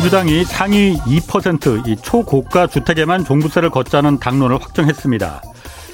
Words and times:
민주당이 0.00 0.44
상위 0.44 0.96
2%이 0.96 1.96
초고가 1.96 2.66
주택에만 2.68 3.22
종부세를 3.22 3.68
걷자는 3.68 4.18
당론을 4.18 4.56
확정했습니다. 4.56 5.42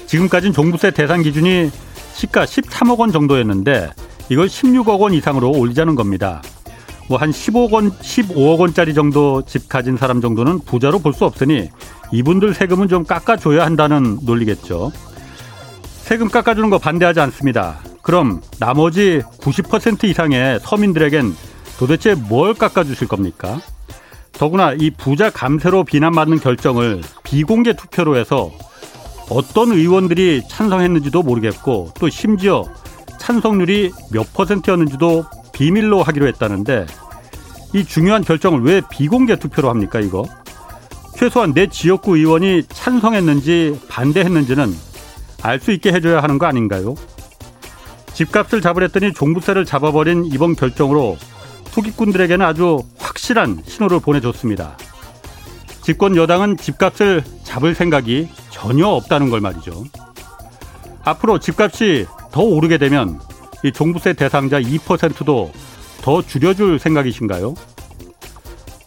지금까지는 0.05 0.53
종부세 0.53 0.91
대상 0.91 1.21
기준이 1.21 1.69
시가 2.13 2.45
13억 2.45 2.99
원 2.99 3.11
정도였는데 3.11 3.89
이걸 4.29 4.47
16억 4.47 5.01
원 5.01 5.13
이상으로 5.13 5.51
올리자는 5.51 5.95
겁니다. 5.95 6.41
뭐 7.09 7.17
한 7.17 7.31
15억 7.31 7.73
원, 7.73 7.91
15억 7.91 8.59
원짜리 8.59 8.93
정도 8.93 9.43
집 9.45 9.67
가진 9.67 9.97
사람 9.97 10.21
정도는 10.21 10.59
부자로 10.59 10.99
볼 10.99 11.11
수 11.11 11.25
없으니 11.25 11.69
이분들 12.13 12.53
세금은 12.53 12.87
좀 12.87 13.03
깎아줘야 13.03 13.65
한다는 13.65 14.19
논리겠죠. 14.21 14.93
세금 15.97 16.29
깎아주는 16.29 16.69
거 16.69 16.77
반대하지 16.77 17.19
않습니다. 17.19 17.79
그럼 18.01 18.41
나머지 18.57 19.21
90% 19.41 20.05
이상의 20.05 20.61
서민들에겐 20.61 21.35
도대체 21.77 22.15
뭘 22.15 22.53
깎아주실 22.53 23.09
겁니까? 23.09 23.59
더구나 24.33 24.73
이 24.73 24.91
부자 24.91 25.29
감세로 25.29 25.83
비난받는 25.83 26.39
결정을 26.39 27.01
비공개 27.23 27.73
투표로 27.73 28.17
해서 28.17 28.51
어떤 29.29 29.71
의원들이 29.71 30.43
찬성했는지도 30.47 31.23
모르겠고 31.23 31.91
또 31.99 32.09
심지어 32.09 32.63
찬성률이 33.19 33.91
몇 34.11 34.31
퍼센트였는지도 34.33 35.25
비밀로 35.53 36.03
하기로 36.03 36.27
했다는데 36.27 36.85
이 37.73 37.83
중요한 37.83 38.23
결정을 38.23 38.61
왜 38.61 38.81
비공개 38.89 39.37
투표로 39.37 39.69
합니까 39.69 39.99
이거? 39.99 40.23
최소한 41.15 41.53
내 41.53 41.67
지역구 41.67 42.15
의원이 42.15 42.63
찬성했는지 42.69 43.79
반대했는지는 43.89 44.73
알 45.41 45.59
수 45.59 45.71
있게 45.71 45.91
해줘야 45.91 46.21
하는 46.21 46.37
거 46.37 46.45
아닌가요? 46.45 46.95
집값을 48.13 48.61
잡으랬더니 48.61 49.13
종부세를 49.13 49.65
잡아버린 49.65 50.25
이번 50.25 50.55
결정으로 50.55 51.17
투기꾼들에게는 51.77 52.43
아주 52.43 52.83
확실한 52.97 53.61
신호를 53.65 53.99
보내줬습니다. 53.99 54.75
집권 55.83 56.15
여당은 56.15 56.57
집값을 56.57 57.23
잡을 57.43 57.75
생각이 57.75 58.29
전혀 58.49 58.87
없다는 58.87 59.29
걸 59.29 59.41
말이죠. 59.41 59.85
앞으로 61.03 61.37
집값이 61.39 62.07
더 62.31 62.41
오르게 62.41 62.79
되면 62.79 63.19
이 63.63 63.71
종부세 63.71 64.13
대상자 64.13 64.59
2%도 64.59 65.51
더 66.01 66.21
줄여줄 66.21 66.79
생각이신가요? 66.79 67.53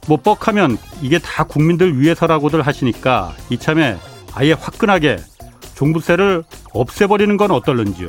뭐 0.09 0.17
뻑하면 0.17 0.77
이게 1.01 1.19
다 1.19 1.45
국민들 1.45 2.01
위해서라고들 2.01 2.63
하시니까 2.63 3.35
이참에 3.51 3.97
아예 4.35 4.53
화끈하게 4.53 5.19
종부세를 5.77 6.43
없애버리는 6.73 7.37
건 7.37 7.53
어떨는지요. 7.53 8.09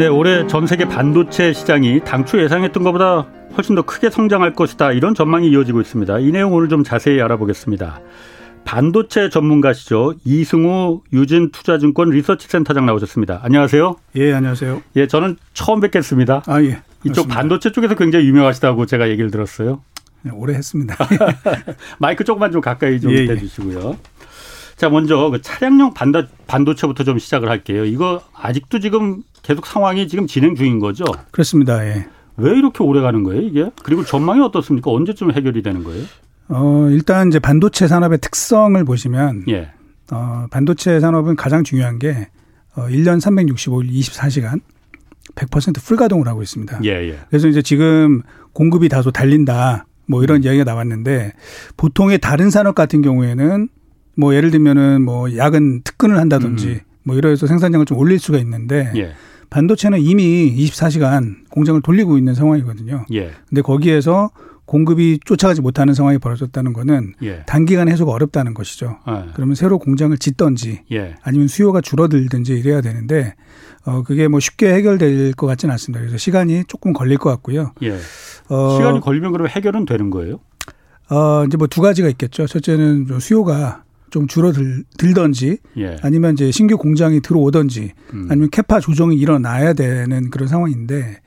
네, 0.00 0.06
올해 0.06 0.46
전 0.46 0.66
세계 0.66 0.86
반도체 0.86 1.52
시장이 1.52 2.00
당초 2.06 2.40
예상했던 2.40 2.82
것보다 2.84 3.26
훨씬 3.54 3.74
더 3.74 3.82
크게 3.82 4.08
성장할 4.08 4.54
것이다. 4.54 4.92
이런 4.92 5.14
전망이 5.14 5.50
이어지고 5.50 5.82
있습니다. 5.82 6.20
이 6.20 6.32
내용 6.32 6.54
오늘 6.54 6.70
좀 6.70 6.82
자세히 6.82 7.20
알아보겠습니다. 7.20 8.00
반도체 8.64 9.28
전문가시죠. 9.28 10.14
이승우 10.24 11.02
유진 11.12 11.50
투자증권 11.50 12.08
리서치 12.08 12.48
센터장 12.48 12.86
나오셨습니다. 12.86 13.40
안녕하세요. 13.42 13.96
예, 14.16 14.32
안녕하세요. 14.32 14.80
예, 14.96 15.06
저는 15.06 15.36
처음 15.52 15.80
뵙겠습니다. 15.80 16.44
아, 16.46 16.62
예. 16.62 16.80
이쪽 17.04 17.28
반도체 17.28 17.70
쪽에서 17.70 17.94
굉장히 17.94 18.26
유명하시다고 18.26 18.86
제가 18.86 19.10
얘기를 19.10 19.30
들었어요. 19.30 19.82
네, 20.22 20.30
오래 20.32 20.54
했습니다. 20.54 20.96
마이크 22.00 22.24
조금만 22.24 22.52
좀 22.52 22.62
가까이 22.62 23.02
좀 23.02 23.12
예, 23.12 23.26
대주시고요. 23.26 23.90
예. 23.90 24.19
자, 24.80 24.88
먼저 24.88 25.28
그 25.28 25.42
차량용 25.42 25.92
반도, 25.92 26.22
반도체부터 26.46 27.04
좀 27.04 27.18
시작을 27.18 27.50
할게요. 27.50 27.84
이거 27.84 28.22
아직도 28.32 28.80
지금 28.80 29.22
계속 29.42 29.66
상황이 29.66 30.08
지금 30.08 30.26
진행 30.26 30.54
중인 30.54 30.78
거죠? 30.78 31.04
그렇습니다. 31.32 31.86
예. 31.86 32.06
왜 32.38 32.56
이렇게 32.56 32.82
오래 32.82 33.02
가는 33.02 33.22
거예요, 33.22 33.42
이게? 33.42 33.70
그리고 33.82 34.02
전망이 34.06 34.40
어떻습니까? 34.40 34.90
언제쯤 34.90 35.32
해결이 35.32 35.60
되는 35.62 35.84
거예요? 35.84 36.06
어, 36.48 36.88
일단 36.90 37.28
이제 37.28 37.38
반도체 37.38 37.88
산업의 37.88 38.20
특성을 38.22 38.82
보시면 38.82 39.44
예. 39.50 39.70
어, 40.12 40.46
반도체 40.50 40.98
산업은 40.98 41.36
가장 41.36 41.62
중요한 41.62 41.98
게 41.98 42.30
어, 42.74 42.86
1년 42.86 43.20
365일 43.20 43.92
24시간 43.92 44.62
100% 45.34 45.84
풀 45.84 45.98
가동을 45.98 46.26
하고 46.26 46.40
있습니다. 46.40 46.80
예, 46.84 47.10
예. 47.10 47.18
그래서 47.28 47.48
이제 47.48 47.60
지금 47.60 48.22
공급이 48.54 48.88
다소 48.88 49.10
달린다. 49.10 49.84
뭐 50.06 50.22
이런 50.22 50.38
음. 50.38 50.44
이야기가 50.44 50.64
나왔는데 50.64 51.34
보통의 51.76 52.18
다른 52.18 52.48
산업 52.48 52.74
같은 52.74 53.02
경우에는 53.02 53.68
뭐 54.20 54.34
예를 54.34 54.50
들면은 54.50 55.02
뭐 55.02 55.34
야근 55.36 55.82
특근을 55.82 56.18
한다든지 56.18 56.68
음. 56.68 56.80
뭐 57.02 57.16
이러해서 57.16 57.46
생산량을 57.46 57.86
좀 57.86 57.98
올릴 57.98 58.18
수가 58.18 58.38
있는데 58.38 58.92
예. 58.96 59.12
반도체는 59.48 60.00
이미 60.00 60.54
24시간 60.56 61.48
공장을 61.50 61.80
돌리고 61.80 62.18
있는 62.18 62.34
상황이거든요. 62.34 63.06
예. 63.12 63.32
근데 63.48 63.62
거기에서 63.62 64.30
공급이 64.66 65.18
쫓아가지 65.24 65.60
못하는 65.62 65.94
상황이 65.94 66.18
벌어졌다는 66.18 66.72
거는 66.72 67.14
예. 67.22 67.42
단기간 67.46 67.88
해소가 67.88 68.12
어렵다는 68.12 68.54
것이죠. 68.54 68.98
예. 69.08 69.32
그러면 69.34 69.56
새로 69.56 69.78
공장을 69.80 70.16
짓던지 70.18 70.82
예. 70.92 71.16
아니면 71.22 71.48
수요가 71.48 71.80
줄어들든지 71.80 72.52
이래야 72.52 72.80
되는데 72.80 73.34
어 73.84 74.02
그게 74.02 74.28
뭐 74.28 74.38
쉽게 74.38 74.72
해결될 74.74 75.32
것 75.32 75.46
같지는 75.48 75.72
않습니다. 75.72 76.00
그래서 76.00 76.16
시간이 76.18 76.64
조금 76.68 76.92
걸릴 76.92 77.18
것 77.18 77.30
같고요. 77.30 77.72
예. 77.82 77.96
어 78.48 78.76
시간이 78.76 79.00
걸리면 79.00 79.32
그러면 79.32 79.50
해결은 79.50 79.86
되는 79.86 80.10
거예요? 80.10 80.38
어 81.08 81.44
이제 81.46 81.56
뭐 81.56 81.66
두 81.66 81.80
가지가 81.80 82.08
있겠죠. 82.10 82.46
첫째는 82.46 83.08
수요가 83.18 83.82
좀 84.10 84.26
줄어들던지 84.26 85.58
예. 85.78 85.96
아니면 86.02 86.34
이제 86.34 86.50
신규 86.50 86.76
공장이 86.76 87.20
들어오던지 87.20 87.92
음. 88.12 88.26
아니면 88.30 88.50
캐파 88.50 88.80
조정이 88.80 89.16
일어나야 89.16 89.72
되는 89.72 90.30
그런 90.30 90.48
상황인데 90.48 91.20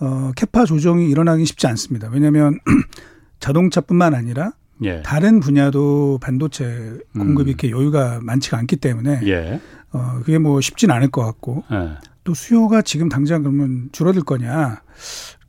어 0.00 0.32
캐파 0.36 0.64
조정이 0.64 1.08
일어나기 1.10 1.44
쉽지 1.44 1.66
않습니다. 1.66 2.08
왜냐하면 2.12 2.58
자동차뿐만 3.40 4.14
아니라 4.14 4.52
예. 4.82 5.02
다른 5.02 5.40
분야도 5.40 6.18
반도체 6.20 6.98
공급이 7.14 7.42
음. 7.42 7.48
이렇게 7.48 7.70
여유가 7.70 8.20
많지가 8.22 8.58
않기 8.58 8.76
때문에 8.76 9.20
예. 9.24 9.60
어 9.92 10.20
그게 10.20 10.38
뭐 10.38 10.60
쉽진 10.60 10.90
않을 10.90 11.10
것 11.10 11.24
같고 11.24 11.64
예. 11.72 11.96
또 12.24 12.34
수요가 12.34 12.82
지금 12.82 13.08
당장 13.08 13.42
그러면 13.42 13.88
줄어들 13.92 14.22
거냐 14.22 14.82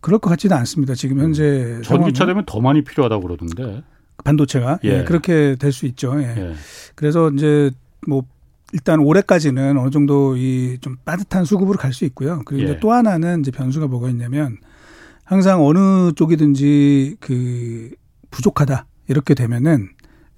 그럴 0.02 0.20
것 0.20 0.30
같지는 0.30 0.56
않습니다. 0.58 0.96
지금 0.96 1.20
현재 1.20 1.82
전기차 1.84 2.26
되면 2.26 2.46
더 2.46 2.62
많이 2.62 2.84
필요하다고 2.84 3.22
그러던데. 3.22 3.84
반도체가 4.24 4.80
예. 4.84 5.00
예 5.00 5.04
그렇게 5.04 5.56
될 5.60 5.72
수 5.72 5.86
있죠. 5.88 6.22
예. 6.22 6.26
예. 6.38 6.54
그래서 6.96 7.30
이제 7.32 7.72
뭐 8.08 8.24
일단 8.74 9.00
올해까지는 9.00 9.78
어느 9.78 9.90
정도 9.90 10.36
이 10.38 10.78
좀 10.82 10.96
빠듯한 11.06 11.46
수급으로 11.46 11.78
갈 11.78 11.92
수 11.94 12.06
있고요. 12.06 12.42
그리고 12.46 12.64
이제 12.64 12.74
예. 12.74 12.80
또 12.80 12.92
하나는 12.92 13.40
이제 13.42 13.52
변수가 13.52 13.88
뭐가 13.88 14.10
있냐면 14.10 14.58
항상 15.24 15.64
어느 15.66 16.12
쪽이든지 16.14 17.18
그 17.20 17.90
부족하다 18.32 18.86
이렇게 19.08 19.34
되면은 19.34 19.90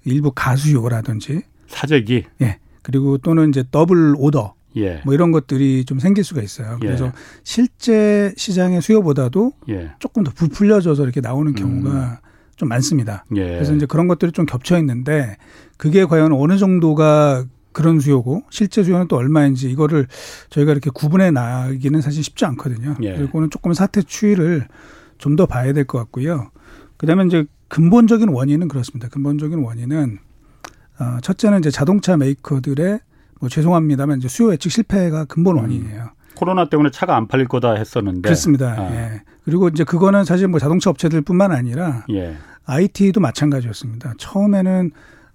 일부 0.04 0.32
가수요라든지 0.34 1.42
사재기 1.68 2.24
예 2.42 2.58
그리고 2.82 3.18
또는 3.18 3.50
이제 3.50 3.64
더블 3.70 4.14
오더 4.16 4.54
예. 4.76 5.02
뭐 5.04 5.12
이런 5.14 5.30
것들이 5.32 5.84
좀 5.84 5.98
생길 5.98 6.24
수가 6.24 6.42
있어요. 6.42 6.78
예. 6.82 6.86
그래서 6.86 7.06
예. 7.06 7.12
실제 7.44 8.32
시장의 8.36 8.80
수요보다도 8.82 9.52
예. 9.68 9.92
조금 9.98 10.24
더 10.24 10.32
부풀려져서 10.32 11.02
이렇게 11.04 11.20
나오는 11.20 11.54
경우가 11.54 11.90
음. 11.90 12.31
좀 12.56 12.68
많습니다. 12.68 13.24
예. 13.36 13.44
그래서 13.44 13.74
이제 13.74 13.86
그런 13.86 14.08
것들이 14.08 14.32
좀 14.32 14.46
겹쳐 14.46 14.78
있는데 14.78 15.36
그게 15.76 16.04
과연 16.04 16.32
어느 16.32 16.56
정도가 16.58 17.44
그런 17.72 18.00
수요고 18.00 18.42
실제 18.50 18.82
수요는 18.82 19.08
또 19.08 19.16
얼마인지 19.16 19.70
이거를 19.70 20.06
저희가 20.50 20.72
이렇게 20.72 20.90
구분해 20.90 21.30
나기는 21.30 22.00
사실 22.02 22.22
쉽지 22.22 22.44
않거든요. 22.44 22.96
예. 23.02 23.14
그리고는 23.16 23.48
조금 23.50 23.72
사태 23.72 24.02
추이를 24.02 24.66
좀 25.18 25.36
더 25.36 25.46
봐야 25.46 25.72
될 25.72 25.84
것 25.86 25.98
같고요. 25.98 26.50
그다음에 26.96 27.24
이제 27.26 27.44
근본적인 27.68 28.28
원인은 28.28 28.68
그렇습니다. 28.68 29.08
근본적인 29.08 29.58
원인은 29.60 30.18
어 30.98 31.18
첫째는 31.22 31.60
이제 31.60 31.70
자동차 31.70 32.16
메이커들의 32.16 32.98
뭐 33.40 33.48
죄송합니다만 33.48 34.18
이제 34.18 34.28
수요 34.28 34.52
예측 34.52 34.70
실패가 34.70 35.24
근본 35.24 35.56
음. 35.56 35.62
원인이에요. 35.62 36.10
음. 36.42 36.52
코로나 36.52 36.68
때문에 36.68 36.90
차가 36.90 37.16
안 37.16 37.28
팔릴 37.28 37.46
거다 37.46 37.74
했었는데. 37.74 38.22
그렇습니다. 38.22 38.74
아. 38.76 38.94
예. 38.94 39.22
그리고 39.44 39.68
이제 39.68 39.84
그거는 39.84 40.24
사실 40.24 40.48
뭐 40.48 40.58
자동차 40.58 40.90
업체들뿐만 40.90 41.52
아니라 41.52 42.04
예. 42.10 42.36
IT도 42.66 43.20
마찬가지였습니다. 43.20 44.14
처음에는 44.18 44.90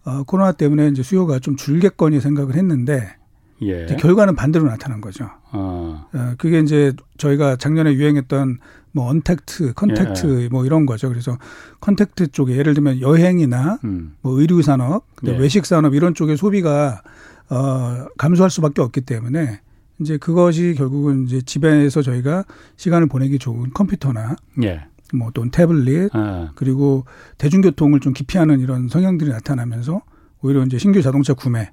어, 0.06 0.24
코로나 0.24 0.52
때문에 0.52 0.88
이제 0.88 1.04
수요가 1.04 1.40
좀 1.40 1.56
줄겠거니 1.56 2.20
생각을 2.20 2.56
했는데 2.56 3.16
예. 3.62 3.86
결과는 3.86 4.36
반대로 4.36 4.66
나타난 4.66 5.02
거죠. 5.02 5.30
어. 5.52 6.06
어. 6.14 6.34
그게 6.38 6.60
이제 6.60 6.94
저희가 7.18 7.56
작년에 7.56 7.94
유행했던 7.94 8.60
뭐 8.92 9.10
untact, 9.10 9.74
contact 9.74 10.44
예. 10.44 10.50
뭐 10.50 10.66
이런 10.66 10.86
거죠. 10.86 11.10
그래서 11.10 11.38
contact 11.82 12.32
쪽에 12.32 12.56
예를 12.58 12.74
들면 12.74 13.02
여행이나 13.02 13.80
음. 13.84 14.16
뭐 14.22 14.40
의류 14.40 14.62
산업, 14.62 15.06
예. 15.26 15.38
외식 15.38 15.66
산업 15.66 15.94
이런 15.94 16.14
쪽에 16.14 16.36
소비가 16.36 17.02
어 17.50 18.08
감소할 18.18 18.50
수밖에 18.50 18.82
없기 18.82 19.02
때문에 19.02 19.62
이제 20.00 20.18
그것이 20.18 20.76
결국은 20.78 21.26
이제 21.26 21.42
집에서 21.42 22.02
저희가 22.02 22.46
시간을 22.76 23.08
보내기 23.08 23.40
좋은 23.40 23.72
컴퓨터나 23.74 24.36
예. 24.64 24.86
뭐 25.14 25.32
또는 25.34 25.52
태블릿 25.52 26.10
아. 26.14 26.52
그리고 26.56 27.06
대중교통을 27.38 28.00
좀 28.00 28.14
기피하는 28.14 28.60
이런 28.60 28.88
성향들이 28.88 29.30
나타나면서 29.30 30.02
오히려 30.42 30.64
이제 30.64 30.78
신규 30.78 31.02
자동차 31.02 31.34
구매 31.34 31.72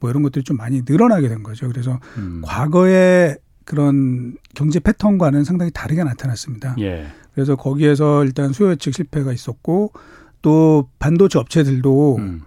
뭐 0.00 0.10
이런 0.10 0.22
것들이 0.22 0.44
좀 0.44 0.56
많이 0.56 0.82
늘어나게 0.86 1.28
된 1.28 1.42
거죠. 1.42 1.68
그래서 1.68 1.98
음. 2.16 2.42
과거의 2.44 3.38
그런 3.64 4.36
경제 4.54 4.78
패턴과는 4.78 5.44
상당히 5.44 5.70
다르게 5.72 6.04
나타났습니다. 6.04 6.76
예. 6.78 7.06
그래서 7.34 7.56
거기에서 7.56 8.24
일단 8.24 8.52
수요 8.52 8.70
예측 8.70 8.94
실패가 8.94 9.32
있었고 9.32 9.92
또 10.40 10.88
반도체 10.98 11.38
업체들도 11.38 12.16
음. 12.16 12.42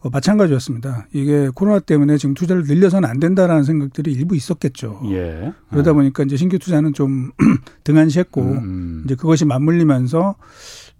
어, 0.00 0.10
마찬가지였습니다. 0.10 1.08
이게 1.12 1.50
코로나 1.54 1.80
때문에 1.80 2.18
지금 2.18 2.34
투자를 2.34 2.62
늘려서는 2.64 3.08
안 3.08 3.18
된다라는 3.18 3.64
생각들이 3.64 4.12
일부 4.12 4.36
있었겠죠. 4.36 5.02
예. 5.10 5.52
그러다 5.70 5.92
보니까 5.92 6.22
이제 6.22 6.36
신규 6.36 6.58
투자는 6.58 6.92
좀 6.92 7.32
등한시했고 7.84 8.40
음. 8.40 9.02
이제 9.04 9.14
그것이 9.14 9.44
맞물리면서 9.44 10.36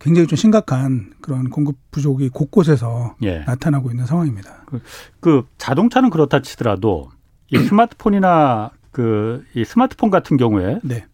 굉장히 0.00 0.26
좀 0.26 0.36
심각한 0.36 1.12
그런 1.20 1.48
공급 1.50 1.76
부족이 1.90 2.28
곳곳에서 2.30 3.16
예. 3.22 3.40
나타나고 3.40 3.90
있는 3.90 4.06
상황입니다. 4.06 4.64
그, 4.66 4.80
그 5.20 5.42
자동차는 5.58 6.10
그렇다 6.10 6.42
치더라도 6.42 7.10
이 7.52 7.58
스마트폰이나 7.58 8.70
그 8.90 9.44
이 9.54 9.64
스마트폰 9.64 10.10
같은 10.10 10.36
경우에 10.36 10.80
네. 10.82 11.04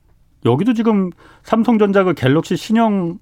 여기도 0.45 0.75
지금 0.75 1.11
삼성전자 1.43 2.05
그 2.05 2.15
갤럭시 2.15 2.57
신형 2.57 3.19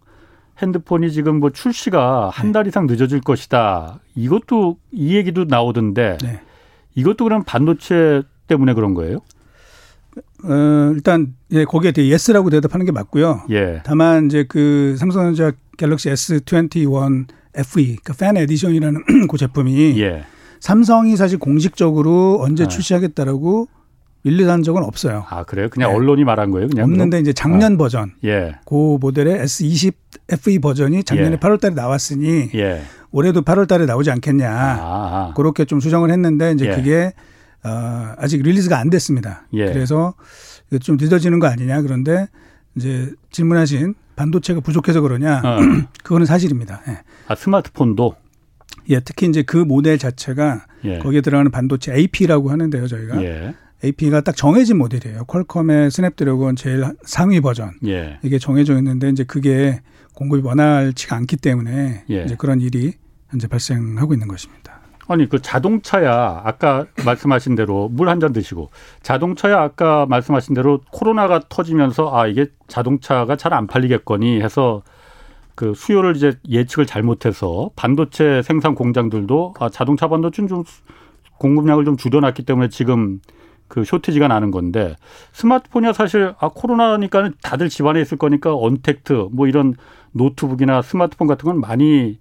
핸드폰이 0.60 1.10
지금 1.10 1.40
뭐 1.40 1.50
출시가 1.50 2.30
한달 2.32 2.64
네. 2.64 2.68
이상 2.68 2.86
늦어질 2.86 3.20
것이다. 3.20 4.00
이것도 4.14 4.78
이 4.92 5.16
얘기도 5.16 5.44
나오던데 5.44 6.18
네. 6.22 6.40
이것도 6.94 7.24
그럼 7.24 7.42
반도체 7.44 8.22
때문에 8.46 8.74
그런 8.74 8.94
거예요? 8.94 9.18
어, 10.44 10.92
일단 10.94 11.34
예, 11.52 11.64
거기에 11.64 11.92
대해 11.92 12.08
yes라고 12.08 12.50
대답하는 12.50 12.84
게 12.84 12.92
맞고요. 12.92 13.44
예. 13.50 13.80
다만 13.84 14.26
이제 14.26 14.44
그 14.48 14.96
삼성전자 14.98 15.52
갤럭시 15.78 16.10
S21 16.10 17.26
FE, 17.54 17.96
그러니까 17.96 18.14
Fan 18.18 18.36
Edition이라는 18.36 19.26
그 19.28 19.36
제품이 19.36 20.00
예. 20.00 20.24
삼성이 20.60 21.16
사실 21.16 21.38
공식적으로 21.38 22.38
언제 22.40 22.64
아. 22.64 22.68
출시하겠다라고 22.68 23.68
밀리한 24.22 24.62
적은 24.62 24.82
없어요. 24.84 25.24
아 25.28 25.44
그래요? 25.44 25.68
그냥 25.68 25.90
네. 25.90 25.96
언론이 25.96 26.24
말한 26.24 26.50
거예요? 26.50 26.68
그냥 26.68 26.84
없는데 26.84 27.18
이제 27.20 27.32
작년 27.32 27.74
아. 27.74 27.76
버전, 27.76 28.12
예. 28.24 28.56
그 28.64 28.98
모델의 29.00 29.44
S20 29.44 29.94
FE 30.30 30.58
버전이 30.60 31.04
작년에 31.04 31.32
예. 31.32 31.36
8월달에 31.36 31.74
나왔으니 31.74 32.50
예. 32.54 32.82
올해도 33.10 33.42
8월달에 33.42 33.86
나오지 33.86 34.10
않겠냐 34.10 34.48
아. 34.50 35.32
그렇게 35.36 35.64
좀 35.64 35.80
추정을 35.80 36.10
했는데 36.10 36.52
이제 36.52 36.66
예. 36.66 36.74
그게 36.74 37.12
어, 37.64 38.14
아직 38.16 38.42
release가 38.42 38.78
안 38.78 38.90
됐습니다. 38.90 39.46
예. 39.54 39.66
그래서 39.66 40.14
좀 40.80 40.96
늦어지는 40.98 41.38
거 41.38 41.48
아니냐 41.48 41.82
그런데 41.82 42.28
이제 42.76 43.10
질문하신 43.30 43.94
반도체가 44.16 44.60
부족해서 44.60 45.00
그러냐 45.00 45.42
어. 45.44 45.58
그거는 46.04 46.26
사실입니다. 46.26 46.80
예. 46.88 46.98
아 47.26 47.34
스마트폰도 47.34 48.16
예, 48.90 49.00
특히 49.00 49.28
이제 49.28 49.42
그 49.42 49.56
모델 49.56 49.98
자체가 49.98 50.66
예. 50.84 50.98
거기에 50.98 51.20
들어가는 51.20 51.50
반도체 51.50 51.94
AP라고 51.94 52.50
하는데요, 52.50 52.86
저희가. 52.88 53.22
예. 53.82 53.86
AP가 53.88 54.20
딱 54.20 54.36
정해진 54.36 54.78
모델이에요. 54.78 55.24
퀄컴의 55.24 55.90
스냅드래곤 55.90 56.56
제일 56.56 56.84
상위 57.02 57.40
버전. 57.40 57.72
예. 57.86 58.18
이게 58.22 58.38
정해져 58.38 58.76
있는데 58.78 59.08
이제 59.10 59.24
그게 59.24 59.80
공급이 60.14 60.42
원활치가 60.46 61.16
않기 61.16 61.36
때문에 61.38 62.04
예. 62.10 62.24
이제 62.24 62.36
그런 62.36 62.60
일이 62.60 62.92
현재 63.30 63.48
발생하고 63.48 64.12
있는 64.12 64.28
것입니다. 64.28 64.80
아니 65.08 65.28
그 65.28 65.42
자동차야 65.42 66.42
아까 66.44 66.86
말씀하신 67.04 67.54
대로 67.56 67.88
물 67.88 68.08
한 68.08 68.20
잔 68.20 68.32
드시고 68.32 68.70
자동차야 69.02 69.60
아까 69.60 70.06
말씀하신 70.06 70.54
대로 70.54 70.80
코로나가 70.92 71.40
터지면서 71.48 72.14
아 72.16 72.26
이게 72.28 72.46
자동차가 72.68 73.36
잘 73.36 73.52
안 73.52 73.66
팔리겠거니 73.66 74.40
해서 74.40 74.82
그 75.54 75.74
수요를 75.74 76.16
이제 76.16 76.34
예측을 76.48 76.86
잘못해서 76.86 77.70
반도체 77.76 78.42
생산 78.42 78.74
공장들도 78.74 79.54
아 79.58 79.68
자동차 79.68 80.08
반도체는 80.08 80.48
좀 80.48 80.64
공급량을 81.38 81.84
좀 81.84 81.96
줄여놨기 81.96 82.44
때문에 82.44 82.68
지금 82.68 83.20
그 83.72 83.84
쇼티지가 83.84 84.28
나는 84.28 84.50
건데 84.50 84.96
스마트폰이야 85.32 85.94
사실 85.94 86.34
아 86.38 86.50
코로나니까 86.54 87.30
다들 87.42 87.70
집안에 87.70 88.02
있을 88.02 88.18
거니까 88.18 88.54
언택트 88.54 89.28
뭐 89.32 89.48
이런 89.48 89.76
노트북이나 90.10 90.82
스마트폰 90.82 91.26
같은 91.26 91.46
건 91.46 91.58
많이 91.58 92.18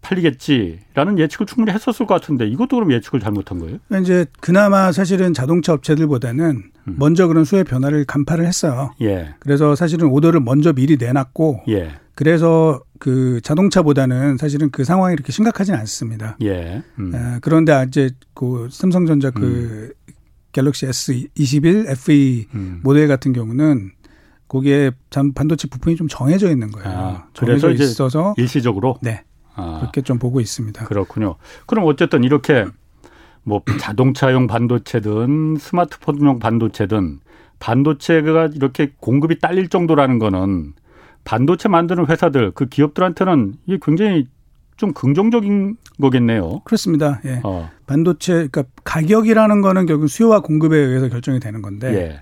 팔리겠지라는 0.00 1.18
예측을 1.18 1.46
충분히 1.46 1.72
했었을 1.72 2.06
것 2.06 2.14
같은데 2.14 2.46
이것도 2.46 2.76
그럼 2.76 2.92
예측을 2.92 3.18
잘못한 3.18 3.58
거예요? 3.58 3.78
이제 4.00 4.26
그나마 4.38 4.92
사실은 4.92 5.34
자동차 5.34 5.72
업체들보다는 5.72 6.62
음. 6.86 6.96
먼저 6.96 7.26
그런 7.26 7.44
수요 7.44 7.64
변화를 7.64 8.04
간파를 8.04 8.46
했어요. 8.46 8.92
예. 9.00 9.34
그래서 9.40 9.74
사실은 9.74 10.06
오더를 10.06 10.38
먼저 10.38 10.72
미리 10.72 10.96
내놨고 10.98 11.62
예. 11.68 11.94
그래서 12.14 12.80
그 13.00 13.40
자동차보다는 13.42 14.36
사실은 14.36 14.70
그 14.70 14.84
상황이 14.84 15.14
이렇게 15.14 15.32
심각하지는 15.32 15.80
않습니다. 15.80 16.36
예. 16.42 16.84
음. 17.00 17.12
에, 17.12 17.38
그런데 17.40 17.84
이제 17.88 18.10
그 18.34 18.68
삼성전자 18.70 19.32
그 19.32 19.92
음. 19.98 20.11
갤럭시 20.52 20.86
S21 20.86 21.88
FE 21.90 22.46
음. 22.54 22.80
모델 22.82 23.08
같은 23.08 23.32
경우는 23.32 23.90
거기에 24.48 24.90
반도체 25.34 25.66
부품이 25.68 25.96
좀 25.96 26.08
정해져 26.08 26.50
있는 26.50 26.70
거예요. 26.70 26.88
아, 26.88 27.26
정해져 27.32 27.70
있어서 27.70 28.34
일시적으로 28.36 28.98
네 29.00 29.24
아, 29.54 29.78
그렇게 29.80 30.02
좀 30.02 30.18
보고 30.18 30.40
있습니다. 30.40 30.84
그렇군요. 30.84 31.36
그럼 31.66 31.86
어쨌든 31.86 32.22
이렇게 32.22 32.66
뭐 33.44 33.62
자동차용 33.80 34.46
반도체든 34.46 35.56
스마트폰용 35.58 36.38
반도체든 36.38 37.20
반도체가 37.58 38.50
이렇게 38.54 38.92
공급이 39.00 39.38
딸릴 39.38 39.68
정도라는 39.68 40.18
거는 40.18 40.74
반도체 41.24 41.68
만드는 41.68 42.06
회사들 42.06 42.50
그 42.52 42.66
기업들한테는 42.66 43.54
이게 43.66 43.78
굉장히 43.80 44.26
좀 44.76 44.92
긍정적인 44.92 45.76
거겠네요. 46.00 46.60
그렇습니다. 46.64 47.20
예. 47.24 47.40
어. 47.44 47.70
반도체 47.86 48.48
그러니까 48.48 48.64
가격이라는 48.84 49.60
거는 49.60 49.86
결국 49.86 50.08
수요와 50.08 50.40
공급에 50.40 50.76
의해서 50.76 51.08
결정이 51.08 51.40
되는 51.40 51.62
건데 51.62 51.94
예. 51.94 52.20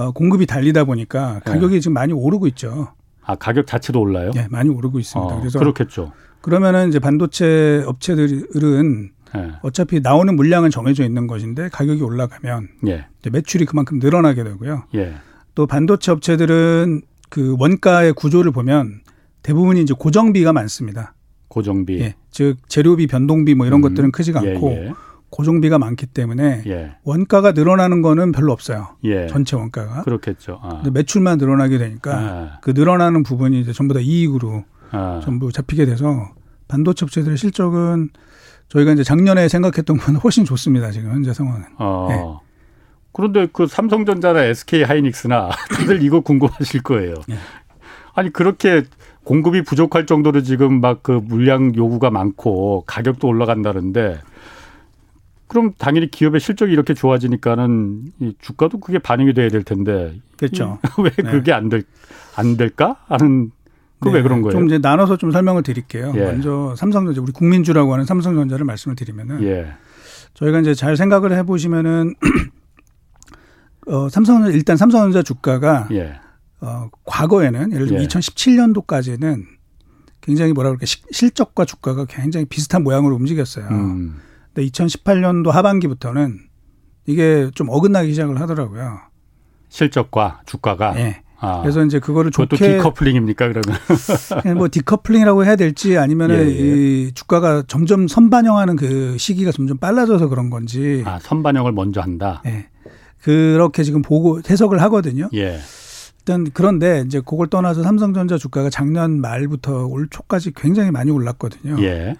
어, 0.00 0.12
공급이 0.12 0.46
달리다 0.46 0.84
보니까 0.84 1.40
가격이 1.44 1.76
예. 1.76 1.80
지금 1.80 1.94
많이 1.94 2.12
오르고 2.12 2.46
있죠. 2.48 2.92
아 3.22 3.34
가격 3.34 3.66
자체도 3.66 4.00
올라요? 4.00 4.30
예, 4.36 4.46
많이 4.50 4.70
오르고 4.70 4.98
있습니다. 4.98 5.34
어, 5.34 5.38
그래서 5.40 5.58
그렇겠죠. 5.58 6.12
그러면은 6.40 6.88
이제 6.88 6.98
반도체 6.98 7.82
업체들은 7.86 9.10
예. 9.36 9.52
어차피 9.62 10.00
나오는 10.00 10.34
물량은 10.34 10.70
정해져 10.70 11.04
있는 11.04 11.26
것인데 11.26 11.68
가격이 11.68 12.02
올라가면 12.02 12.68
예. 12.86 13.06
매출이 13.30 13.66
그만큼 13.66 13.98
늘어나게 13.98 14.42
되고요. 14.44 14.84
예. 14.94 15.14
또 15.54 15.66
반도체 15.66 16.12
업체들은 16.12 17.02
그 17.28 17.56
원가의 17.58 18.12
구조를 18.14 18.52
보면 18.52 19.02
대부분이 19.42 19.82
이제 19.82 19.94
고정비가 19.96 20.52
많습니다. 20.52 21.14
고정비. 21.50 22.00
예. 22.00 22.14
즉 22.30 22.56
재료비, 22.68 23.08
변동비 23.08 23.54
뭐 23.54 23.66
이런 23.66 23.80
음. 23.80 23.82
것들은 23.82 24.12
크지가 24.12 24.42
예, 24.44 24.54
않고 24.54 24.70
예. 24.70 24.92
고정비가 25.30 25.78
많기 25.78 26.06
때문에 26.06 26.62
예. 26.66 26.96
원가가 27.04 27.52
늘어나는 27.52 28.02
거는 28.02 28.32
별로 28.32 28.52
없어요. 28.52 28.96
예. 29.04 29.26
전체 29.26 29.56
원가가. 29.56 30.02
그렇겠죠. 30.02 30.60
아. 30.62 30.82
매출만 30.90 31.38
늘어나게 31.38 31.78
되니까 31.78 32.16
아. 32.16 32.58
그 32.62 32.70
늘어나는 32.70 33.22
부분이 33.24 33.60
이제 33.60 33.72
전부 33.72 33.92
다 33.94 34.00
이익으로 34.00 34.64
아. 34.92 35.20
전부 35.22 35.52
잡히게 35.52 35.86
돼서 35.86 36.30
반도체 36.68 37.04
업체들의 37.04 37.36
실적은 37.36 38.10
저희가 38.68 38.92
이제 38.92 39.02
작년에 39.02 39.48
생각했던 39.48 39.98
것보다 39.98 40.18
훨씬 40.22 40.44
좋습니다. 40.44 40.90
지금 40.92 41.10
현재 41.12 41.32
상황은. 41.32 41.64
어. 41.78 42.06
네. 42.08 42.50
그런데 43.12 43.48
그 43.52 43.66
삼성전자나 43.66 44.44
SK 44.44 44.84
하이닉스나 44.84 45.50
다들 45.74 46.02
이거 46.02 46.20
궁금하실 46.20 46.82
거예요. 46.82 47.14
네. 47.26 47.36
아니 48.14 48.32
그렇게 48.32 48.84
공급이 49.30 49.62
부족할 49.62 50.06
정도로 50.06 50.42
지금 50.42 50.80
막 50.80 51.02
그 51.02 51.12
물량 51.12 51.74
요구가 51.76 52.10
많고 52.10 52.82
가격도 52.86 53.28
올라간다는데 53.28 54.18
그럼 55.46 55.72
당연히 55.78 56.10
기업의 56.10 56.40
실적이 56.40 56.72
이렇게 56.72 56.94
좋아지니까는 56.94 58.02
이 58.18 58.34
주가도 58.40 58.80
그게 58.80 58.98
반영이 58.98 59.32
돼야 59.32 59.48
될 59.48 59.62
텐데 59.62 60.14
그렇죠. 60.36 60.78
왜 61.02 61.10
네. 61.10 61.30
그게 61.30 61.52
안될안 61.52 62.56
될까 62.58 62.96
하는 63.06 63.52
그왜 64.00 64.14
네. 64.14 64.22
그런 64.22 64.42
거예요? 64.42 64.52
좀 64.52 64.66
이제 64.66 64.78
나눠서 64.78 65.16
좀 65.16 65.30
설명을 65.30 65.62
드릴게요. 65.62 66.12
예. 66.16 66.20
먼저 66.24 66.74
삼성전자 66.76 67.20
우리 67.20 67.32
국민주라고 67.32 67.92
하는 67.92 68.04
삼성전자를 68.04 68.66
말씀을 68.66 68.96
드리면은 68.96 69.42
예. 69.44 69.72
저희가 70.34 70.60
이제 70.60 70.74
잘 70.74 70.96
생각을 70.96 71.32
해보시면은 71.32 72.14
어 73.86 74.08
삼성 74.08 74.44
일단 74.46 74.76
삼성전자 74.76 75.22
주가가 75.22 75.88
예. 75.92 76.18
어 76.60 76.90
과거에는 77.04 77.72
예를 77.72 77.86
들면 77.86 78.04
예. 78.04 78.06
2017년도까지는 78.08 79.44
굉장히 80.20 80.52
뭐라 80.52 80.70
그럴까 80.70 80.86
실적과 81.10 81.64
주가가 81.64 82.04
굉장히 82.04 82.44
비슷한 82.46 82.82
모양으로 82.82 83.16
움직였어요. 83.16 83.66
음. 83.68 84.16
근데 84.52 84.68
2018년도 84.68 85.50
하반기부터는 85.50 86.40
이게 87.06 87.50
좀 87.54 87.68
어긋나기 87.70 88.10
시작을 88.10 88.40
하더라고요. 88.40 88.98
실적과 89.68 90.42
주가가. 90.46 90.92
네. 90.92 91.22
아, 91.42 91.62
그래서 91.62 91.82
이제 91.84 91.98
그거를 91.98 92.30
좋게 92.30 92.56
decoupling입니까 92.56 93.48
그러면? 93.48 93.80
뭐 94.58 94.68
decoupling이라고 94.70 95.46
해야 95.46 95.56
될지 95.56 95.96
아니면은 95.96 96.36
예, 96.36 96.50
예. 96.50 97.06
이 97.06 97.12
주가가 97.14 97.62
점점 97.66 98.06
선반영하는 98.06 98.76
그 98.76 99.16
시기가 99.16 99.50
점점 99.50 99.78
빨라져서 99.78 100.28
그런 100.28 100.50
건지. 100.50 101.02
아 101.06 101.18
선반영을 101.18 101.72
먼저 101.72 102.02
한다. 102.02 102.42
네. 102.44 102.68
그렇게 103.22 103.82
지금 103.84 104.02
보고 104.02 104.40
해석을 104.48 104.82
하거든요. 104.82 105.30
예. 105.32 105.58
일단 106.30 106.46
그런데 106.54 107.02
이제 107.04 107.20
그걸 107.20 107.48
떠나서 107.48 107.82
삼성전자 107.82 108.38
주가가 108.38 108.70
작년 108.70 109.20
말부터 109.20 109.86
올 109.86 110.08
초까지 110.08 110.52
굉장히 110.54 110.92
많이 110.92 111.10
올랐거든요. 111.10 111.82
예. 111.82 112.14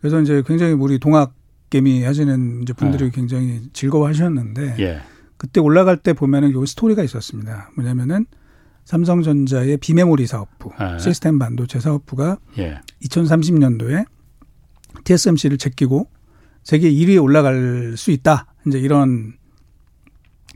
그래서 0.00 0.20
이제 0.20 0.42
굉장히 0.44 0.72
우리 0.72 0.98
동학 0.98 1.32
개미 1.70 2.02
하시는 2.02 2.62
이제 2.62 2.72
분들이 2.72 3.04
예. 3.04 3.10
굉장히 3.10 3.60
즐거워하셨는데 3.72 4.74
예. 4.80 5.00
그때 5.36 5.60
올라갈 5.60 5.96
때 5.96 6.12
보면은 6.12 6.50
요 6.52 6.66
스토리가 6.66 7.04
있었습니다. 7.04 7.70
뭐냐면은 7.76 8.26
삼성전자의 8.84 9.76
비메모리 9.76 10.26
사업부, 10.26 10.72
네. 10.76 10.98
시스템 10.98 11.38
반도체 11.38 11.78
사업부가 11.78 12.38
예. 12.58 12.80
2030년도에 13.04 14.06
TSMC를 15.04 15.56
제끼고 15.56 16.08
세계 16.64 16.90
1위에 16.90 17.22
올라갈 17.22 17.94
수 17.96 18.10
있다. 18.10 18.54
이제 18.66 18.80
이런 18.80 19.34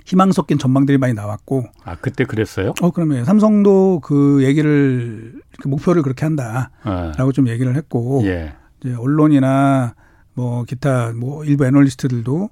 희망 0.07 0.33
섞인 0.33 0.57
전망들이 0.57 0.99
많이 0.99 1.13
나왔고. 1.15 1.67
아, 1.85 1.97
그때 1.97 2.25
그랬어요? 2.25 2.73
어, 2.81 2.91
그러면 2.93 3.25
삼성도 3.25 4.01
그 4.03 4.43
얘기를, 4.45 5.35
그 5.61 5.69
목표를 5.69 6.03
그렇게 6.03 6.25
한다. 6.25 6.71
라고 6.85 7.33
네. 7.33 7.33
좀 7.33 7.49
얘기를 7.49 7.75
했고. 7.77 8.23
예. 8.25 8.55
이제 8.81 8.95
언론이나 8.95 9.95
뭐 10.35 10.65
기타 10.65 11.13
뭐 11.13 11.45
일부 11.45 11.67
애널리스트들도 11.67 12.51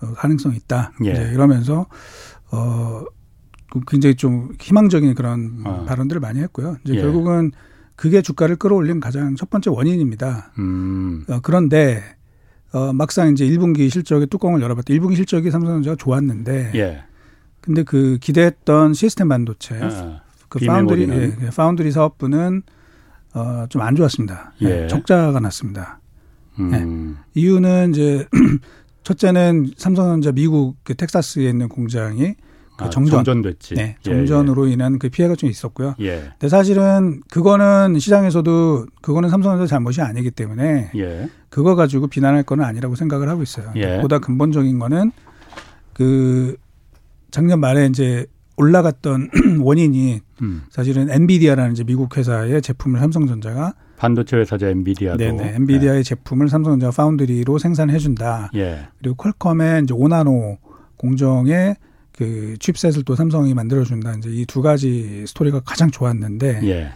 어, 0.00 0.12
가능성이 0.14 0.56
있다. 0.56 0.92
예. 1.04 1.10
이제 1.12 1.30
이러면서 1.32 1.86
어그 2.50 3.80
굉장히 3.88 4.14
좀 4.14 4.52
희망적인 4.60 5.14
그런 5.14 5.62
어. 5.64 5.84
발언들을 5.86 6.20
많이 6.20 6.40
했고요. 6.40 6.76
이제 6.84 6.94
예. 6.94 7.02
결국은 7.02 7.52
그게 7.96 8.22
주가를 8.22 8.56
끌어올린 8.56 9.00
가장 9.00 9.36
첫 9.36 9.50
번째 9.50 9.70
원인입니다. 9.70 10.52
음. 10.58 11.24
어, 11.28 11.40
그런데 11.42 12.02
어, 12.74 12.92
막상 12.92 13.32
이제 13.32 13.46
1분기 13.46 13.88
실적의 13.88 14.26
뚜껑을 14.26 14.60
열어봤더니 14.60 14.98
1분기 14.98 15.14
실적이 15.14 15.52
삼성전자가 15.52 15.96
좋았는데 15.96 16.72
예. 16.74 17.04
근데 17.60 17.84
그 17.84 18.18
기대했던 18.20 18.94
시스템 18.94 19.28
반도체 19.28 19.78
아, 19.80 20.22
그 20.48 20.58
파운드리 20.58 21.08
예, 21.08 21.36
예, 21.40 21.50
파운드리 21.50 21.92
사업부는 21.92 22.62
어, 23.34 23.66
좀 23.68 23.80
안 23.82 23.94
좋았습니다. 23.94 24.52
예. 24.62 24.88
적자가 24.88 25.38
났습니다. 25.40 26.00
음. 26.58 27.16
예. 27.36 27.40
이유는 27.40 27.90
이제 27.90 28.26
첫째는 29.04 29.72
삼성전자 29.76 30.32
미국 30.32 30.76
그 30.82 30.94
텍사스에 30.94 31.48
있는 31.48 31.68
공장이 31.68 32.34
그 32.76 32.84
아, 32.84 32.90
정전. 32.90 33.24
정전됐지. 33.24 33.74
네, 33.74 33.96
예, 33.98 34.02
정전으로 34.02 34.68
예, 34.68 34.72
인한 34.72 34.98
그 34.98 35.08
피해가 35.08 35.36
좀 35.36 35.48
있었고요. 35.48 35.94
예. 36.00 36.30
근데 36.30 36.48
사실은 36.48 37.20
그거는 37.30 37.98
시장에서도 37.98 38.86
그거는 39.00 39.28
삼성전자 39.28 39.66
잘못이 39.66 40.00
아니기 40.00 40.30
때문에 40.30 40.90
예. 40.96 41.28
그거 41.50 41.76
가지고 41.76 42.08
비난할 42.08 42.42
거는 42.42 42.64
아니라고 42.64 42.96
생각을 42.96 43.28
하고 43.28 43.42
있어요. 43.42 43.72
예. 43.76 44.00
보다 44.00 44.18
근본적인 44.18 44.78
거는 44.78 45.12
그 45.92 46.56
작년 47.30 47.60
말에 47.60 47.86
이제 47.86 48.26
올라갔던 48.56 49.30
원인이 49.62 50.20
음. 50.42 50.62
사실은 50.70 51.10
엔비디아라는 51.10 51.72
이제 51.72 51.84
미국 51.84 52.16
회사의 52.16 52.62
제품을 52.62 53.00
삼성전자가 53.00 53.74
반도체 53.96 54.36
회사죠 54.36 54.68
엔비디아도 54.68 55.18
네네 55.18 55.54
엔비디아의 55.56 55.98
네. 55.98 56.02
제품을 56.02 56.48
삼성전자 56.48 56.90
foundry로 56.90 57.58
생산해 57.58 57.98
준다. 57.98 58.50
예. 58.54 58.88
그리고 58.98 59.14
퀄컴의 59.16 59.84
이제 59.84 59.94
오나노 59.94 60.58
공정에 60.96 61.76
그 62.16 62.56
chipset을 62.60 63.04
또 63.04 63.14
삼성이 63.16 63.54
만들어 63.54 63.84
준다. 63.84 64.12
이제 64.16 64.30
이 64.30 64.44
두 64.46 64.62
가지 64.62 65.24
스토리가 65.26 65.60
가장 65.60 65.90
좋았는데 65.90 66.60
예. 66.64 66.92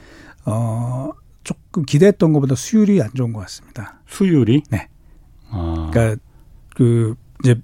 어 0.47 1.11
조금 1.45 1.85
기대했던 1.85 2.33
것보다 2.33 2.55
수율이 2.55 3.03
안 3.03 3.11
좋은 3.15 3.33
것 3.33 3.41
같습니다. 3.41 4.01
수율이? 4.07 4.63
네. 4.71 4.89
아. 5.51 5.91
그러니까 5.91 6.23
그 6.77 7.15
이제 7.43 7.57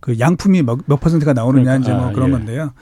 그 0.00 0.18
양품이 0.18 0.62
몇, 0.62 0.80
몇 0.86 1.00
퍼센트가 1.00 1.32
나오느냐 1.32 1.64
그러니까, 1.78 1.88
이제 1.88 1.96
뭐 1.96 2.08
아, 2.08 2.12
그런 2.12 2.28
예. 2.28 2.32
건데요. 2.32 2.72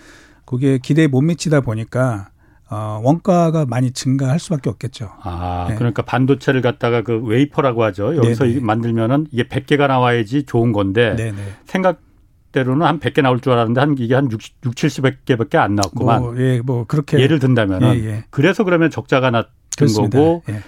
그게 0.44 0.78
기대에 0.78 1.06
못 1.06 1.20
미치다 1.20 1.60
보니까 1.60 2.30
어, 2.70 3.00
원가가 3.04 3.66
많이 3.66 3.90
증가할 3.92 4.38
수밖에 4.38 4.70
없겠죠. 4.70 5.10
아, 5.22 5.66
네. 5.68 5.74
그러니까 5.74 6.02
반도체를 6.02 6.62
갖다가 6.62 7.02
그 7.02 7.18
웨이퍼라고 7.18 7.82
하죠. 7.84 8.16
여기서 8.16 8.44
네네. 8.44 8.60
만들면은 8.60 9.26
이게 9.30 9.44
100개가 9.44 9.88
나와야지 9.88 10.44
좋은 10.44 10.72
건데 10.72 11.14
네네. 11.16 11.36
생각 11.64 12.00
대로는 12.52 12.86
한 12.86 12.98
100개 12.98 13.22
나올 13.22 13.40
줄 13.40 13.52
알았는데 13.52 13.80
한 13.80 13.94
이게 13.98 14.14
한 14.14 14.30
60, 14.30 14.56
60 14.64 15.04
70개밖에 15.04 15.56
안 15.56 15.74
나왔구만. 15.76 16.20
뭐, 16.22 16.38
예, 16.38 16.60
뭐 16.60 16.84
그렇게 16.84 17.18
예를 17.20 17.38
든다면은 17.38 17.94
예, 17.96 18.04
예. 18.04 18.24
그래서 18.30 18.64
그러면 18.64 18.90
적자가 18.90 19.30
났던 19.30 19.50
그렇습니다. 19.76 20.18
거고 20.18 20.42
예. 20.48 20.60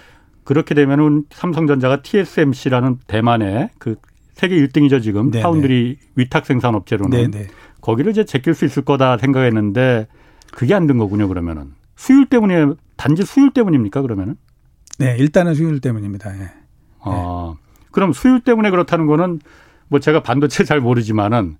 그렇게 0.43 0.75
되면은 0.75 1.25
삼성전자가 1.31 2.01
TSMC라는 2.01 2.99
대만의 3.07 3.69
그 3.79 3.95
세계 4.33 4.55
1등이죠 4.55 5.01
지금 5.01 5.31
네네. 5.31 5.43
파운드리 5.43 5.97
위탁 6.15 6.45
생산 6.45 6.75
업체로는 6.75 7.31
네네. 7.31 7.47
거기를 7.81 8.11
이제 8.11 8.25
제낄 8.25 8.53
수 8.53 8.65
있을 8.65 8.83
거다 8.83 9.17
생각했는데 9.17 10.07
그게 10.51 10.73
안 10.73 10.87
된 10.87 10.97
거군요 10.97 11.27
그러면은. 11.27 11.73
수율 11.95 12.25
때문에 12.25 12.73
단지 12.97 13.23
수율 13.23 13.51
때문입니까 13.51 14.01
그러면은? 14.01 14.35
네, 14.99 15.15
일단은 15.17 15.53
수율 15.53 15.79
때문입니다. 15.79 16.35
예. 16.39 16.49
아, 17.01 17.53
그럼 17.91 18.13
수율 18.13 18.39
때문에 18.41 18.69
그렇다는 18.69 19.05
거는 19.07 19.39
뭐 19.89 19.99
제가 19.99 20.23
반도체 20.23 20.63
잘 20.63 20.79
모르지만은 20.81 21.57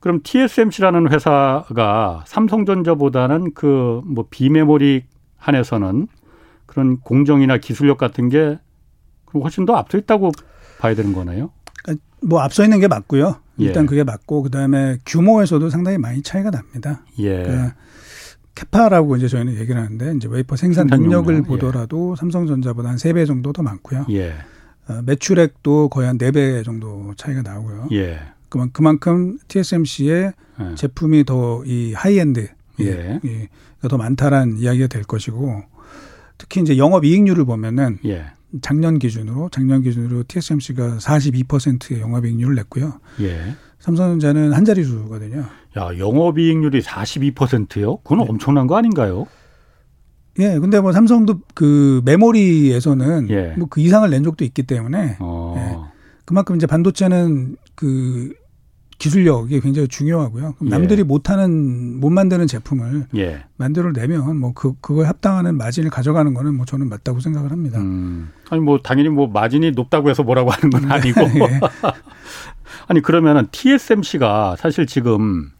그럼 0.00 0.20
TSMC라는 0.22 1.10
회사가 1.12 2.24
삼성전자보다는 2.26 3.54
그 3.54 4.00
뭐 4.04 4.26
비메모리 4.30 5.04
한에서는 5.36 6.06
그런 6.66 6.98
공정이나 7.00 7.58
기술력 7.58 7.98
같은 7.98 8.28
게 8.28 8.58
훨씬 9.34 9.64
더 9.66 9.74
앞서 9.74 9.98
있다고 9.98 10.32
봐야 10.80 10.94
되는 10.94 11.12
거네요. 11.12 11.50
그러니까 11.82 12.04
뭐 12.22 12.40
앞서 12.40 12.62
있는 12.64 12.80
게 12.80 12.88
맞고요. 12.88 13.36
일단 13.58 13.84
예. 13.84 13.86
그게 13.86 14.04
맞고 14.04 14.42
그다음에 14.42 14.98
규모에서도 15.06 15.68
상당히 15.70 15.98
많이 15.98 16.22
차이가 16.22 16.50
납니다. 16.50 17.02
예. 17.18 17.42
그러니까 17.42 17.74
capa라고 18.54 19.16
이제 19.16 19.28
저희는 19.28 19.54
얘기를 19.56 19.80
하는데 19.80 20.14
이제 20.16 20.28
웨이퍼 20.28 20.56
생산 20.56 20.86
능력을 20.86 21.34
예. 21.34 21.40
보더라도 21.42 22.14
삼성전자보다 22.16 22.88
한 22.88 22.96
세 22.98 23.12
배 23.12 23.24
정도 23.26 23.52
더 23.52 23.62
많고요. 23.62 24.06
예. 24.10 24.34
어, 24.88 25.02
매출액도 25.04 25.88
거의 25.88 26.06
한 26.06 26.18
네 26.18 26.30
배 26.30 26.62
정도 26.62 27.12
차이가 27.16 27.42
나고요. 27.42 27.88
예. 28.56 28.70
그만큼 28.72 29.38
TSMC의 29.48 30.32
예. 30.60 30.74
제품이 30.74 31.24
더 31.24 31.62
이 31.66 31.92
하이엔드 31.94 32.48
예. 32.80 33.20
예. 33.24 33.48
더 33.88 33.96
많다라는 33.96 34.58
이야기가 34.58 34.86
될 34.88 35.02
것이고 35.02 35.62
특히 36.36 36.60
이제 36.60 36.78
영업 36.78 37.04
이익률을 37.04 37.44
보면은 37.44 37.98
예. 38.04 38.26
작년 38.62 38.98
기준으로 38.98 39.50
작년 39.50 39.82
기준으로 39.82 40.24
TSMC가 40.26 40.96
42%의 40.98 42.00
영업 42.00 42.24
이익률을 42.24 42.54
냈고요. 42.54 43.00
예. 43.20 43.54
삼성전자는 43.80 44.52
한 44.52 44.64
자리 44.64 44.82
수거든요. 44.84 45.44
야, 45.76 45.98
영업 45.98 46.38
이익률이 46.38 46.80
42%요? 46.82 47.98
그건 47.98 48.18
네. 48.18 48.26
엄청난 48.28 48.66
거 48.66 48.76
아닌가요? 48.76 49.26
예, 50.40 50.58
근데 50.58 50.80
뭐 50.80 50.92
삼성도 50.92 51.40
그 51.54 52.00
메모리에서는 52.04 53.28
예. 53.30 53.54
뭐그 53.58 53.80
이상을 53.80 54.08
낸 54.08 54.22
적도 54.22 54.44
있기 54.44 54.62
때문에 54.62 55.16
어. 55.20 55.47
예. 56.28 56.28
그만큼 56.28 56.56
이제 56.56 56.66
반도체는 56.66 57.56
그 57.74 58.34
기술력이 58.98 59.60
굉장히 59.60 59.88
중요하고요. 59.88 60.56
예. 60.62 60.68
남들이 60.68 61.04
못하는 61.04 61.98
못 62.00 62.10
만드는 62.10 62.46
제품을 62.46 63.06
예. 63.16 63.44
만들어내면 63.56 64.36
뭐 64.36 64.52
그 64.54 64.74
그거에 64.80 65.06
합당하는 65.06 65.56
마진을 65.56 65.88
가져가는 65.88 66.34
거는 66.34 66.54
뭐 66.54 66.66
저는 66.66 66.88
맞다고 66.88 67.20
생각을 67.20 67.50
합니다. 67.52 67.78
음. 67.78 68.30
아니 68.50 68.60
뭐 68.60 68.78
당연히 68.82 69.08
뭐 69.08 69.28
마진이 69.28 69.70
높다고 69.70 70.10
해서 70.10 70.22
뭐라고 70.22 70.50
하는 70.50 70.70
건 70.70 70.90
아니고. 70.90 71.20
예. 71.40 71.60
아니 72.88 73.00
그러면은 73.00 73.46
TSMC가 73.50 74.56
사실 74.58 74.86
지금 74.86 75.50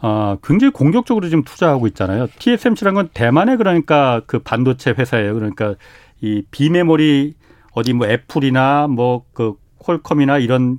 어, 0.00 0.38
굉장히 0.42 0.72
공격적으로 0.72 1.28
지금 1.28 1.42
투자하고 1.42 1.86
있잖아요. 1.88 2.28
TSMC란 2.38 2.94
건 2.94 3.08
대만의 3.12 3.56
그러니까 3.56 4.22
그 4.26 4.38
반도체 4.38 4.94
회사예요. 4.96 5.34
그러니까 5.34 5.74
이 6.20 6.42
비메모리 6.50 7.34
어디 7.72 7.92
뭐 7.92 8.06
애플이나 8.06 8.86
뭐 8.86 9.24
그 9.34 9.54
퀄컴이나 9.82 10.38
이런 10.38 10.78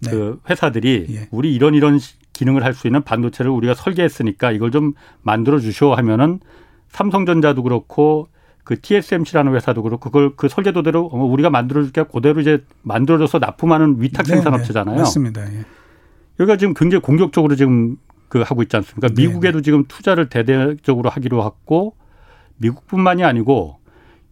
네. 0.00 0.10
그 0.10 0.40
회사들이 0.48 1.06
예. 1.10 1.28
우리 1.30 1.54
이런 1.54 1.74
이런 1.74 1.98
기능을 2.32 2.64
할 2.64 2.74
수 2.74 2.86
있는 2.86 3.02
반도체를 3.02 3.50
우리가 3.50 3.74
설계했으니까 3.74 4.52
이걸 4.52 4.70
좀 4.70 4.94
만들어 5.22 5.58
주쇼 5.58 5.94
하면은 5.94 6.40
삼성전자도 6.88 7.62
그렇고 7.62 8.28
그 8.64 8.80
TSMC라는 8.80 9.54
회사도 9.54 9.82
그렇고 9.82 10.10
그걸 10.10 10.32
그 10.36 10.48
설계도대로 10.48 11.10
어, 11.12 11.24
우리가 11.24 11.50
만들어 11.50 11.82
줄게 11.82 12.04
그대로 12.04 12.40
이제 12.40 12.64
만들어줘서 12.82 13.38
납품하는 13.38 13.96
위탁 13.98 14.26
네, 14.26 14.34
생산업체잖아요. 14.34 14.96
네, 14.96 15.02
맞습니다. 15.02 15.52
예. 15.52 15.64
여기가 16.40 16.56
지금 16.56 16.74
굉장히 16.74 17.02
공격적으로 17.02 17.56
지금 17.56 17.96
그 18.28 18.40
하고 18.40 18.62
있지 18.62 18.76
않습니까? 18.76 19.08
네, 19.08 19.14
미국에도 19.14 19.58
네. 19.58 19.62
지금 19.62 19.84
투자를 19.86 20.28
대대적으로 20.28 21.10
하기로 21.10 21.44
했고 21.44 21.96
미국뿐만이 22.58 23.24
아니고 23.24 23.78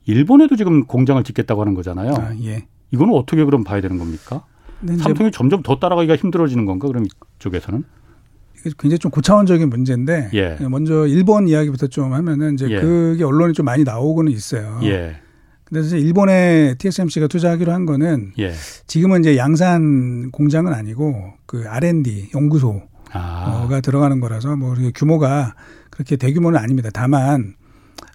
일본에도 0.06 0.56
지금 0.56 0.86
공장을 0.86 1.22
짓겠다고 1.22 1.60
하는 1.60 1.74
거잖아요. 1.74 2.14
아, 2.14 2.34
예. 2.44 2.66
이거는 2.92 3.14
어떻게 3.14 3.44
그럼 3.44 3.64
봐야 3.64 3.80
되는 3.80 3.98
겁니까? 3.98 4.44
삼성이 4.98 5.30
점점 5.30 5.62
더 5.62 5.78
따라가기가 5.78 6.16
힘들어지는 6.16 6.64
건가? 6.64 6.88
그럼 6.88 7.04
이쪽에서는? 7.36 7.84
굉장히 8.78 8.98
좀 8.98 9.10
고차원적인 9.10 9.68
문제인데 9.70 10.30
예. 10.34 10.58
먼저 10.68 11.06
일본 11.06 11.48
이야기부터 11.48 11.86
좀 11.86 12.12
하면은 12.12 12.54
이제 12.54 12.68
예. 12.68 12.80
그게 12.80 13.24
언론에 13.24 13.52
좀 13.52 13.64
많이 13.64 13.84
나오고는 13.84 14.30
있어요. 14.32 14.80
예. 14.82 15.16
그래서 15.64 15.96
일본에 15.96 16.74
TSMC가 16.78 17.28
투자하기로 17.28 17.72
한 17.72 17.86
거는 17.86 18.32
예. 18.38 18.52
지금은 18.86 19.20
이제 19.20 19.36
양산 19.36 20.30
공장은 20.30 20.74
아니고 20.74 21.32
그 21.46 21.64
R&D 21.66 22.30
연구소가 22.34 22.86
아. 23.12 23.80
들어가는 23.82 24.20
거라서 24.20 24.56
뭐 24.56 24.74
규모가 24.94 25.54
그렇게 25.90 26.16
대규모는 26.16 26.58
아닙니다. 26.58 26.90
다만 26.92 27.54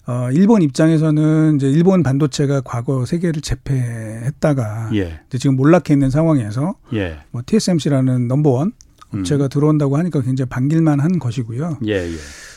어 0.08 0.30
일본 0.32 0.62
입장에서는 0.62 1.56
이제 1.56 1.68
일본 1.68 2.04
반도체가 2.04 2.62
과거 2.62 3.06
세계를 3.06 3.42
제패했다가 3.42 4.92
예. 4.94 5.22
이제 5.28 5.38
지금 5.40 5.56
몰락해 5.56 5.94
있는 5.94 6.12
상황에서 6.12 6.76
예. 6.94 7.20
뭐 7.32 7.42
TSMC라는 7.46 8.28
넘버원 8.28 8.74
업체가 9.12 9.46
음. 9.46 9.50
들어온다고 9.50 9.98
하니까 9.98 10.22
굉장히 10.22 10.50
반길만 10.50 11.00
한 11.00 11.18
것이고요. 11.18 11.80
예, 11.88 11.94
예. 11.94 12.16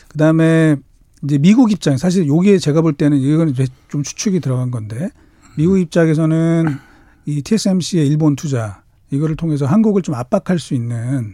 그다음에 0.09 0.75
이제 1.23 1.37
미국 1.37 1.71
입장 1.71 1.97
사실 1.97 2.27
여기에 2.27 2.59
제가 2.59 2.81
볼 2.81 2.93
때는 2.93 3.17
이거는 3.17 3.53
좀 3.87 4.03
추측이 4.03 4.39
들어간 4.39 4.69
건데 4.69 5.09
미국 5.57 5.79
입장에서는 5.79 6.77
이 7.25 7.41
TSMC의 7.41 8.07
일본 8.07 8.35
투자 8.35 8.83
이거를 9.11 9.35
통해서 9.35 9.65
한국을 9.65 10.03
좀 10.03 10.15
압박할 10.15 10.59
수 10.59 10.75
있는 10.75 11.33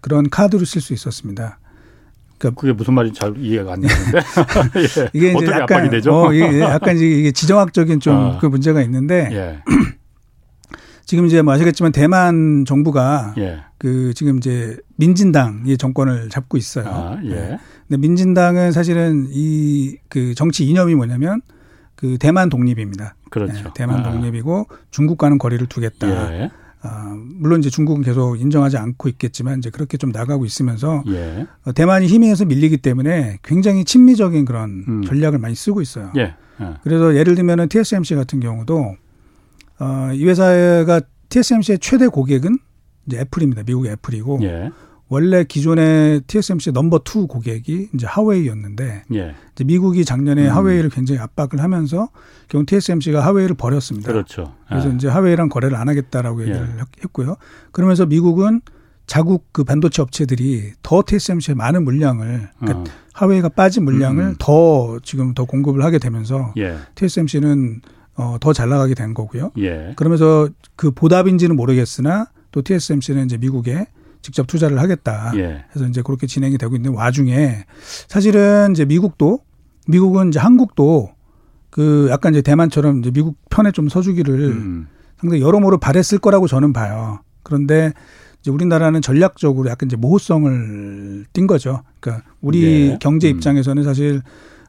그런 0.00 0.28
카드로 0.30 0.64
쓸 0.64 0.80
수 0.80 0.94
있었습니다. 0.94 1.59
그러니까 2.40 2.60
그게 2.60 2.72
무슨 2.72 2.94
말인지 2.94 3.20
잘 3.20 3.36
이해가 3.36 3.74
안 3.74 3.80
되는데 3.82 4.18
예. 4.80 5.10
이게 5.12 5.32
이제 5.32 5.46
약간 5.46 5.88
어, 6.08 6.32
이게 6.32 6.60
약간 6.60 6.96
이게 6.96 7.30
지정학적인 7.30 8.00
좀그 8.00 8.46
아. 8.46 8.48
문제가 8.48 8.82
있는데 8.82 9.28
예. 9.30 9.62
지금 11.04 11.26
이제 11.26 11.42
뭐 11.42 11.52
아시겠지만 11.54 11.92
대만 11.92 12.64
정부가 12.64 13.34
예. 13.38 13.58
그 13.78 14.14
지금 14.14 14.38
이제 14.38 14.76
민진당이 14.96 15.76
정권을 15.76 16.28
잡고 16.30 16.56
있어요. 16.56 16.86
아, 16.88 17.18
예. 17.24 17.28
네. 17.28 17.58
근데 17.88 18.00
민진당은 18.00 18.72
사실은 18.72 19.26
이 19.30 19.96
그 20.10 20.34
정치 20.34 20.66
이념이 20.66 20.94
뭐냐면 20.94 21.40
그 21.94 22.18
대만 22.18 22.48
독립입니다. 22.48 23.14
그렇죠. 23.30 23.52
네, 23.54 23.70
대만 23.74 24.00
아. 24.00 24.10
독립이고 24.10 24.66
중국과는 24.90 25.38
거리를 25.38 25.66
두겠다. 25.68 26.34
예. 26.34 26.50
아, 26.82 27.14
물론 27.14 27.60
이제 27.60 27.68
중국은 27.68 28.02
계속 28.02 28.40
인정하지 28.40 28.78
않고 28.78 29.08
있겠지만 29.10 29.58
이제 29.58 29.70
그렇게 29.70 29.98
좀 29.98 30.10
나가고 30.10 30.46
있으면서 30.46 31.02
예. 31.08 31.46
어, 31.64 31.72
대만이 31.72 32.06
힘에서 32.06 32.46
밀리기 32.46 32.78
때문에 32.78 33.38
굉장히 33.42 33.84
친미적인 33.84 34.46
그런 34.46 34.84
음. 34.88 35.02
전략을 35.04 35.38
많이 35.38 35.54
쓰고 35.54 35.82
있어요. 35.82 36.10
예. 36.16 36.34
예. 36.60 36.74
그래서 36.82 37.14
예를 37.16 37.34
들면은 37.34 37.68
TSMC 37.68 38.14
같은 38.14 38.40
경우도 38.40 38.96
어, 39.80 40.10
이 40.14 40.24
회사가 40.24 41.02
TSMC의 41.28 41.78
최대 41.80 42.06
고객은 42.08 42.58
이제 43.06 43.18
애플입니다. 43.18 43.62
미국의 43.66 43.92
애플이고 43.92 44.40
예. 44.42 44.70
원래 45.10 45.42
기존의 45.42 46.22
TSMC 46.28 46.70
number 46.70 47.00
two 47.00 47.26
고객이 47.26 47.88
이제 47.92 48.06
화웨이였는데 48.06 49.02
예. 49.12 49.34
이제 49.52 49.64
미국이 49.64 50.04
작년에 50.04 50.48
음. 50.48 50.54
화웨이를 50.54 50.88
굉장히 50.88 51.20
압박을 51.20 51.60
하면서 51.60 52.08
결국 52.48 52.66
TSMC가 52.66 53.20
하웨이를 53.26 53.56
버렸습니다. 53.56 54.12
그렇죠. 54.12 54.54
그래서 54.68 54.88
예. 54.88 54.94
이제 54.94 55.08
하웨이랑 55.08 55.48
거래를 55.48 55.76
안 55.76 55.88
하겠다라고 55.88 56.42
얘기를 56.42 56.60
예. 56.60 56.82
했고요. 57.02 57.34
그러면서 57.72 58.06
미국은 58.06 58.60
자국 59.08 59.48
그 59.50 59.64
반도체 59.64 60.00
업체들이 60.00 60.74
더 60.84 61.02
TSMC의 61.04 61.56
많은 61.56 61.82
물량을 61.82 62.48
그러니까 62.60 62.80
어. 62.80 62.84
하웨이가 63.12 63.48
빠진 63.48 63.84
물량을 63.84 64.22
음. 64.22 64.34
더 64.38 65.00
지금 65.02 65.34
더 65.34 65.44
공급을 65.44 65.82
하게 65.82 65.98
되면서 65.98 66.54
예. 66.56 66.76
TSMC는 66.94 67.80
어, 68.14 68.36
더 68.38 68.52
잘 68.52 68.68
나가게 68.68 68.94
된 68.94 69.12
거고요. 69.12 69.50
예. 69.58 69.92
그러면서 69.96 70.48
그 70.76 70.92
보답인지는 70.92 71.56
모르겠으나 71.56 72.26
또 72.52 72.62
TSMC는 72.62 73.24
이제 73.24 73.38
미국에 73.38 73.86
직접 74.22 74.46
투자를 74.46 74.78
하겠다. 74.80 75.32
예. 75.36 75.64
해서 75.74 75.86
이제 75.86 76.02
그렇게 76.02 76.26
진행이 76.26 76.58
되고 76.58 76.76
있는 76.76 76.92
와중에 76.94 77.64
사실은 78.08 78.72
이제 78.72 78.84
미국도 78.84 79.40
미국은 79.88 80.28
이제 80.28 80.38
한국도 80.38 81.10
그 81.70 82.08
약간 82.10 82.32
이제 82.34 82.42
대만처럼 82.42 83.00
이제 83.00 83.10
미국 83.10 83.36
편에 83.50 83.72
좀 83.72 83.88
서주기를 83.88 84.40
음. 84.40 84.88
상당히 85.18 85.42
여러모로 85.42 85.78
바랬을 85.78 86.18
거라고 86.20 86.46
저는 86.46 86.72
봐요. 86.72 87.20
그런데 87.42 87.92
이제 88.40 88.50
우리나라는 88.50 89.02
전략적으로 89.02 89.68
약간 89.70 89.86
이제 89.86 89.96
모호성을 89.96 91.26
띈 91.32 91.46
거죠. 91.46 91.82
그러니까 92.00 92.26
우리 92.40 92.90
예. 92.90 92.98
경제 93.00 93.30
음. 93.30 93.36
입장에서는 93.36 93.82
사실 93.84 94.22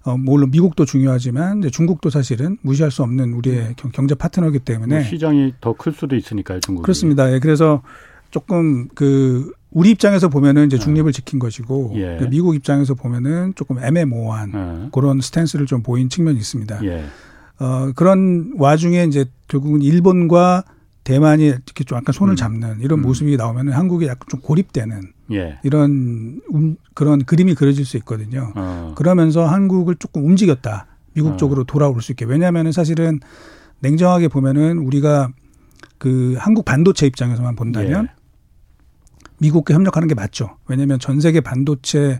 어, 0.03 0.17
물론 0.17 0.49
미국도 0.51 0.85
중요하지만 0.85 1.59
이제 1.59 1.69
중국도 1.69 2.09
사실은 2.09 2.57
무시할 2.63 2.89
수 2.91 3.03
없는 3.03 3.33
우리의 3.33 3.75
음. 3.83 3.91
경제 3.93 4.15
파트너이기 4.15 4.59
때문에 4.59 4.95
뭐 4.95 5.03
시장이 5.03 5.53
더 5.61 5.73
클 5.73 5.93
수도 5.93 6.15
있으니까요, 6.15 6.59
중국이. 6.61 6.83
그렇습니다. 6.83 7.31
예, 7.31 7.39
그래서 7.39 7.81
조금 8.31 8.87
그 8.95 9.51
우리 9.71 9.91
입장에서 9.91 10.29
보면은 10.29 10.65
이제 10.65 10.77
네. 10.77 10.83
중립을 10.83 11.11
지킨 11.13 11.39
것이고 11.39 11.93
예. 11.95 12.17
그 12.19 12.25
미국 12.25 12.55
입장에서 12.55 12.93
보면은 12.93 13.53
조금 13.55 13.79
애매모호한 13.79 14.51
예. 14.53 14.89
그런 14.91 15.21
스탠스를 15.21 15.65
좀 15.65 15.83
보인 15.83 16.09
측면이 16.09 16.37
있습니다. 16.37 16.83
예. 16.83 17.05
어, 17.59 17.91
그런 17.95 18.53
와중에 18.57 19.03
이제 19.03 19.25
결국은 19.47 19.81
일본과 19.81 20.63
대만이 21.03 21.45
이렇게 21.45 21.83
좀 21.83 21.97
약간 21.97 22.13
손을 22.13 22.33
음. 22.33 22.35
잡는 22.35 22.79
이런 22.81 22.99
음. 22.99 23.03
모습이 23.03 23.35
나오면은 23.37 23.73
한국이 23.73 24.07
약간 24.07 24.27
좀 24.29 24.41
고립되는 24.41 25.01
예. 25.33 25.59
이런 25.63 26.41
음, 26.53 26.75
그런 26.93 27.23
그림이 27.23 27.55
그려질 27.55 27.85
수 27.85 27.97
있거든요. 27.97 28.51
어. 28.55 28.93
그러면서 28.97 29.45
한국을 29.45 29.95
조금 29.95 30.25
움직였다. 30.25 30.87
미국 31.13 31.33
어. 31.33 31.37
쪽으로 31.37 31.63
돌아올 31.63 32.01
수 32.01 32.11
있게. 32.11 32.25
왜냐하면은 32.25 32.71
사실은 32.71 33.19
냉정하게 33.79 34.27
보면은 34.27 34.77
우리가 34.79 35.29
그 35.97 36.35
한국 36.37 36.65
반도체 36.65 37.07
입장에서만 37.07 37.55
본다면 37.55 38.07
예. 38.09 38.20
미국과 39.41 39.73
협력하는 39.73 40.08
게 40.08 40.15
맞죠. 40.15 40.58
왜냐하면 40.67 40.99
전 40.99 41.19
세계 41.19 41.41
반도체의 41.41 42.19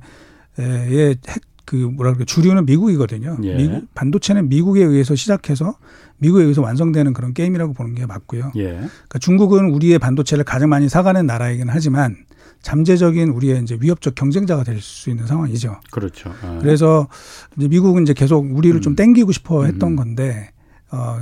핵 0.58 1.52
그 1.72 1.76
뭐라 1.78 2.12
그럴까 2.12 2.26
주류는 2.26 2.66
미국이거든요. 2.66 3.38
예. 3.44 3.56
미국 3.56 3.94
반도체는 3.96 4.50
미국에 4.50 4.84
의해서 4.84 5.16
시작해서 5.16 5.78
미국에 6.18 6.44
의해서 6.44 6.62
완성되는 6.62 7.14
그런 7.14 7.34
게임이라고 7.34 7.72
보는 7.74 7.96
게 7.96 8.06
맞고요. 8.06 8.52
예. 8.58 8.72
그러니까 8.74 9.20
중국은 9.20 9.70
우리의 9.70 9.98
반도체를 9.98 10.44
가장 10.44 10.68
많이 10.68 10.90
사가는 10.90 11.26
나라이긴 11.26 11.70
하지만 11.70 12.18
잠재적인 12.62 13.30
우리의 13.30 13.62
이제 13.62 13.78
위협적 13.80 14.16
경쟁자가 14.16 14.66
될 14.66 14.82
수 14.82 15.10
있는 15.10 15.26
상황이죠. 15.28 15.80
그렇죠. 15.92 16.34
아. 16.42 16.60
그래서 16.62 17.08
이제 17.56 17.70
미국은 17.70 18.04
이제 18.04 18.14
계속 18.14 18.46
우리를 18.54 18.78
음. 18.80 18.82
좀 18.82 18.96
땡기고 18.98 19.32
싶어 19.32 19.64
했던 19.64 19.94
음. 19.94 19.96
건데 19.96 20.52
어 20.92 21.20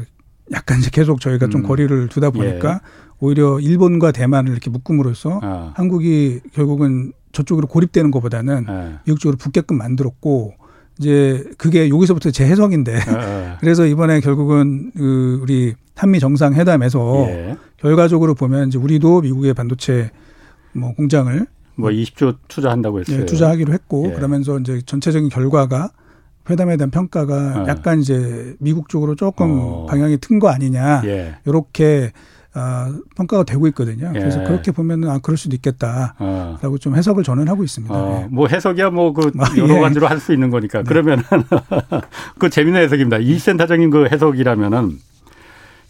약간 0.52 0.80
이제 0.80 0.90
계속 0.92 1.22
저희가 1.22 1.46
음. 1.46 1.52
좀 1.52 1.64
거리를 1.64 2.08
두다 2.08 2.32
보니까 2.32 2.82
예. 2.84 3.09
오히려 3.20 3.60
일본과 3.60 4.12
대만을 4.12 4.52
이렇게 4.52 4.70
묶음으로써 4.70 5.40
아. 5.44 5.74
한국이 5.76 6.40
결국은 6.54 7.12
저쪽으로 7.32 7.68
고립되는 7.68 8.12
것보다는 8.12 8.66
예. 8.70 8.96
미국 9.06 9.20
쪽으로 9.20 9.38
붙게끔 9.38 9.78
만들었고 9.78 10.54
이제 11.00 11.44
그게 11.58 11.90
여기서부터 11.90 12.32
제 12.32 12.46
해석인데 12.46 12.94
예. 12.94 13.00
그래서 13.60 13.86
이번에 13.86 14.20
결국은 14.22 14.92
그 14.96 15.40
우리 15.42 15.74
한미 15.96 16.20
정상회담에서 16.20 17.26
예. 17.30 17.58
결과적으로 17.78 18.36
보면 18.36 18.70
이제 18.70 18.78
우리도 18.78 19.22
미국의 19.22 19.54
반도체 19.54 20.12
뭐 20.74 20.94
공장을 20.96 21.46
뭐 21.76 21.90
20조 21.90 22.38
투자한다고 22.48 23.00
했어요. 23.02 23.22
예, 23.22 23.26
투자하기로 23.26 23.74
했고 23.74 24.08
예. 24.10 24.14
그러면서 24.14 24.60
이제 24.60 24.82
전체적인 24.86 25.30
결과가 25.30 25.92
회담에 26.50 26.78
대한 26.78 26.90
평가가 26.90 27.64
어. 27.64 27.66
약간 27.68 28.00
이제 28.02 28.56
미국 28.60 28.90
쪽으로 28.90 29.16
조금 29.16 29.52
어. 29.60 29.86
방향이 29.88 30.18
튼 30.18 30.40
거 30.40 30.50
아니냐 30.50 31.04
예. 31.06 31.36
이렇게 31.46 32.12
아, 32.54 32.92
평가가 33.16 33.44
되고 33.44 33.68
있거든요. 33.68 34.12
예. 34.16 34.20
그래서 34.20 34.44
그렇게 34.44 34.72
보면은 34.72 35.10
아 35.10 35.20
그럴 35.20 35.38
수도 35.38 35.56
있겠다라고 35.56 36.18
어. 36.20 36.78
좀 36.80 36.96
해석을 36.96 37.24
저는 37.24 37.48
하고 37.48 37.64
있습니다. 37.64 37.94
어. 37.94 38.22
예. 38.24 38.28
뭐 38.30 38.48
해석이야 38.48 38.90
뭐그 38.90 39.32
여러 39.58 39.76
예. 39.76 39.80
가지로 39.82 40.08
할 40.08 40.20
수 40.20 40.34
있는 40.34 40.50
거니까 40.50 40.80
네. 40.80 40.84
그러면은 40.84 41.24
그 42.40 42.50
재밌는 42.50 42.82
해석입니다. 42.82 43.20
이 43.20 43.38
센터장님 43.38 43.90
그 43.92 44.08
해석이라면은 44.12 44.98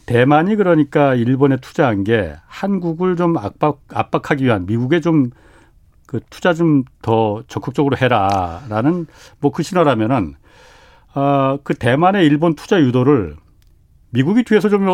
대만이 0.06 0.56
그러니까 0.56 1.15
일본에 1.15 1.58
투자한 1.58 2.04
게 2.04 2.34
한국을 2.48 3.15
좀 3.15 3.38
압박 3.38 3.80
압박하기 3.93 4.43
위한 4.43 4.65
미국에 4.65 5.00
좀 5.00 5.32
그 6.10 6.19
투자 6.32 6.54
좀 6.56 6.84
더 7.04 7.43
적극적으로 7.48 7.95
해라라는 7.95 9.06
뭐 9.39 9.52
그 9.52 9.62
신호라면은 9.62 10.34
어그 11.13 11.76
대만의 11.76 12.26
일본 12.26 12.56
투자 12.56 12.80
유도를 12.82 13.36
미국이 14.10 14.43
뒤에서 14.43 14.69
좀 14.69 14.86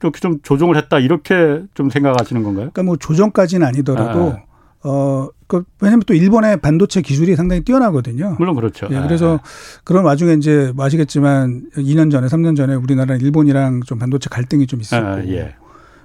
이렇게 0.00 0.20
좀 0.20 0.40
조정을 0.42 0.76
했다 0.76 0.98
이렇게 0.98 1.62
좀 1.74 1.90
생각하시는 1.90 2.42
건가요? 2.42 2.70
그러니까 2.72 2.82
뭐 2.82 2.96
조정까지는 2.96 3.66
아니더라도 3.66 4.32
아. 4.32 4.54
어, 4.86 5.28
그, 5.46 5.64
왜냐면 5.80 6.02
또 6.06 6.12
일본의 6.12 6.58
반도체 6.58 7.00
기술이 7.00 7.36
상당히 7.36 7.62
뛰어나거든요. 7.62 8.36
물론 8.38 8.54
그렇죠. 8.54 8.86
예, 8.90 9.00
그래서 9.00 9.36
아. 9.36 9.80
그런 9.82 10.04
와중에 10.04 10.34
이제 10.34 10.72
뭐 10.74 10.84
아시겠지만 10.84 11.70
2년 11.76 12.10
전에 12.10 12.26
3년 12.26 12.54
전에 12.54 12.74
우리나라는 12.74 13.20
일본이랑 13.24 13.80
좀 13.86 13.98
반도체 13.98 14.28
갈등이 14.30 14.66
좀 14.66 14.82
있었고 14.82 15.06
아, 15.06 15.24
예. 15.24 15.54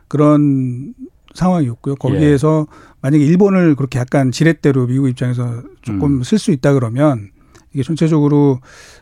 그런 0.08 0.94
상황이었고요. 1.34 1.96
거기에서 1.96 2.68
예. 2.70 2.96
만약에 3.02 3.24
일본을 3.24 3.76
그렇게 3.76 4.00
약간 4.00 4.32
지렛대로 4.32 4.88
미국 4.88 5.10
입장에서 5.10 5.62
조금 5.82 6.20
음. 6.20 6.24
쓸수 6.24 6.52
있다 6.52 6.74
그러면 6.74 7.32
이게 7.74 7.84
전체적으로 7.84 8.62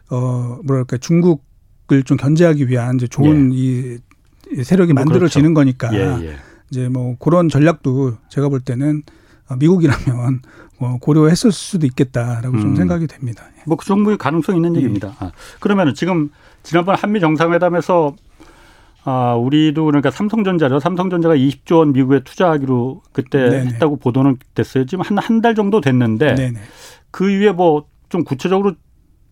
어 0.10 0.60
뭐랄까 0.66 0.98
중국을 0.98 2.04
좀 2.04 2.18
견제하기 2.18 2.68
위한 2.68 2.96
이제 2.96 3.08
좋은 3.08 3.54
예. 3.54 3.58
이 3.58 3.98
세력이 4.64 4.94
그렇죠. 4.94 4.94
만들어지는 4.94 5.54
그렇죠. 5.54 5.78
거니까. 5.78 5.94
예, 5.94 6.26
예. 6.28 6.36
이제 6.72 6.90
뭐 6.90 7.16
그런 7.20 7.50
전략도 7.50 8.18
제가 8.30 8.50
볼 8.50 8.60
때는 8.60 9.04
어, 9.50 9.56
미국이라면 9.56 10.42
뭐 10.80 10.98
고려했을 11.00 11.52
수도 11.52 11.86
있겠다라고 11.88 12.58
음. 12.58 12.62
좀 12.62 12.76
생각이 12.76 13.08
됩니다. 13.08 13.46
예. 13.58 13.62
뭐그 13.66 13.86
정도의 13.86 14.18
가능성 14.18 14.56
있는 14.56 14.74
네. 14.74 14.78
얘기입니다. 14.80 15.16
아, 15.20 15.32
그러면은 15.60 15.94
지금 15.94 16.30
지난번 16.64 16.96
한미 16.96 17.20
정상회담에서 17.20 18.16
아, 19.04 19.36
우리도 19.36 19.86
그러니까 19.86 20.12
삼성전자죠. 20.12 20.80
삼성전자가 20.82 21.36
20조 21.36 21.78
원 21.80 21.94
미국에 21.94 22.24
투자하기로 22.26 23.02
그때 23.14 23.50
네네. 23.50 23.66
했다고 23.72 23.98
보도는 23.98 24.38
됐어요. 24.54 24.86
지금 24.86 25.04
한 25.06 25.18
한 25.18 25.42
달 25.42 25.56
정도 25.56 25.80
됐는데 25.82 26.36
네네. 26.36 26.60
그 27.12 27.30
이후에 27.30 27.52
뭐 27.52 27.86
좀 28.10 28.24
구체적으로 28.24 28.74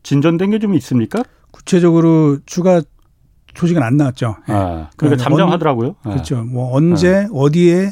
진전된 0.03 0.51
게 0.51 0.59
좀 0.59 0.73
있습니까? 0.75 1.23
구체적으로 1.51 2.37
추가 2.45 2.81
소식은 3.55 3.81
안 3.81 3.97
나왔죠. 3.97 4.35
아, 4.45 4.45
그러니까, 4.45 4.89
그러니까 4.97 5.23
잠잠하더라고요. 5.23 5.95
언, 6.03 6.11
그렇죠. 6.11 6.43
뭐 6.43 6.75
언제 6.75 7.25
아. 7.25 7.27
어디에 7.33 7.91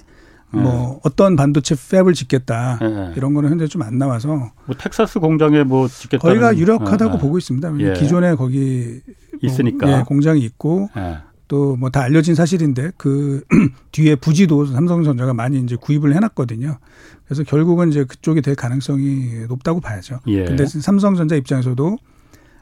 뭐 0.52 1.00
어떤 1.04 1.36
반도체 1.36 1.74
팹을 1.74 2.14
짓겠다 2.14 2.78
네. 2.80 3.14
이런 3.18 3.34
거는 3.34 3.50
현재 3.50 3.66
좀 3.68 3.82
안 3.82 3.98
나와서 3.98 4.28
뭐 4.28 4.76
텍사스 4.78 5.20
공장에 5.20 5.64
뭐 5.64 5.88
짓겠다 5.88 6.28
거기가 6.28 6.56
유력하다고 6.56 7.14
네. 7.14 7.20
보고 7.20 7.38
있습니다. 7.40 7.74
예. 7.80 7.94
기존에 7.94 8.36
거기 8.36 9.02
있으니까 9.42 9.88
뭐, 9.88 9.98
예, 9.98 10.04
공장이 10.04 10.42
있고 10.42 10.90
예. 10.96 11.18
또뭐 11.48 11.90
다 11.90 12.02
알려진 12.04 12.36
사실인데 12.36 12.92
그 12.98 13.44
뒤에 13.92 14.16
부지도 14.16 14.66
삼성전자가 14.68 15.34
많이 15.34 15.60
이제 15.60 15.76
구입을 15.76 16.14
해놨거든요. 16.16 16.78
그래서 17.26 17.44
결국은 17.44 17.90
이제 17.90 18.04
그쪽이 18.04 18.42
될 18.42 18.56
가능성이 18.56 19.46
높다고 19.48 19.82
봐야죠. 19.82 20.20
예. 20.28 20.46
근데 20.46 20.66
삼성전자 20.68 21.36
입장에서도 21.36 21.98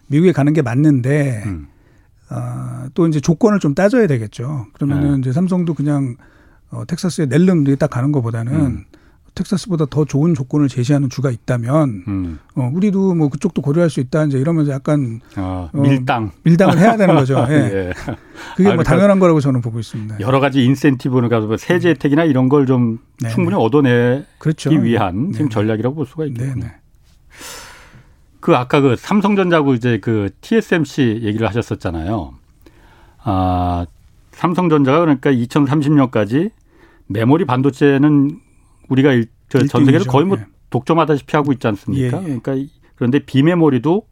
미국에 0.07 0.31
가는 0.31 0.53
게 0.53 0.61
맞는데 0.61 1.43
음. 1.45 1.67
어, 2.31 2.87
또 2.93 3.07
이제 3.07 3.19
조건을 3.19 3.59
좀 3.59 3.75
따져야 3.75 4.07
되겠죠. 4.07 4.67
그러면은 4.73 5.15
네. 5.15 5.19
이제 5.19 5.33
삼성도 5.33 5.73
그냥 5.73 6.15
어, 6.69 6.85
텍사스에 6.87 7.25
낼름 7.25 7.65
딱 7.75 7.89
가는 7.89 8.11
것보다는 8.11 8.53
음. 8.53 8.85
텍사스보다 9.35 9.85
더 9.89 10.03
좋은 10.05 10.33
조건을 10.33 10.67
제시하는 10.67 11.09
주가 11.09 11.31
있다면 11.31 12.03
음. 12.07 12.39
어, 12.55 12.69
우리도 12.73 13.15
뭐 13.15 13.29
그쪽도 13.29 13.61
고려할 13.61 13.89
수 13.89 13.99
있다 13.99 14.25
이제 14.25 14.37
이러면서 14.37 14.71
약간 14.71 15.21
어, 15.37 15.69
밀당 15.73 16.25
어, 16.25 16.31
밀당을 16.43 16.77
해야 16.77 16.97
되는 16.97 17.15
거죠. 17.15 17.45
예. 17.49 17.53
예. 17.53 17.93
그게 18.55 18.63
뭐 18.63 18.71
그러니까 18.71 18.83
당연한 18.83 19.19
거라고 19.19 19.39
저는 19.39 19.61
보고 19.61 19.79
있습니다. 19.79 20.19
여러 20.21 20.39
가지 20.39 20.63
인센티브는 20.63 21.29
가서 21.29 21.47
뭐 21.47 21.57
세제 21.57 21.89
음. 21.89 21.91
혜택이나 21.91 22.23
이런 22.23 22.49
걸좀 22.49 22.99
충분히 23.29 23.55
얻어내기 23.57 24.25
그렇죠. 24.37 24.69
위한 24.71 25.31
지금 25.33 25.49
전략이라고 25.49 25.95
볼 25.95 26.05
수가 26.05 26.25
있겠네요. 26.25 26.71
그 28.41 28.55
아까 28.55 28.81
그 28.81 28.95
삼성전자고 28.95 29.75
이제 29.75 29.99
그 29.99 30.29
TSMC 30.41 31.21
얘기를 31.23 31.47
하셨었잖아요. 31.47 32.33
아 33.23 33.85
삼성전자가 34.31 34.99
그러니까 34.99 35.31
2030년까지 35.31 36.51
메모리 37.07 37.45
반도체는 37.45 38.39
우리가 38.89 39.11
전 39.49 39.67
세계를 39.67 40.05
거의 40.07 40.25
뭐 40.25 40.37
예. 40.39 40.45
독점하다시피 40.71 41.35
하고 41.35 41.53
있지 41.53 41.67
않습니까? 41.67 42.17
예. 42.17 42.39
그러니까 42.39 42.55
그런데 42.95 43.19
비메모리도 43.19 44.07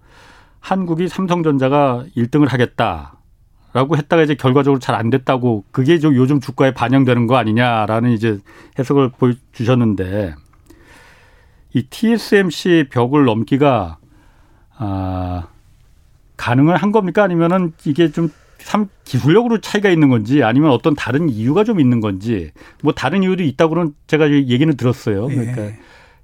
한국이 0.59 1.07
삼성전자가 1.07 2.05
1등을 2.17 2.49
하겠다라고 2.49 3.97
했다가 3.97 4.23
이제 4.23 4.35
결과적으로 4.35 4.79
잘 4.79 4.95
안 4.95 5.09
됐다고 5.09 5.63
그게 5.71 5.97
좀 5.97 6.15
요즘 6.15 6.39
주가에 6.39 6.73
반영되는 6.73 7.25
거 7.25 7.37
아니냐라는 7.37 8.11
이제 8.11 8.37
해석을 8.77 9.11
보여주셨는데 9.17 10.35
이 11.73 11.83
TSMC 11.83 12.87
벽을 12.91 13.25
넘기가 13.25 13.98
아 14.79 15.47
가능을 16.37 16.75
한 16.77 16.91
겁니까 16.91 17.23
아니면은 17.23 17.73
이게 17.85 18.11
좀 18.11 18.31
참 18.63 18.87
기술력으로 19.03 19.61
차이가 19.61 19.89
있는 19.89 20.09
건지 20.09 20.43
아니면 20.43 20.71
어떤 20.71 20.95
다른 20.95 21.29
이유가 21.29 21.63
좀 21.63 21.79
있는 21.79 21.99
건지 22.01 22.51
뭐 22.83 22.93
다른 22.93 23.23
이유도 23.23 23.43
있다고는 23.43 23.93
제가 24.07 24.29
얘기는 24.31 24.75
들었어요. 24.75 25.27
예. 25.31 25.35
그러니까 25.35 25.61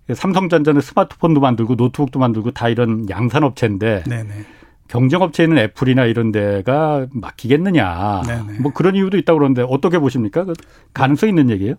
예. 0.09 0.13
삼성전자는 0.13 0.81
스마트폰도 0.81 1.39
만들고 1.39 1.75
노트북도 1.75 2.19
만들고 2.19 2.51
다 2.51 2.69
이런 2.69 3.09
양산업체인데 3.09 4.03
네네. 4.07 4.45
경쟁업체에는 4.87 5.57
애플이나 5.57 6.05
이런 6.05 6.31
데가 6.31 7.07
맡기겠느냐. 7.11 8.21
네네. 8.27 8.59
뭐 8.59 8.71
그런 8.71 8.95
이유도 8.95 9.17
있다고 9.17 9.39
그러는데 9.39 9.65
어떻게 9.67 9.97
보십니까? 9.97 10.43
그 10.45 10.53
가능성 10.93 11.29
있는 11.29 11.49
얘기예요? 11.49 11.75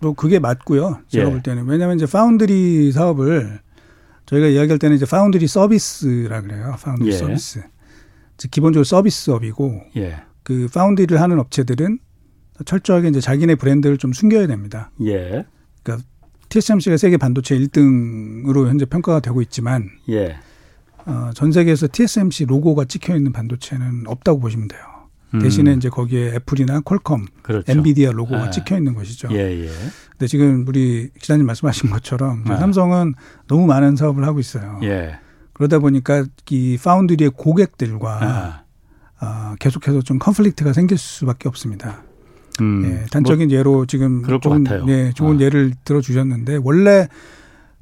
뭐 0.00 0.14
그게 0.14 0.40
맞고요. 0.40 0.98
제가 1.08 1.28
예. 1.28 1.30
볼 1.30 1.42
때는 1.42 1.66
왜냐하면 1.66 1.96
이제 1.96 2.06
파운드리 2.06 2.90
사업을 2.90 3.60
저희가 4.30 4.46
이야기할 4.46 4.78
때는 4.78 4.96
이제 4.96 5.06
파운드리 5.06 5.46
서비스라 5.48 6.40
그래요. 6.42 6.76
파운드리 6.80 7.08
예. 7.08 7.12
서비스. 7.12 7.62
기본적으로 8.50 8.84
서비스업이고 8.84 9.82
예. 9.96 10.22
그 10.44 10.68
foundry를 10.72 11.20
하는 11.20 11.40
업체들은 11.40 11.98
철저하게 12.64 13.08
이제 13.08 13.20
자기네 13.20 13.56
브랜드를 13.56 13.98
좀 13.98 14.12
숨겨야 14.12 14.46
됩니다. 14.46 14.92
예. 15.04 15.44
그러니까 15.82 16.06
TSMC가 16.48 16.96
세계 16.96 17.16
반도체 17.16 17.58
1등으로 17.58 18.68
현재 18.68 18.84
평가가 18.84 19.18
되고 19.20 19.42
있지만 19.42 19.90
예. 20.08 20.36
어, 21.06 21.30
전 21.34 21.50
세계에서 21.50 21.88
TSMC 21.90 22.44
로고가 22.44 22.84
찍혀 22.84 23.16
있는 23.16 23.32
반도체는 23.32 24.04
없다고 24.06 24.38
보시면 24.38 24.68
돼요. 24.68 24.80
음. 25.34 25.40
대신에 25.40 25.74
이제 25.74 25.88
거기에 25.88 26.34
애플이나 26.34 26.80
퀄컴, 26.80 27.26
그렇죠. 27.42 27.70
엔비디아 27.70 28.12
로고가 28.12 28.46
예. 28.46 28.50
찍혀 28.50 28.76
있는 28.76 28.94
것이죠. 28.94 29.28
예, 29.32 29.64
예. 29.64 29.70
근데 30.10 30.26
지금 30.26 30.64
우리 30.66 31.10
기자님 31.18 31.46
말씀하신 31.46 31.90
것처럼 31.90 32.44
아. 32.48 32.56
삼성은 32.56 33.14
너무 33.46 33.66
많은 33.66 33.96
사업을 33.96 34.24
하고 34.26 34.40
있어요. 34.40 34.80
예. 34.82 35.18
그러다 35.52 35.78
보니까 35.78 36.24
이 36.50 36.78
파운드리의 36.82 37.30
고객들과 37.36 38.18
아. 38.20 39.24
어, 39.24 39.54
계속해서 39.58 40.02
좀 40.02 40.18
컨플릭트가 40.18 40.72
생길 40.72 40.98
수밖에 40.98 41.48
없습니다. 41.48 42.02
음, 42.60 42.84
예, 42.84 43.06
단적인 43.10 43.48
뭐 43.48 43.56
예로 43.56 43.86
지금 43.86 44.22
좋은, 44.40 44.64
예, 44.88 45.12
좋은 45.14 45.36
아. 45.36 45.40
예를 45.40 45.72
들어주셨는데 45.84 46.58
원래 46.62 47.08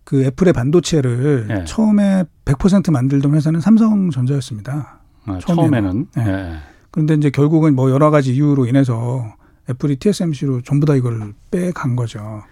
그 0.05 0.25
애플의 0.25 0.53
반도체를 0.53 1.49
예. 1.51 1.65
처음에 1.65 2.25
100% 2.45 2.91
만들던 2.91 3.35
회사는 3.35 3.61
삼성전자였습니다. 3.61 5.01
아, 5.27 5.39
처음에는. 5.39 6.07
예. 6.19 6.23
예. 6.23 6.57
그런데 6.90 7.14
이제 7.14 7.31
결국은 7.31 7.74
뭐 7.74 7.90
여러 7.90 8.11
가지 8.11 8.35
이유로 8.35 8.66
인해서 8.66 9.24
애플이 9.68 9.96
TSMC로 9.96 10.62
전부 10.62 10.87
다 10.87 10.94
이걸 10.94 11.35
빼간 11.51 11.96
거죠. 11.96 12.42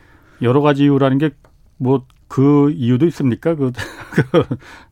여러 0.42 0.60
가지 0.60 0.84
이유라는 0.84 1.18
게 1.18 1.30
뭐 1.78 2.02
그 2.28 2.72
이유도 2.72 3.06
있습니까? 3.06 3.54
그, 3.54 3.70
그 4.10 4.42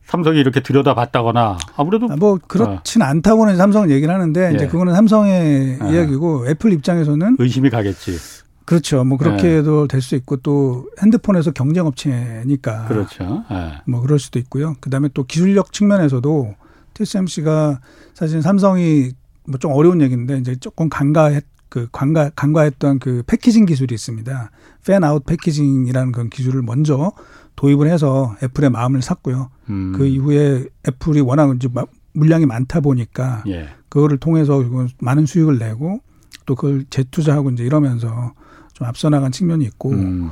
삼성이 0.03 0.39
이렇게 0.39 0.61
들여다봤다거나 0.61 1.57
아무래도 1.75 2.07
아, 2.09 2.15
뭐 2.15 2.39
그렇진 2.47 3.01
어. 3.01 3.05
않다고는 3.05 3.57
삼성은 3.57 3.91
얘기를 3.91 4.13
하는데 4.13 4.49
예. 4.51 4.55
이제 4.55 4.67
그거는 4.67 4.93
삼성의 4.93 5.79
예. 5.83 5.91
이야기고 5.91 6.47
애플 6.47 6.71
입장에서는 6.71 7.35
의심이 7.39 7.69
가겠지. 7.69 8.17
그렇죠. 8.63 9.03
뭐 9.03 9.17
그렇게도 9.17 9.83
예. 9.83 9.87
될수 9.87 10.15
있고 10.15 10.37
또 10.37 10.89
핸드폰에서 11.01 11.51
경쟁 11.51 11.85
업체니까 11.85 12.85
그렇죠. 12.87 13.43
예. 13.51 13.81
뭐 13.85 14.01
그럴 14.01 14.17
수도 14.17 14.39
있고요. 14.39 14.75
그다음에 14.79 15.09
또 15.13 15.23
기술력 15.23 15.73
측면에서도 15.73 16.55
TSMC가 16.93 17.79
사실 18.13 18.41
삼성이 18.41 19.11
뭐 19.47 19.57
좀 19.59 19.71
어려운 19.71 20.01
얘기인데 20.01 20.37
이제 20.37 20.55
조금 20.55 20.89
간과했 20.89 21.45
그 21.69 21.87
간과 21.91 22.31
간과했던 22.35 22.99
그 22.99 23.23
packaging 23.27 23.65
기술이 23.65 23.93
있습니다. 23.95 24.51
fan-out 24.85 25.25
packaging이라는 25.25 26.11
그런 26.11 26.29
기술을 26.29 26.61
먼저 26.61 27.11
도입을 27.55 27.89
해서 27.89 28.35
애플의 28.43 28.69
마음을 28.69 29.01
샀고요. 29.01 29.49
음. 29.69 29.93
그 29.95 30.05
이후에 30.05 30.65
애플이 30.87 31.21
워낙 31.21 31.53
이제 31.55 31.67
물량이 32.13 32.45
많다 32.45 32.79
보니까 32.79 33.43
예. 33.47 33.69
그거를 33.89 34.17
통해서 34.17 34.63
많은 34.99 35.25
수익을 35.25 35.57
내고 35.57 35.99
또 36.45 36.55
그걸 36.55 36.85
재투자하고 36.89 37.49
이제 37.51 37.63
이러면서 37.63 38.33
좀 38.73 38.87
앞서 38.87 39.09
나간 39.09 39.31
측면이 39.31 39.65
있고 39.65 39.91
음. 39.91 40.29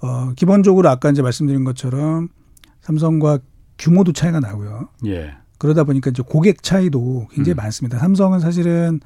어 0.00 0.32
기본적으로 0.36 0.88
아까 0.88 1.10
이제 1.10 1.22
말씀드린 1.22 1.64
것처럼 1.64 2.28
삼성과 2.82 3.40
규모도 3.78 4.12
차이가 4.12 4.38
나고요. 4.40 4.88
예. 5.06 5.34
그러다 5.58 5.84
보니까 5.84 6.10
이제 6.10 6.22
고객 6.26 6.62
차이도 6.62 7.28
굉장히 7.32 7.54
음. 7.54 7.56
많습니다. 7.56 7.98
삼성은 7.98 8.40
사실은 8.40 9.00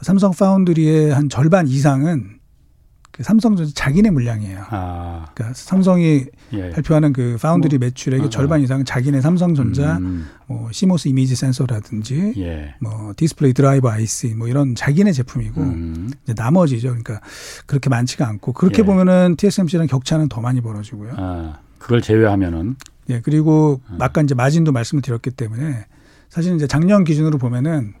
삼성 0.00 0.32
파운드리의 0.32 1.12
한 1.12 1.28
절반 1.28 1.68
이상은 1.68 2.36
그 3.16 3.22
삼성전자 3.22 3.72
자기네 3.74 4.10
물량이에요. 4.10 4.64
아. 4.68 5.24
그러니까 5.34 5.54
삼성이 5.54 6.26
예. 6.52 6.70
발표하는 6.70 7.14
그 7.14 7.38
파운드리 7.40 7.78
뭐, 7.78 7.86
매출액의 7.86 8.26
아. 8.26 8.28
절반 8.28 8.60
이상은 8.60 8.84
자기네 8.84 9.22
삼성전자, 9.22 9.96
음. 9.96 10.26
뭐 10.46 10.70
시모스 10.70 11.08
이미지 11.08 11.34
센서라든지, 11.34 12.34
예. 12.36 12.74
뭐 12.78 13.14
디스플레이 13.16 13.54
드라이버 13.54 13.88
IC 13.88 14.34
뭐 14.34 14.48
이런 14.48 14.74
자기네 14.74 15.12
제품이고 15.12 15.62
음. 15.62 16.10
이제 16.24 16.34
나머지죠. 16.36 16.88
그러니까 16.88 17.20
그렇게 17.64 17.88
많지가 17.88 18.28
않고 18.28 18.52
그렇게 18.52 18.80
예. 18.80 18.82
보면은 18.82 19.36
TSMC랑 19.36 19.86
격차는 19.86 20.28
더 20.28 20.42
많이 20.42 20.60
벌어지고요. 20.60 21.14
아. 21.16 21.60
그걸 21.78 22.00
제외하면은 22.00 22.76
예 23.08 23.20
그리고 23.20 23.80
아. 23.88 23.96
아까 24.00 24.22
이제 24.22 24.34
마진도 24.34 24.72
말씀을 24.72 25.02
드렸기 25.02 25.30
때문에 25.30 25.86
사실 26.28 26.54
이제 26.54 26.66
작년 26.66 27.04
기준으로 27.04 27.38
보면은 27.38 27.94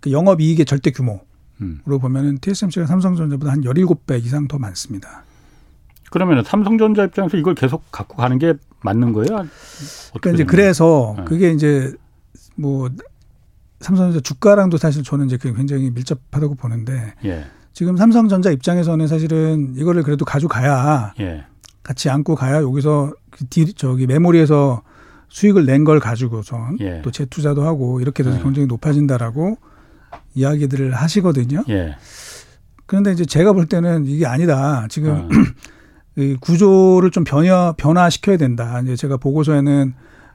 그 0.00 0.12
영업 0.12 0.40
이익의 0.40 0.64
절대 0.66 0.90
규모로 0.90 1.20
음. 1.60 1.80
보면은 1.84 2.38
TSMC가 2.38 2.86
삼성전자보다 2.86 3.52
한 3.52 3.62
17배 3.62 4.24
이상 4.24 4.48
더 4.48 4.58
많습니다. 4.58 5.24
그러면 6.10 6.42
삼성전자 6.42 7.04
입장에서 7.04 7.36
이걸 7.36 7.54
계속 7.54 7.90
갖고 7.90 8.16
가는 8.16 8.38
게 8.38 8.54
맞는 8.82 9.12
거예요? 9.12 9.46
그러니까 10.14 10.30
이제 10.32 10.44
그래서 10.44 11.14
네. 11.18 11.24
그게 11.24 11.50
이제 11.50 11.92
뭐 12.54 12.88
삼성전자 13.80 14.20
주가랑도 14.20 14.78
사실 14.78 15.02
저는 15.02 15.26
이제 15.26 15.36
굉장히 15.36 15.90
밀접하다고 15.90 16.54
보는데 16.54 17.14
예. 17.24 17.44
지금 17.72 17.96
삼성전자 17.96 18.50
입장에서는 18.50 19.06
사실은 19.06 19.74
이거를 19.76 20.02
그래도 20.02 20.24
가져가야 20.24 21.14
예. 21.20 21.44
같이 21.88 22.10
안고 22.10 22.34
가야 22.34 22.60
여기서 22.60 23.14
그 23.30 23.46
디, 23.48 23.72
저기 23.72 24.06
메모리에서 24.06 24.82
수익을 25.30 25.64
낸 25.64 25.84
걸 25.84 26.00
가지고선 26.00 26.76
예. 26.80 27.00
또 27.02 27.10
재투자도 27.10 27.62
하고 27.62 28.00
이렇게 28.00 28.22
돼서 28.22 28.36
예. 28.38 28.42
경쟁이 28.42 28.66
높아진다라고 28.66 29.56
이야기들을 30.34 30.94
하시거든요. 30.94 31.64
예. 31.70 31.96
그런데 32.84 33.12
이제 33.12 33.24
제가 33.24 33.54
볼 33.54 33.64
때는 33.66 34.04
이게 34.04 34.26
아니다. 34.26 34.86
지금 34.90 35.12
어. 35.12 35.28
이 36.16 36.36
구조를 36.40 37.10
좀 37.10 37.24
변화 37.24 37.72
변화시켜야 37.72 38.36
된다. 38.36 38.80
이제 38.82 38.94
제가 38.94 39.16
보고서에는 39.16 39.94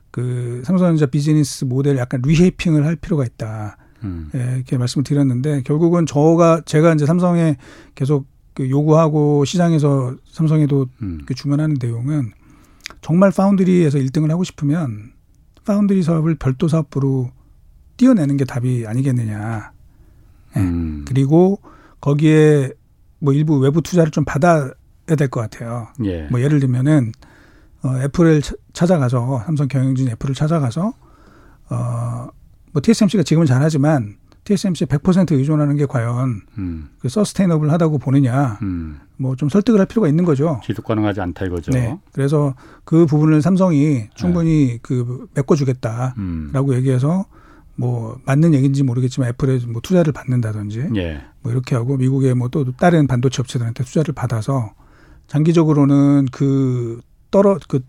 그 0.09 0.63
삼성전자 0.65 1.05
비즈니스 1.05 1.65
모델 1.65 1.97
약간 1.97 2.21
리쉐이핑을 2.25 2.83
할 2.83 2.95
필요가 2.95 3.25
있다. 3.25 3.77
음. 4.03 4.29
예, 4.33 4.55
이렇게 4.55 4.77
말씀을 4.79 5.03
드렸는데 5.03 5.61
결국은 5.63 6.07
저가 6.07 6.61
제가 6.65 6.93
이제 6.95 7.05
삼성에 7.05 7.57
계속 7.93 8.25
그 8.53 8.69
요구하고 8.69 9.45
시장에서 9.45 10.15
삼성에도 10.31 10.87
음. 11.01 11.21
그 11.25 11.33
주문하는 11.33 11.77
내용은 11.81 12.31
정말 13.01 13.31
파운드리에서 13.31 13.97
1등을 13.97 14.29
하고 14.29 14.43
싶으면 14.43 15.11
파운드리 15.65 16.03
사업을 16.03 16.35
별도 16.35 16.67
사업부로 16.67 17.31
띄어내는 17.97 18.37
게 18.37 18.45
답이 18.45 18.85
아니겠느냐. 18.87 19.71
예. 20.55 20.59
음. 20.59 21.05
그리고 21.07 21.59
거기에 22.01 22.71
뭐 23.19 23.33
일부 23.33 23.57
외부 23.57 23.81
투자를 23.81 24.11
좀 24.11 24.25
받아야 24.25 24.69
될 25.17 25.29
것 25.29 25.39
같아요. 25.41 25.87
예. 26.03 26.27
뭐 26.29 26.41
예를 26.41 26.59
들면은 26.59 27.11
어, 27.83 27.97
애플을 28.01 28.41
찾아가서 28.73 29.43
삼성 29.45 29.67
경영진 29.67 30.09
애플을 30.09 30.35
찾아가서 30.35 30.93
어뭐 31.69 32.81
TSMC가 32.81 33.23
지금은 33.23 33.45
잘하지만 33.47 34.17
TSMC 34.43 34.85
100% 34.85 35.31
의존하는 35.31 35.77
게 35.77 35.85
과연 35.85 36.41
음. 36.57 36.89
그 36.99 37.09
서스테이너블 37.09 37.71
하다고 37.71 37.97
보느냐 37.99 38.59
음. 38.61 38.99
뭐좀 39.17 39.49
설득을 39.49 39.79
할 39.79 39.85
필요가 39.87 40.07
있는 40.07 40.25
거죠. 40.25 40.59
지속 40.65 40.85
가능하지 40.85 41.21
않다 41.21 41.45
이거죠. 41.45 41.71
네. 41.71 41.97
그래서 42.11 42.53
그 42.83 43.05
부분을 43.05 43.41
삼성이 43.41 44.09
충분히 44.15 44.67
네. 44.67 44.79
그 44.81 45.27
메꿔주겠다라고 45.33 46.15
음. 46.17 46.73
얘기해서 46.73 47.25
뭐 47.75 48.19
맞는 48.25 48.53
얘기인지 48.53 48.83
모르겠지만 48.83 49.29
애플에 49.29 49.59
뭐 49.67 49.81
투자를 49.81 50.13
받는다든지 50.13 50.89
예. 50.95 51.21
뭐 51.41 51.51
이렇게 51.51 51.75
하고 51.75 51.97
미국의 51.97 52.35
뭐 52.35 52.49
또 52.49 52.71
다른 52.73 53.07
반도체 53.07 53.41
업체들한테 53.41 53.83
투자를 53.83 54.13
받아서 54.13 54.73
장기적으로는 55.27 56.27
그 56.31 57.01
떨어 57.31 57.57
그 57.67 57.79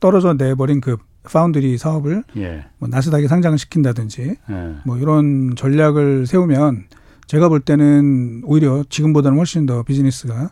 떨어져 0.00 0.34
내버린 0.34 0.80
그 0.80 0.96
파운드리 1.22 1.76
사업을 1.78 2.24
예. 2.36 2.66
뭐 2.78 2.88
나스닥에 2.88 3.28
상장을 3.28 3.56
시킨다든지 3.58 4.36
예. 4.50 4.74
뭐 4.84 4.96
이런 4.98 5.54
전략을 5.56 6.26
세우면 6.26 6.84
제가 7.26 7.48
볼 7.48 7.60
때는 7.60 8.42
오히려 8.44 8.84
지금보다는 8.88 9.38
훨씬 9.38 9.66
더 9.66 9.82
비즈니스가 9.82 10.50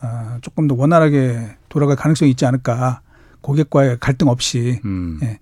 아, 0.00 0.38
조금 0.42 0.68
더 0.68 0.74
원활하게 0.74 1.56
돌아갈 1.68 1.96
가능성이 1.96 2.30
있지 2.30 2.46
않을까 2.46 3.00
고객과의 3.40 3.98
갈등 4.00 4.28
없이 4.28 4.80
음. 4.84 5.18
예. 5.22 5.38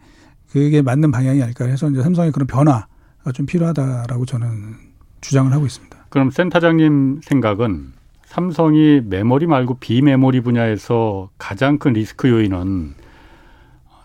그게 0.51 0.83
맞는 0.83 1.11
방향이 1.11 1.43
아닐까 1.43 1.65
해서 1.65 1.89
이제 1.89 2.03
삼성의 2.03 2.33
그런 2.33 2.47
변화가 2.47 3.33
좀 3.33 3.47
필요하다라고 3.47 4.27
저는 4.27 4.77
주장을 5.21 5.51
하고 5.53 5.65
있습니다. 5.65 5.97
그럼 6.11 6.31
센터장님 6.31 7.21
생각은 7.23 7.93
삼성이 8.27 9.01
메모리 9.05 9.47
말고 9.47 9.75
비메모리 9.79 10.41
분야에서 10.41 11.31
가장 11.39 11.79
큰 11.79 11.93
리스크 11.93 12.29
요인은 12.29 12.95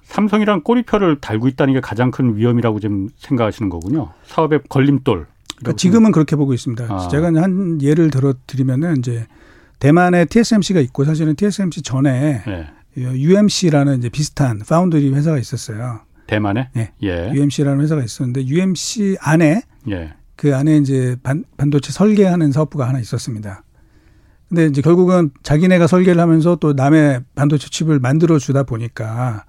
삼성이란 0.07 0.63
꼬리표를 0.63 1.19
달고 1.19 1.47
있다는 1.49 1.73
게 1.73 1.81
가장 1.81 2.11
큰 2.11 2.35
위험이라고 2.35 2.79
좀 2.79 3.09
생각하시는 3.17 3.69
거군요. 3.69 4.11
사업의 4.25 4.61
걸림돌. 4.69 5.27
그러니까 5.57 5.75
지금은 5.75 6.11
그렇게 6.11 6.35
보고 6.35 6.53
있습니다. 6.53 6.85
아. 6.89 7.07
제가 7.09 7.27
한 7.27 7.81
예를 7.81 8.09
들어 8.09 8.33
드리면은 8.45 8.97
이제 8.97 9.27
대만에 9.79 10.25
TSMC가 10.25 10.79
있고 10.81 11.03
사실은 11.03 11.35
TSMC 11.35 11.81
전에 11.81 12.41
네. 12.45 12.67
UMC라는 12.95 13.99
이제 13.99 14.09
비슷한 14.09 14.59
파운드리 14.67 15.13
회사가 15.13 15.37
있었어요. 15.37 16.01
대만에? 16.25 16.69
네. 16.73 16.91
예. 17.03 17.31
UMC라는 17.33 17.81
회사가 17.81 18.03
있었는데 18.03 18.45
UMC 18.45 19.17
안에 19.21 19.61
예. 19.89 20.13
그 20.35 20.55
안에 20.55 20.77
이제 20.77 21.15
반, 21.21 21.43
반도체 21.57 21.91
설계하는 21.91 22.51
사업부가 22.51 22.87
하나 22.87 22.99
있었습니다. 22.99 23.63
근데 24.47 24.65
이제 24.67 24.81
결국은 24.81 25.31
자기네가 25.43 25.87
설계를 25.87 26.21
하면서 26.21 26.55
또 26.55 26.73
남의 26.73 27.21
반도체 27.35 27.69
칩을 27.69 27.99
만들어 27.99 28.39
주다 28.39 28.63
보니까 28.63 29.43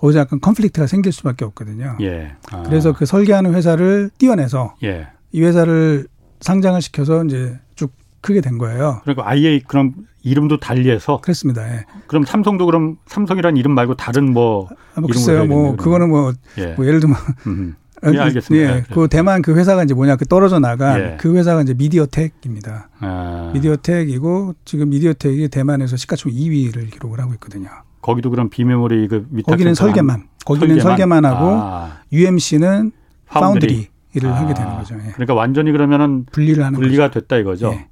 거기서 0.00 0.20
약간 0.20 0.40
컨플릭트가 0.40 0.86
생길 0.86 1.12
수밖에 1.12 1.44
없거든요. 1.44 1.96
예. 2.00 2.32
아. 2.50 2.62
그래서 2.62 2.92
그 2.92 3.04
설계하는 3.04 3.54
회사를 3.54 4.10
띄어내서 4.18 4.76
예. 4.82 5.08
이 5.32 5.42
회사를 5.42 6.08
상장을 6.40 6.80
시켜서 6.80 7.22
이제 7.24 7.58
쭉 7.74 7.92
크게 8.22 8.40
된 8.40 8.58
거예요. 8.58 9.02
그리고 9.04 9.22
아예 9.24 9.60
그럼 9.60 9.94
이름도 10.22 10.58
달리해서 10.58 11.20
그렇습니다. 11.20 11.70
예. 11.70 11.84
그럼 12.06 12.24
삼성도 12.24 12.66
그럼 12.66 12.96
삼성이라는 13.06 13.58
이름 13.58 13.74
말고 13.74 13.94
다른 13.94 14.32
뭐, 14.32 14.68
아, 14.94 15.00
뭐 15.00 15.08
글쎄요. 15.08 15.44
뭐 15.44 15.76
그거는 15.76 16.08
뭐, 16.08 16.32
예. 16.58 16.74
뭐 16.74 16.86
예를 16.86 17.00
들면 17.00 17.16
예, 18.14 18.18
알겠습니다. 18.18 18.76
예, 18.76 18.84
그 18.94 19.08
대만 19.08 19.42
그 19.42 19.54
회사가 19.54 19.84
이제 19.84 19.92
뭐냐 19.92 20.16
그 20.16 20.24
떨어져 20.24 20.58
나간 20.58 21.00
예. 21.00 21.16
그 21.20 21.36
회사가 21.36 21.60
이제 21.60 21.74
미디어텍입니다. 21.74 22.88
아. 23.00 23.50
미디어텍이고 23.52 24.54
지금 24.64 24.88
미디어텍이 24.88 25.48
대만에서 25.48 25.96
시가총 25.96 26.32
2위를 26.32 26.90
기록을 26.90 27.20
하고 27.20 27.34
있거든요. 27.34 27.68
거기도 28.02 28.30
그럼 28.30 28.48
비메모리 28.48 29.08
그 29.08 29.26
거기는 29.46 29.74
설계만, 29.74 30.24
거기는 30.44 30.80
설계만, 30.80 31.24
하고 31.24 31.46
아. 31.60 31.98
UMC는 32.12 32.92
파운드리. 33.26 33.88
일을 34.14 34.28
아. 34.30 34.40
하게 34.40 34.54
되는 34.54 34.74
거죠. 34.76 34.96
예. 34.96 35.12
그러니까 35.12 35.34
완전히 35.34 35.70
그러면은 35.70 36.26
분리를 36.32 36.64
하는 36.64 36.80
분리가 36.80 37.08
거죠. 37.08 37.20
됐다 37.20 37.36
이거죠. 37.36 37.70
예. 37.72 37.86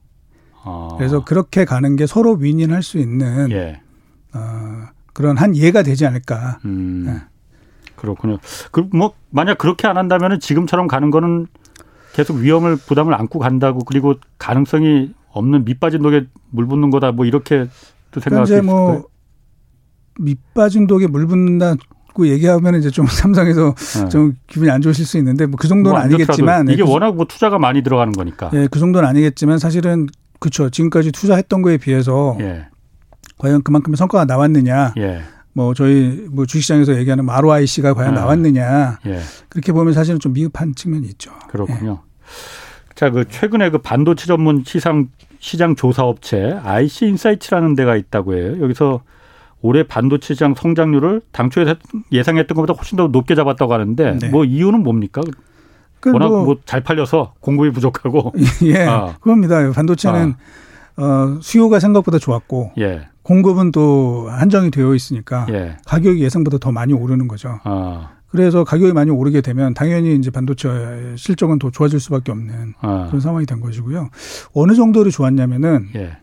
아. 0.64 0.88
그래서 0.99 1.25
그렇게 1.25 1.64
가는 1.64 1.94
게 1.94 2.07
서로 2.07 2.33
윈윈할 2.33 2.83
수 2.83 2.99
있는 2.99 3.49
예. 3.53 3.81
어, 4.35 4.87
그런 5.12 5.37
한 5.37 5.57
예가 5.57 5.83
되지 5.85 6.07
않을까. 6.07 6.59
음. 6.64 7.07
예. 7.09 7.23
그렇군요. 7.94 8.38
그 8.73 8.88
뭐 8.92 9.12
만약 9.31 9.59
그렇게 9.59 9.87
안 9.87 9.97
한다면은 9.97 10.40
지금처럼 10.40 10.88
가는 10.88 11.11
거는 11.11 11.47
계속 12.14 12.37
위험을 12.38 12.77
부담을 12.77 13.14
안고 13.14 13.38
간다고 13.38 13.81
그리고 13.85 14.14
가능성이 14.38 15.14
없는 15.31 15.64
밑빠진 15.66 16.03
독에 16.03 16.27
물 16.51 16.66
붓는 16.66 16.90
거다 16.90 17.12
뭐 17.12 17.27
이렇게 17.27 17.68
또 18.11 18.18
생각할 18.21 18.47
수 18.47 18.55
있을까요? 18.55 18.75
뭐 18.75 19.05
밑빠진 20.19 20.87
독에 20.87 21.07
물 21.07 21.27
붓는다 21.27 21.75
고 22.15 22.27
얘기하면 22.27 22.75
이제 22.75 22.91
좀 22.91 23.07
삼성에서 23.09 23.75
네. 24.03 24.09
좀 24.09 24.35
기분이 24.49 24.71
안 24.71 24.81
좋으실 24.81 25.07
수 25.07 25.19
있는데 25.19 25.47
뭐 25.47 25.57
그 25.59 25.69
정도는 25.69 25.97
뭐 25.97 26.05
아니겠지만 26.05 26.69
이게 26.69 26.83
그, 26.83 26.91
워낙 26.91 27.15
뭐 27.15 27.27
투자가 27.27 27.59
많이 27.59 27.83
들어가는 27.83 28.13
거니까. 28.13 28.51
예, 28.55 28.67
그 28.71 28.79
정도는 28.79 29.09
아니겠지만 29.09 29.59
사실은 29.59 30.09
그렇죠. 30.41 30.69
지금까지 30.71 31.13
투자했던 31.13 31.63
거에 31.63 31.77
비해서 31.79 32.37
예. 32.41 32.67
과연 33.39 33.63
그만큼의 33.63 33.97
성과가 33.97 34.25
나왔느냐. 34.25 34.95
예. 34.99 35.21
뭐 35.53 35.75
저희 35.75 36.27
뭐 36.31 36.47
주식시장에서 36.47 36.97
얘기하는 36.99 37.25
뭐 37.25 37.35
ROIC가 37.35 37.95
과연 37.95 38.17
아. 38.17 38.21
나왔느냐. 38.21 38.99
예. 39.07 39.21
그렇게 39.49 39.73
보면 39.73 39.93
사실은 39.95 40.19
좀 40.21 40.33
미흡한 40.33 40.75
측면이 40.75 41.07
있죠. 41.09 41.31
그렇군요. 41.49 42.01
예. 42.03 42.95
자, 42.95 43.11
그 43.11 43.27
최근에 43.29 43.71
그 43.71 43.79
반도체 43.79 44.27
전문 44.27 44.65
시장 44.67 45.09
시장 45.41 45.77
조사 45.77 46.03
업체 46.03 46.59
IC 46.65 47.07
인사이츠라는 47.07 47.75
데가 47.77 47.95
있다고 47.97 48.35
해요. 48.37 48.57
여기서 48.61 49.03
올해 49.61 49.83
반도체 49.83 50.35
시장 50.35 50.55
성장률을 50.55 51.23
당초에 51.33 51.75
예상했던 52.12 52.55
것보다 52.55 52.75
훨씬 52.75 52.97
더 52.97 53.09
높게 53.09 53.35
잡았다고 53.35 53.73
하는데 53.73 54.18
네. 54.21 54.29
뭐 54.29 54.44
이유는 54.44 54.83
뭡니까? 54.83 55.21
그 56.01 56.12
워낙 56.12 56.29
뭐 56.29 56.57
잘 56.64 56.83
팔려서 56.83 57.35
공급이 57.40 57.71
부족하고 57.73 58.33
예 58.64 58.85
아. 58.87 59.16
그겁니다. 59.21 59.71
반도체는 59.73 60.35
아. 60.97 61.03
어, 61.03 61.38
수요가 61.40 61.81
생각보다 61.81 62.18
좋았고 62.18 62.73
예. 62.79 63.09
공급은 63.23 63.73
또 63.73 64.29
한정이 64.31 64.71
되어 64.71 64.94
있으니까 64.94 65.47
예. 65.51 65.77
가격이 65.87 66.21
예상보다 66.23 66.59
더 66.59 66.73
많이 66.73 66.92
오르는 66.92 67.27
거죠. 67.29 67.59
아. 67.64 68.11
그래서 68.31 68.62
가격이 68.62 68.92
많이 68.92 69.11
오르게 69.11 69.40
되면 69.40 69.75
당연히 69.75 70.14
이제 70.14 70.31
반도체 70.31 70.68
실적은 71.16 71.59
더 71.59 71.71
좋아질 71.71 71.99
수밖에 71.99 72.31
없는 72.33 72.75
아. 72.81 73.07
그런 73.09 73.21
상황이 73.21 73.47
된 73.47 73.61
것이고요. 73.61 74.09
어느 74.55 74.75
정도로 74.75 75.11
좋았냐면은 75.11 75.88
예. 75.97 76.16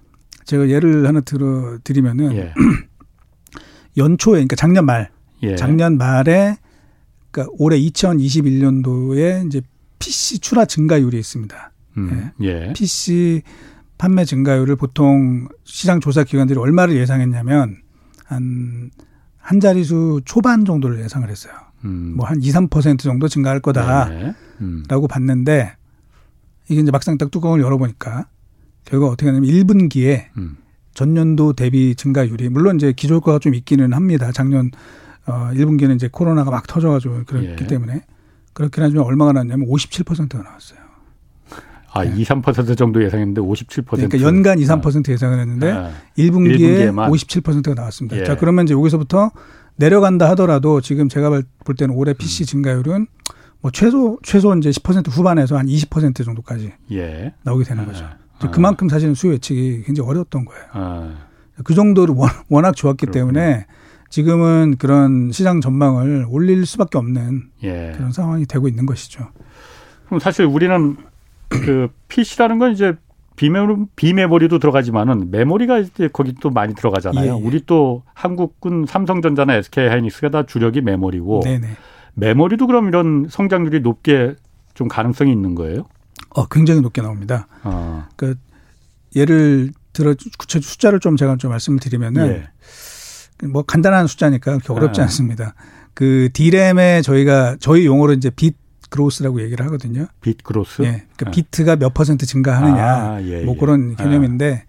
제가 0.45 0.69
예를 0.69 1.07
하나 1.07 1.21
들어 1.21 1.77
드리면은 1.83 2.33
예. 2.35 2.53
연초에 3.97 4.33
그러니까 4.33 4.55
작년 4.55 4.85
말 4.85 5.09
예. 5.43 5.55
작년 5.55 5.97
말에 5.97 6.57
그러니까 7.31 7.53
올해 7.57 7.79
2021년도에 7.79 9.47
이제 9.47 9.61
PC 9.99 10.39
출하 10.39 10.65
증가율이 10.65 11.17
있습니다. 11.17 11.71
음, 11.97 12.31
예. 12.41 12.47
예. 12.47 12.73
PC 12.73 13.41
판매 13.97 14.25
증가율을 14.25 14.75
보통 14.75 15.47
시장 15.63 15.99
조사 15.99 16.23
기관들이 16.23 16.59
얼마를 16.59 16.95
예상했냐면 16.95 17.77
한 18.25 18.91
한 19.45 19.59
자리수 19.59 20.21
초반 20.25 20.65
정도를 20.65 20.99
예상을 21.01 21.29
했어요. 21.29 21.53
음. 21.83 22.13
뭐한 22.17 22.41
2, 22.41 22.49
3% 22.49 22.97
정도 22.97 23.27
증가할 23.27 23.59
거다라고 23.59 24.09
네. 24.09 24.33
음. 24.61 24.83
봤는데 25.07 25.75
이게 26.67 26.81
이제 26.81 26.89
막상 26.89 27.19
딱 27.19 27.29
뚜껑을 27.29 27.61
열어보니까 27.61 28.27
결과 28.85 29.05
어떻게 29.05 29.27
하냐면 29.27 29.47
1분기에 29.51 30.29
음. 30.37 30.57
전년도 30.95 31.53
대비 31.53 31.93
증가율이 31.93 32.49
물론 32.49 32.77
이제 32.77 32.91
기존과가 32.93 33.37
좀 33.39 33.53
있기는 33.53 33.93
합니다. 33.93 34.31
작년 34.31 34.71
어 35.27 35.51
1분기는 35.53 35.93
이제 35.95 36.09
코로나가 36.11 36.49
막 36.49 36.65
터져 36.65 36.89
가지고 36.89 37.23
그렇기 37.25 37.47
예. 37.61 37.67
때문에 37.67 38.01
그렇긴 38.53 38.83
하지만 38.83 39.05
얼마가 39.05 39.33
나왔냐면 39.33 39.67
57%가 39.67 40.41
나왔어요. 40.41 40.79
아, 41.91 42.03
네. 42.03 42.13
2, 42.17 42.23
3% 42.23 42.77
정도 42.77 43.03
예상했는데 43.03 43.41
57%. 43.41 43.85
그러니까 43.85 44.21
연간 44.21 44.59
2, 44.59 44.63
3% 44.65 45.09
아. 45.09 45.11
예상을 45.13 45.39
했는데 45.39 45.71
아. 45.71 45.91
1분기에 46.17 46.91
1분기에만. 46.91 47.09
57%가 47.09 47.73
나왔습니다. 47.73 48.17
예. 48.17 48.23
자, 48.25 48.35
그러면 48.35 48.65
이제 48.65 48.73
여기서부터 48.73 49.31
내려간다 49.77 50.29
하더라도 50.31 50.81
지금 50.81 51.07
제가 51.09 51.29
볼 51.63 51.75
때는 51.75 51.95
올해 51.95 52.13
PC 52.13 52.43
음. 52.43 52.45
증가율은 52.45 53.07
뭐 53.61 53.71
최소 53.71 54.19
최소 54.23 54.53
이제 54.55 54.69
10% 54.69 55.09
후반에서 55.09 55.57
한 55.57 55.67
20% 55.67 56.23
정도까지 56.23 56.73
예. 56.91 57.33
나오게 57.43 57.63
되는 57.63 57.83
아. 57.83 57.85
거죠. 57.85 58.05
아. 58.05 58.24
그만큼 58.51 58.89
사실은 58.89 59.13
수요 59.13 59.33
예측이 59.33 59.83
굉장히 59.85 60.09
어려웠던 60.09 60.45
거예요. 60.45 60.63
아. 60.73 61.15
그 61.63 61.73
정도로 61.73 62.15
워낙 62.49 62.75
좋았기 62.75 63.05
그렇군요. 63.05 63.33
때문에 63.33 63.65
지금은 64.09 64.75
그런 64.77 65.31
시장 65.31 65.61
전망을 65.61 66.25
올릴 66.29 66.65
수밖에 66.65 66.97
없는 66.97 67.43
예. 67.63 67.93
그런 67.95 68.11
상황이 68.11 68.45
되고 68.45 68.67
있는 68.67 68.85
것이죠. 68.85 69.27
그럼 70.05 70.19
사실 70.19 70.45
우리는 70.45 70.97
그 71.49 71.89
PC라는 72.07 72.59
건 72.59 72.71
이제 72.71 72.95
비메모리, 73.35 73.85
비메모리도 73.95 74.59
들어가지만은 74.59 75.31
메모리가 75.31 75.79
이제 75.79 76.09
거기 76.11 76.33
또 76.39 76.49
많이 76.49 76.73
들어가잖아요. 76.73 77.25
예, 77.25 77.27
예. 77.27 77.31
우리 77.31 77.61
또 77.65 78.03
한국군 78.13 78.85
삼성전자나 78.87 79.55
SK 79.55 79.87
하이닉스가 79.87 80.29
다 80.29 80.43
주력이 80.43 80.81
메모리고 80.81 81.41
네네. 81.43 81.67
메모리도 82.13 82.67
그럼 82.67 82.87
이런 82.87 83.27
성장률이 83.29 83.81
높게 83.81 84.35
좀 84.73 84.87
가능성이 84.87 85.31
있는 85.31 85.55
거예요? 85.55 85.85
어, 86.35 86.47
굉장히 86.47 86.81
높게 86.81 87.01
나옵니다. 87.01 87.47
어. 87.63 88.07
그 88.15 88.35
예를 89.15 89.71
들어 89.93 90.13
구체 90.37 90.59
숫자를 90.59 90.99
좀 90.99 91.15
제가 91.15 91.37
좀 91.37 91.51
말씀을 91.51 91.79
드리면은 91.79 92.27
예. 93.41 93.47
뭐 93.47 93.63
간단한 93.63 94.07
숫자니까 94.07 94.51
그렇게 94.51 94.73
어렵지 94.73 95.01
아. 95.01 95.05
않습니다. 95.05 95.55
그 95.93 96.29
디램에 96.33 97.01
저희가 97.01 97.55
저희 97.59 97.85
용어로 97.85 98.13
이제 98.13 98.29
빛 98.29 98.57
그로스라고 98.89 99.41
얘기를 99.41 99.65
하거든요. 99.65 100.07
빛 100.21 100.43
그로스? 100.43 100.81
예. 100.83 101.05
그러니까 101.15 101.27
아. 101.27 101.31
비트가 101.31 101.75
몇 101.77 101.93
퍼센트 101.93 102.25
증가하느냐. 102.25 102.83
아, 102.83 103.21
예, 103.23 103.43
뭐 103.43 103.55
예. 103.55 103.59
그런 103.59 103.95
개념인데 103.95 104.65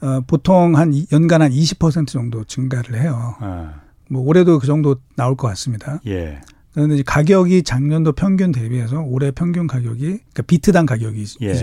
아. 0.00 0.06
어, 0.06 0.22
보통 0.26 0.76
한 0.76 0.92
연간 1.12 1.42
한 1.42 1.50
20% 1.52 2.08
정도 2.08 2.44
증가를 2.44 3.00
해요. 3.00 3.36
아. 3.40 3.74
뭐 4.10 4.22
올해도 4.22 4.58
그 4.58 4.66
정도 4.66 4.96
나올 5.16 5.36
것 5.36 5.48
같습니다. 5.48 6.00
예. 6.06 6.40
그런데 6.72 6.94
이제 6.94 7.02
가격이 7.04 7.62
작년도 7.62 8.12
평균 8.12 8.52
대비해서 8.52 9.00
올해 9.00 9.30
평균 9.30 9.66
가격이 9.66 10.04
그러니까 10.04 10.42
비트당 10.46 10.86
가격이죠. 10.86 11.38
예. 11.42 11.54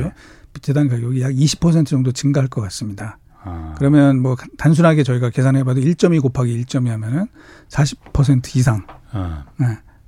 비트당 0.53 0.87
가격이 0.87 1.21
약 1.21 1.31
20% 1.31 1.85
정도 1.85 2.11
증가할 2.11 2.47
것 2.47 2.61
같습니다. 2.61 3.17
아. 3.43 3.73
그러면 3.77 4.21
뭐 4.21 4.35
단순하게 4.57 5.03
저희가 5.03 5.29
계산해봐도 5.29 5.81
1.2 5.81 6.21
곱하기 6.21 6.63
1.2 6.65 6.87
하면은 6.89 7.27
40% 7.69 8.55
이상 8.55 8.85
아. 9.11 9.45
네. 9.57 9.67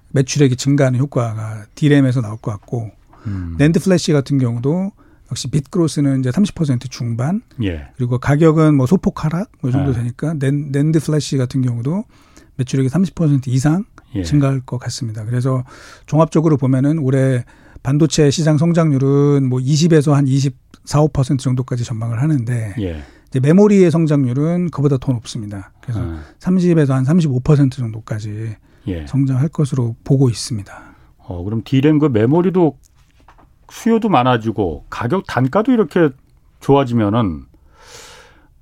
매출액이 0.09 0.57
증가하는 0.57 0.99
효과가 0.99 1.65
디램에서 1.75 2.21
나올 2.21 2.37
것 2.37 2.51
같고 2.51 2.91
음. 3.25 3.55
랜드 3.57 3.79
플래시 3.79 4.11
같은 4.11 4.37
경우도 4.37 4.91
역시 5.31 5.49
bit 5.49 5.65
growth는 5.65 6.19
이제 6.19 6.29
30% 6.29 6.91
중반 6.91 7.41
예. 7.63 7.87
그리고 7.95 8.17
가격은 8.17 8.75
뭐 8.75 8.85
소폭 8.85 9.23
하락 9.23 9.49
뭐 9.61 9.71
정도 9.71 9.91
아. 9.91 9.93
되니까 9.93 10.35
랜, 10.39 10.71
랜드 10.73 10.99
플래시 10.99 11.37
같은 11.37 11.61
경우도 11.61 12.03
매출액이 12.57 12.89
30% 12.89 13.47
이상 13.47 13.85
예. 14.15 14.23
증가할 14.23 14.61
것 14.61 14.77
같습니다. 14.77 15.25
그래서 15.25 15.63
종합적으로 16.05 16.57
보면은 16.57 16.99
올해 16.99 17.43
반도체 17.83 18.29
시장 18.29 18.57
성장률은 18.57 19.47
뭐 19.47 19.59
20에서 19.59 20.11
한 20.11 20.27
24, 20.27 20.51
5% 21.07 21.39
정도까지 21.39 21.83
전망을 21.83 22.21
하는데 22.21 22.75
예. 22.79 23.03
이제 23.27 23.39
메모리의 23.39 23.91
성장률은 23.91 24.71
그보다 24.71 24.97
더 24.97 25.13
높습니다. 25.13 25.71
그래서 25.81 26.01
아. 26.01 26.21
30에서 26.39 26.89
한 26.89 27.03
35% 27.05 27.71
정도까지 27.71 28.55
예. 28.87 29.05
성장할 29.07 29.47
것으로 29.49 29.95
보고 30.03 30.29
있습니다. 30.29 30.95
어, 31.17 31.43
그럼 31.43 31.61
디램 31.63 31.99
그 31.99 32.07
메모리도 32.07 32.77
수요도 33.69 34.09
많아지고 34.09 34.85
가격 34.89 35.25
단가도 35.27 35.71
이렇게 35.71 36.09
좋아지면은 36.59 37.45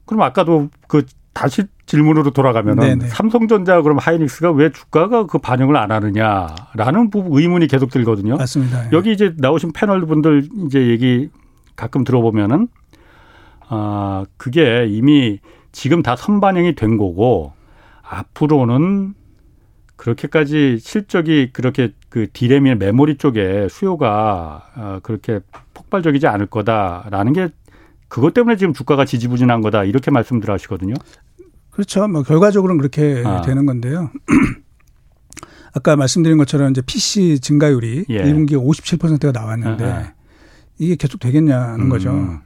그럼 0.05 0.21
아까도 0.21 0.69
그 0.87 1.05
다시 1.39 1.63
질문으로 1.85 2.31
돌아가면은 2.31 2.83
네네. 2.83 3.07
삼성전자 3.07 3.81
그럼 3.81 3.97
하이닉스가 3.97 4.51
왜 4.51 4.73
주가가 4.73 5.25
그 5.25 5.37
반영을 5.37 5.77
안 5.77 5.89
하느냐라는 5.89 7.09
부분 7.09 7.39
의문이 7.39 7.67
계속 7.67 7.91
들거든요. 7.91 8.35
맞습니다. 8.35 8.87
예. 8.87 8.89
여기 8.91 9.13
이제 9.13 9.33
나오신 9.37 9.71
패널 9.71 10.05
분들 10.05 10.49
이제 10.65 10.87
얘기 10.87 11.29
가끔 11.77 12.03
들어보면은 12.03 12.67
아 13.69 14.25
그게 14.35 14.85
이미 14.89 15.39
지금 15.71 16.03
다 16.03 16.17
선반영이 16.17 16.75
된 16.75 16.97
거고 16.97 17.53
앞으로는 18.01 19.13
그렇게까지 19.95 20.79
실적이 20.81 21.51
그렇게 21.53 21.93
그 22.09 22.27
디램이나 22.33 22.75
메모리 22.75 23.15
쪽에 23.15 23.69
수요가 23.69 24.63
어, 24.75 24.99
그렇게 25.03 25.39
폭발적이지 25.73 26.27
않을 26.27 26.47
거다라는 26.47 27.31
게 27.31 27.47
그것 28.09 28.33
때문에 28.33 28.57
지금 28.57 28.73
주가가 28.73 29.05
지지부진한 29.05 29.61
거다 29.61 29.85
이렇게 29.85 30.11
말씀들 30.11 30.51
하시거든요. 30.51 30.95
그렇죠. 31.79 32.09
뭐 32.09 32.23
결과적으로는 32.23 32.77
그렇게 32.77 33.23
아. 33.25 33.39
되는 33.41 33.65
건데요. 33.65 34.11
아까 35.73 35.95
말씀드린 35.95 36.37
것처럼 36.37 36.71
이제 36.71 36.81
PC 36.81 37.39
증가율이 37.39 38.05
예. 38.09 38.23
1분기에 38.23 38.61
57%가 38.61 39.31
나왔는데 39.31 39.85
아, 39.85 39.97
아. 39.97 40.13
이게 40.77 40.97
계속 40.97 41.21
되겠냐는 41.21 41.85
음. 41.85 41.89
거죠. 41.89 42.39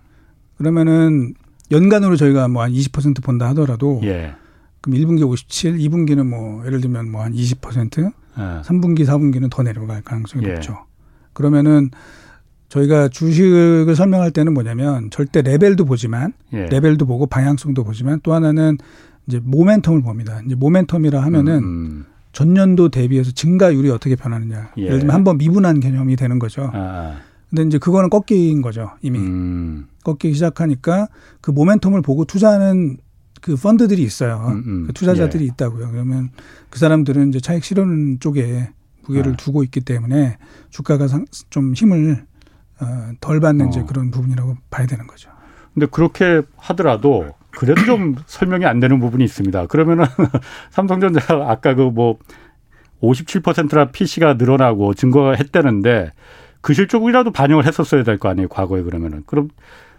그러면은 0.57 1.33
연간으로 1.71 2.15
저희가 2.15 2.47
뭐 2.47 2.61
한 2.61 2.71
20% 2.73 3.23
본다 3.23 3.49
하더라도 3.49 4.01
예. 4.03 4.35
그럼 4.81 4.99
1분기 4.99 5.27
57, 5.27 5.77
2분기는 5.79 6.23
뭐 6.27 6.63
예를 6.67 6.79
들면 6.81 7.09
뭐 7.09 7.23
한 7.23 7.33
20%, 7.33 8.03
예. 8.05 8.41
3분기, 8.61 8.99
4분기는 9.07 9.49
더 9.49 9.63
내려갈 9.63 10.03
가능성이 10.03 10.45
예. 10.45 10.53
높죠. 10.53 10.77
그러면은 11.33 11.89
저희가 12.69 13.07
주식을 13.07 13.95
설명할 13.95 14.29
때는 14.29 14.53
뭐냐면 14.53 15.09
절대 15.09 15.41
레벨도 15.41 15.85
보지만 15.85 16.33
예. 16.53 16.65
레벨도 16.67 17.07
보고 17.07 17.25
방향성도 17.25 17.83
보지만 17.83 18.19
또 18.21 18.33
하나는 18.35 18.77
이제 19.27 19.39
모멘텀을 19.39 20.03
봅니다. 20.03 20.41
이제 20.45 20.55
모멘텀이라 20.55 21.15
하면은 21.19 21.57
음. 21.57 21.63
음. 21.63 22.05
전년도 22.33 22.89
대비해서 22.89 23.31
증가율이 23.31 23.89
어떻게 23.89 24.15
변하느냐. 24.15 24.71
예. 24.77 24.89
를 24.89 24.99
들면 24.99 25.13
한 25.15 25.23
번 25.23 25.37
미분한 25.37 25.79
개념이 25.79 26.15
되는 26.15 26.39
거죠. 26.39 26.69
아. 26.73 27.17
근데 27.49 27.63
이제 27.63 27.77
그거는 27.77 28.09
꺾인 28.09 28.61
거죠. 28.61 28.91
이미. 29.01 29.19
음. 29.19 29.85
꺾이기 30.03 30.33
시작하니까 30.33 31.07
그 31.41 31.53
모멘텀을 31.53 32.03
보고 32.03 32.25
투자하는 32.25 32.97
그 33.41 33.55
펀드들이 33.55 34.01
있어요. 34.01 34.43
음, 34.47 34.63
음. 34.65 34.83
그 34.87 34.93
투자자들이 34.93 35.43
예. 35.43 35.47
있다고요. 35.49 35.91
그러면 35.91 36.29
그 36.69 36.79
사람들은 36.79 37.29
이제 37.29 37.39
차익 37.39 37.63
실현 37.63 38.17
쪽에 38.19 38.69
무게를 39.05 39.33
아. 39.33 39.35
두고 39.35 39.63
있기 39.63 39.81
때문에 39.81 40.37
주가가 40.71 41.07
상, 41.07 41.25
좀 41.49 41.73
힘을 41.73 42.25
어, 42.81 43.11
덜 43.21 43.39
받는 43.39 43.67
어. 43.67 43.69
이제 43.69 43.83
그런 43.83 44.09
부분이라고 44.11 44.57
봐야 44.71 44.87
되는 44.87 45.05
거죠. 45.07 45.29
근데 45.73 45.87
그렇게 45.87 46.41
하더라도 46.57 47.33
그래도 47.51 47.83
좀 47.85 48.15
설명이 48.25 48.65
안 48.65 48.79
되는 48.79 48.99
부분이 48.99 49.23
있습니다. 49.23 49.67
그러면은 49.67 50.05
삼성전자 50.71 51.21
아까 51.47 51.73
그 51.75 51.89
뭐 51.89 52.17
57%나 53.01 53.91
PC가 53.91 54.35
늘어나고 54.35 54.93
증거가 54.93 55.33
했다는데 55.33 56.11
그 56.61 56.73
실적이라도 56.73 57.31
반영을 57.31 57.67
했었어야 57.67 58.03
될 58.03 58.17
거 58.17 58.29
아니에요, 58.29 58.47
과거에 58.47 58.81
그러면은. 58.81 59.23
그럼 59.25 59.49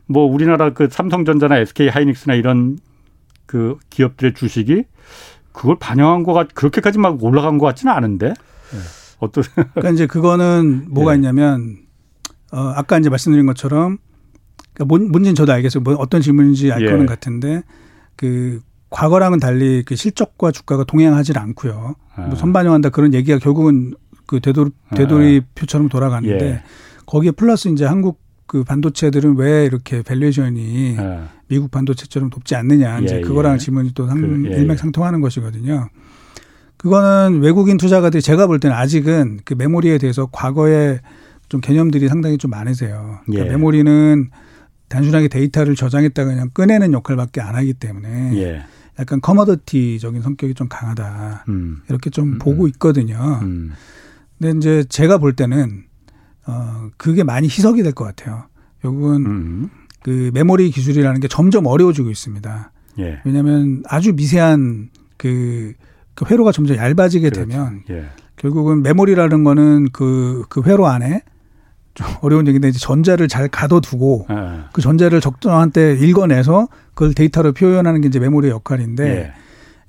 뭐 0.07 0.25
우리나라 0.25 0.71
그 0.73 0.89
삼성전자나 0.91 1.59
SK 1.59 1.89
하이닉스나 1.89 2.35
이런 2.35 2.79
그 3.47 3.77
기업들의 3.91 4.33
주식이 4.35 4.85
그걸 5.53 5.77
반영한 5.79 6.23
거가 6.23 6.47
그렇게까지 6.55 6.99
막 6.99 7.23
올라간 7.23 7.59
것 7.59 7.67
같지는 7.67 7.93
않은데. 7.93 8.29
네. 8.29 8.79
어떤 9.21 9.45
그러니까 9.55 9.91
이제 9.91 10.07
그거는 10.07 10.87
뭐가 10.91 11.13
네. 11.13 11.17
있냐면 11.19 11.77
어 12.53 12.73
아까 12.75 12.99
이제 12.99 13.11
말씀드린 13.11 13.45
것처럼 13.47 13.99
그러니까 14.75 14.85
뭔, 14.87 15.11
뭔지는 15.11 15.35
저도 15.35 15.53
알겠어요. 15.53 15.83
뭐 15.83 15.95
어떤 15.95 16.21
질문인지 16.21 16.73
알 16.73 16.83
예. 16.83 16.91
거는 16.91 17.07
같은데 17.07 17.63
그 18.17 18.61
과거랑은 18.91 19.41
달리 19.41 19.83
그 19.85 19.97
실적과 19.97 20.53
주가가 20.53 20.85
동행하지 20.85 21.33
않고요. 21.37 21.95
아. 22.14 22.27
뭐 22.27 22.37
선반영한다 22.37 22.91
그런 22.91 23.14
얘기가 23.14 23.39
결국은 23.39 23.95
그 24.27 24.41
되돌 24.41 24.70
되돌이 24.95 25.43
아. 25.43 25.49
표처럼 25.55 25.89
돌아가는데 25.89 26.45
예. 26.47 26.62
거기에 27.07 27.31
플러스 27.33 27.68
이제 27.68 27.85
한국 27.85 28.20
그 28.47 28.62
반도체들은 28.62 29.37
왜 29.37 29.64
이렇게 29.64 30.03
valuation이 30.03 30.97
아. 30.99 31.29
미국 31.49 31.70
반도체처럼 31.70 32.31
높지 32.33 32.55
않느냐 32.55 33.01
이제 33.01 33.16
예, 33.16 33.20
그거랑 33.20 33.55
예. 33.55 33.59
질문이 33.59 33.93
또 33.95 34.07
상, 34.07 34.20
그, 34.20 34.51
예, 34.51 34.57
일맥상통하는 34.57 35.20
것이거든요. 35.20 35.89
그거는 36.77 37.41
외국인 37.41 37.77
투자가들이 37.77 38.22
제가 38.22 38.47
볼 38.47 38.61
때는 38.61 38.77
아직은 38.77 39.41
그 39.45 39.55
메모리에 39.55 39.99
대해서 39.99 40.29
과거에 40.31 41.01
좀 41.49 41.61
개념들이 41.61 42.09
상당히 42.09 42.39
좀 42.39 42.51
많으세요. 42.51 43.20
그러니까 43.25 43.47
예. 43.47 43.51
메모리는 43.51 44.31
단순하게 44.89 45.28
데이터를 45.28 45.74
저장했다가 45.74 46.30
그냥 46.30 46.51
꺼내는 46.55 46.93
역할밖에 46.93 47.41
안 47.41 47.55
하기 47.57 47.74
때문에 47.74 48.37
예. 48.37 48.62
약간 48.99 49.20
커머더티적인 49.20 50.22
성격이 50.22 50.55
좀 50.55 50.68
강하다. 50.68 51.45
음. 51.49 51.78
이렇게 51.89 52.11
좀 52.11 52.35
음. 52.35 52.39
보고 52.39 52.68
있거든요. 52.68 53.41
음. 53.43 53.72
근데 54.39 54.57
이제 54.59 54.85
제가 54.89 55.18
볼 55.18 55.35
때는 55.35 55.85
어 56.47 56.89
그게 56.97 57.24
많이 57.24 57.47
희석이 57.49 57.82
될 57.82 57.93
것 57.93 58.05
같아요. 58.05 58.45
결국은 58.82 59.26
음. 59.26 59.70
그 60.03 60.30
메모리 60.35 60.70
기술이라는 60.70 61.20
게 61.20 61.28
점점 61.28 61.66
어려워지고 61.66 62.11
있습니다. 62.11 62.70
예. 62.99 63.20
왜냐하면 63.24 63.82
아주 63.89 64.12
미세한 64.12 64.91
그, 65.16 65.72
그 66.14 66.26
회로가 66.30 66.53
점점 66.53 66.76
얇아지게 66.76 67.30
그렇죠. 67.30 67.49
되면 67.49 67.82
예. 67.91 68.05
결국은 68.37 68.82
메모리라는 68.82 69.43
거는 69.45 69.89
그, 69.93 70.45
그 70.51 70.62
회로 70.62 70.87
안에 70.87 71.22
좀 71.95 72.07
어려운 72.22 72.47
얘기인데 72.47 72.68
이제 72.68 72.78
전자를 72.78 73.28
잘 73.28 73.49
가둬두고 73.49 74.26
네. 74.28 74.34
그 74.72 74.82
전자를 74.82 75.20
적정한 75.20 75.70
때 75.70 75.95
읽어내서 75.95 76.68
그걸 76.95 77.14
데이터로 77.14 77.53
표현하는 77.53 78.01
게 78.01 78.09
이제 78.09 78.18
메모리의 78.18 78.53
역할인데 78.53 79.05
네. 79.05 79.32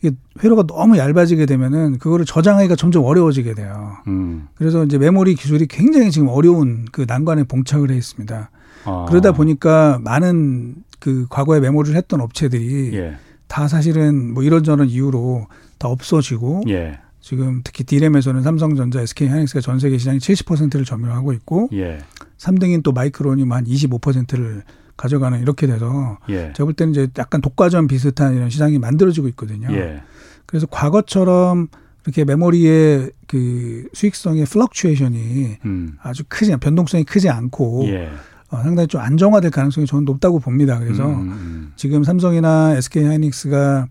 이게 0.01 0.15
회로가 0.43 0.63
너무 0.67 0.97
얇아지게 0.97 1.45
되면은 1.45 1.97
그거를 1.97 2.25
저장하기가 2.25 2.75
점점 2.75 3.03
어려워지게 3.05 3.55
돼요. 3.55 3.97
음. 4.07 4.47
그래서 4.55 4.83
이제 4.83 4.97
메모리 4.97 5.35
기술이 5.35 5.67
굉장히 5.67 6.11
지금 6.11 6.27
어려운 6.27 6.85
그 6.91 7.05
난관에 7.07 7.43
봉착을 7.43 7.91
해 7.91 7.95
있습니다. 7.95 8.49
아. 8.85 9.05
그러다 9.09 9.31
보니까 9.31 9.99
많은 10.03 10.75
그 10.99 11.25
과거에 11.29 11.59
메모리를 11.59 11.95
했던 11.95 12.21
업체들이 12.21 12.91
예. 12.93 13.15
다 13.47 13.67
사실은 13.67 14.33
뭐 14.33 14.43
이런저런 14.43 14.87
이유로 14.87 15.47
다 15.77 15.87
없어지고 15.87 16.63
예. 16.69 16.99
지금 17.25 17.61
특히 17.63 17.83
디램에서는 17.83 18.43
삼성전자, 18.43 19.01
SK 19.01 19.27
하이닉스가 19.29 19.59
전 19.59 19.79
세계 19.79 19.97
시장의 19.97 20.19
70%를 20.19 20.85
점유하고 20.85 21.33
있고 21.33 21.69
예. 21.73 21.97
3등인 22.37 22.83
또 22.83 22.91
마이크론이 22.91 23.49
한 23.49 23.65
25%를 23.65 24.61
가져가는 24.95 25.41
이렇게 25.41 25.65
돼서 25.65 26.19
예. 26.29 26.53
제가 26.55 26.65
볼 26.65 26.73
때는 26.75 26.91
이제 26.91 27.07
약간 27.17 27.41
독과점 27.41 27.87
비슷한 27.87 28.35
이런 28.35 28.51
시장이 28.51 28.77
만들어지고 28.77 29.27
있거든요. 29.29 29.75
예. 29.75 30.03
그래서 30.45 30.67
과거처럼 30.67 31.69
이렇게 32.05 32.25
메모리의 32.25 33.09
그 33.25 33.87
수익성의 33.93 34.45
fluctuation이 34.45 35.57
음. 35.65 35.97
아주 36.03 36.21
크지 36.29 36.55
변동성이 36.57 37.05
크지 37.05 37.29
않고 37.29 37.87
예. 37.87 38.11
어, 38.51 38.61
상당히 38.61 38.87
좀 38.87 39.01
안정화될 39.01 39.49
가능성이 39.49 39.87
저는 39.87 40.05
높다고 40.05 40.37
봅니다. 40.37 40.77
그래서 40.77 41.07
음. 41.07 41.21
음, 41.21 41.31
음. 41.31 41.73
지금 41.75 42.03
삼성이나 42.03 42.75
SK 42.77 43.03
하이닉스가 43.03 43.87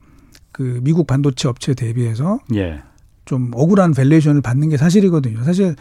그 0.53 0.79
미국 0.85 1.09
반도체 1.09 1.49
업체 1.49 1.75
대비해서 1.75 2.39
예. 2.55 2.81
좀 3.25 3.51
억울한 3.55 3.93
valuation을 3.95 4.41
받는 4.43 4.69
게 4.69 4.77
사실이거든요. 4.77 5.43
사실 5.45 5.75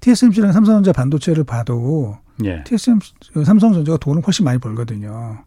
TSMC랑 0.00 0.52
삼성전자 0.52 0.92
반도체를 0.92 1.44
봐도 1.44 2.18
예. 2.44 2.62
TSMC 2.64 3.12
삼성전자가 3.44 3.98
돈을 3.98 4.22
훨씬 4.26 4.44
많이 4.44 4.58
벌거든요. 4.58 5.38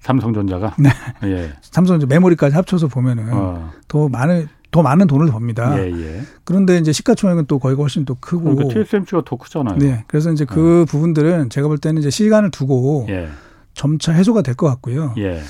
삼성전자가 0.00 0.76
네. 0.80 0.90
예. 1.24 1.52
삼성전자 1.60 2.06
메모리까지 2.06 2.54
합쳐서 2.56 2.88
보면은 2.88 3.28
어. 3.32 3.70
더 3.88 4.08
많은 4.08 4.48
더 4.70 4.82
많은 4.82 5.08
돈을 5.08 5.26
법니다. 5.32 5.76
예, 5.82 5.90
예. 5.90 6.22
그런데 6.44 6.78
이제 6.78 6.92
시가총액은 6.92 7.46
또 7.46 7.58
거기가 7.58 7.82
훨씬 7.82 8.04
또 8.04 8.14
크고. 8.14 8.54
그러니까 8.54 8.72
TSMC가 8.72 9.22
더 9.26 9.36
크잖아요. 9.36 9.78
네. 9.78 10.04
그래서 10.06 10.30
이제 10.30 10.44
그 10.44 10.82
어. 10.82 10.84
부분들은 10.84 11.50
제가 11.50 11.66
볼 11.66 11.76
때는 11.78 12.00
이제 12.00 12.08
시간을 12.10 12.52
두고 12.52 13.06
예. 13.08 13.28
점차 13.74 14.12
해소가 14.12 14.42
될 14.42 14.54
것 14.54 14.68
같고요. 14.68 15.14
예. 15.18 15.42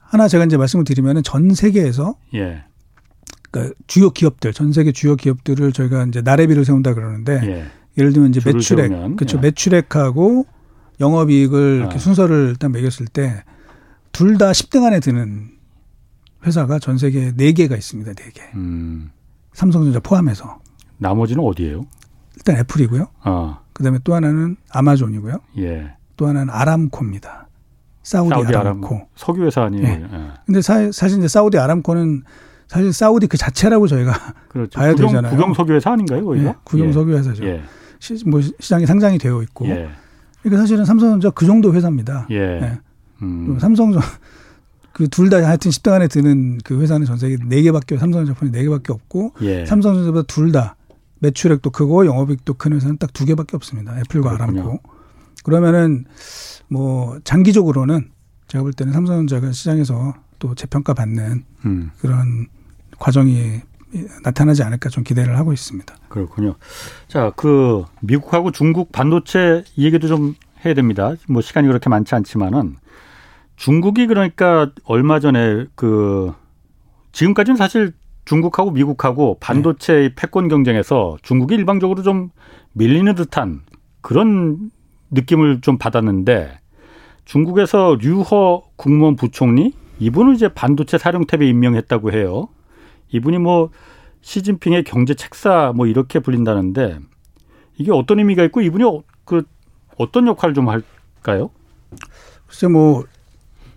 하나 0.00 0.26
제가 0.26 0.46
이제 0.46 0.56
말씀을 0.56 0.84
드리면은 0.84 1.22
전 1.22 1.52
세계에서 1.54 2.14
예. 2.34 2.64
그러니까 3.52 3.74
주요 3.86 4.10
기업들, 4.10 4.52
전 4.52 4.72
세계 4.72 4.90
주요 4.90 5.14
기업들을 5.14 5.72
저희가 5.72 6.04
이제 6.06 6.20
나래비를 6.22 6.64
세운다 6.64 6.94
그러는데 6.94 7.40
예. 7.44 7.66
예를 7.98 8.12
들면 8.12 8.30
이제 8.30 8.40
매출액, 8.44 8.88
그렇죠. 9.16 9.36
예. 9.38 9.42
매출액하고 9.42 10.46
영업이익을 10.98 11.76
이렇게 11.78 11.94
아. 11.94 11.98
순서를 11.98 12.48
일단 12.50 12.72
매겼을 12.72 13.06
때 13.06 13.44
둘 14.12 14.36
다 14.36 14.50
10등 14.52 14.84
안에 14.84 15.00
드는 15.00 15.52
회사가 16.46 16.78
전 16.78 16.98
세계에 16.98 17.32
4개가 17.32 17.72
있습니다. 17.72 18.12
4개. 18.12 18.54
음. 18.54 19.10
삼성전자 19.54 20.00
포함해서. 20.00 20.60
나머지는 20.98 21.42
어디예요? 21.44 21.86
일단 22.36 22.56
애플이고요. 22.58 23.06
어. 23.24 23.58
그다음에 23.72 23.98
또 24.04 24.14
하나는 24.14 24.56
아마존이고요. 24.70 25.38
예. 25.58 25.94
또 26.16 26.26
하나는 26.26 26.52
아람코입니다. 26.52 27.48
사우디, 28.02 28.28
사우디 28.28 28.54
아람코. 28.54 28.94
아람, 28.96 29.06
석유 29.14 29.44
회사 29.46 29.62
아니에요? 29.62 29.86
예. 29.86 29.90
예. 29.90 30.30
근데 30.44 30.60
사, 30.60 30.90
사실 30.92 31.18
이제 31.18 31.28
사우디 31.28 31.56
아람코는 31.58 32.24
사실 32.72 32.90
사우디 32.90 33.26
그 33.26 33.36
자체라고 33.36 33.86
저희가 33.86 34.12
그렇죠. 34.48 34.78
봐야 34.78 34.92
구경, 34.94 35.08
되잖아요. 35.08 35.32
국영 35.36 35.52
석유 35.52 35.74
회사 35.74 35.92
아닌가요, 35.92 36.24
거기가? 36.24 36.50
예. 36.50 36.54
국영 36.64 36.90
석유 36.92 37.14
회사죠. 37.18 37.44
예. 37.44 37.62
시, 37.98 38.16
뭐 38.26 38.40
시장에 38.40 38.86
상장이 38.86 39.18
되어 39.18 39.42
있고. 39.42 39.66
예. 39.68 39.90
그러니까 40.40 40.62
사실은 40.62 40.86
삼성전자 40.86 41.28
그 41.30 41.44
정도 41.44 41.74
회사입니다. 41.74 42.26
예. 42.30 42.36
예. 42.36 42.78
음. 43.20 43.58
삼성전 43.60 44.00
그 44.94 45.06
둘 45.08 45.28
다 45.30 45.36
하여튼 45.36 45.70
10등 45.70 45.92
안에 45.92 46.08
드는 46.08 46.58
그 46.64 46.80
회사는 46.80 47.06
전 47.06 47.16
세계 47.18 47.36
4개밖에 47.36 47.98
삼성전자 47.98 48.32
폰이 48.38 48.52
4개밖에 48.52 48.90
없고 48.90 49.34
예. 49.42 49.66
삼성전자보다 49.66 50.26
둘 50.26 50.50
다 50.52 50.76
매출액도 51.20 51.70
크고 51.70 52.06
영업이익도 52.06 52.54
큰 52.54 52.72
회사는 52.72 52.96
딱 52.98 53.10
두 53.12 53.24
개밖에 53.26 53.54
없습니다. 53.56 53.98
애플과 54.00 54.32
그렇군요. 54.36 54.60
아람코. 54.62 54.80
그러면은 55.44 56.04
뭐 56.68 57.18
장기적으로는 57.24 58.08
제가 58.48 58.62
볼 58.62 58.72
때는 58.72 58.92
삼성전자가 58.94 59.52
시장에서 59.52 60.14
또 60.38 60.54
재평가 60.54 60.94
받는 60.94 61.44
음. 61.66 61.90
그런 62.00 62.48
과정이 62.98 63.60
나타나지 64.22 64.62
않을까 64.62 64.88
좀 64.88 65.04
기대를 65.04 65.36
하고 65.38 65.52
있습니다. 65.52 65.94
그렇군요. 66.08 66.54
자, 67.08 67.32
그 67.36 67.84
미국하고 68.00 68.50
중국 68.50 68.90
반도체 68.92 69.64
얘기도 69.76 70.08
좀 70.08 70.34
해야 70.64 70.74
됩니다. 70.74 71.14
뭐 71.28 71.42
시간이 71.42 71.66
그렇게 71.68 71.90
많지 71.90 72.14
않지만은 72.14 72.76
중국이 73.56 74.06
그러니까 74.06 74.70
얼마 74.84 75.20
전에 75.20 75.66
그 75.74 76.32
지금까지는 77.12 77.56
사실 77.56 77.92
중국하고 78.24 78.70
미국하고 78.70 79.36
반도체 79.40 79.92
네. 79.92 80.14
패권 80.14 80.48
경쟁에서 80.48 81.16
중국이 81.22 81.54
일방적으로 81.54 82.02
좀 82.02 82.30
밀리는 82.72 83.14
듯한 83.14 83.62
그런 84.00 84.70
느낌을 85.10 85.60
좀 85.60 85.76
받았는데 85.76 86.58
중국에서 87.24 87.98
류허 88.00 88.62
국무원 88.76 89.16
부총리 89.16 89.74
이분을 89.98 90.34
이제 90.34 90.48
반도체 90.48 90.98
사령탑에 90.98 91.46
임명했다고 91.46 92.12
해요. 92.12 92.48
이분이 93.12 93.38
뭐 93.38 93.70
시진핑의 94.22 94.84
경제 94.84 95.14
책사 95.14 95.72
뭐 95.74 95.86
이렇게 95.86 96.18
불린다는데 96.18 96.98
이게 97.78 97.92
어떤 97.92 98.18
의미가 98.18 98.44
있고 98.44 98.60
이분이 98.60 98.84
어, 98.84 99.02
그 99.24 99.44
어떤 99.98 100.26
역할을 100.26 100.54
좀 100.54 100.68
할까요? 100.68 101.50
글쎄 102.46 102.66
뭐 102.66 103.04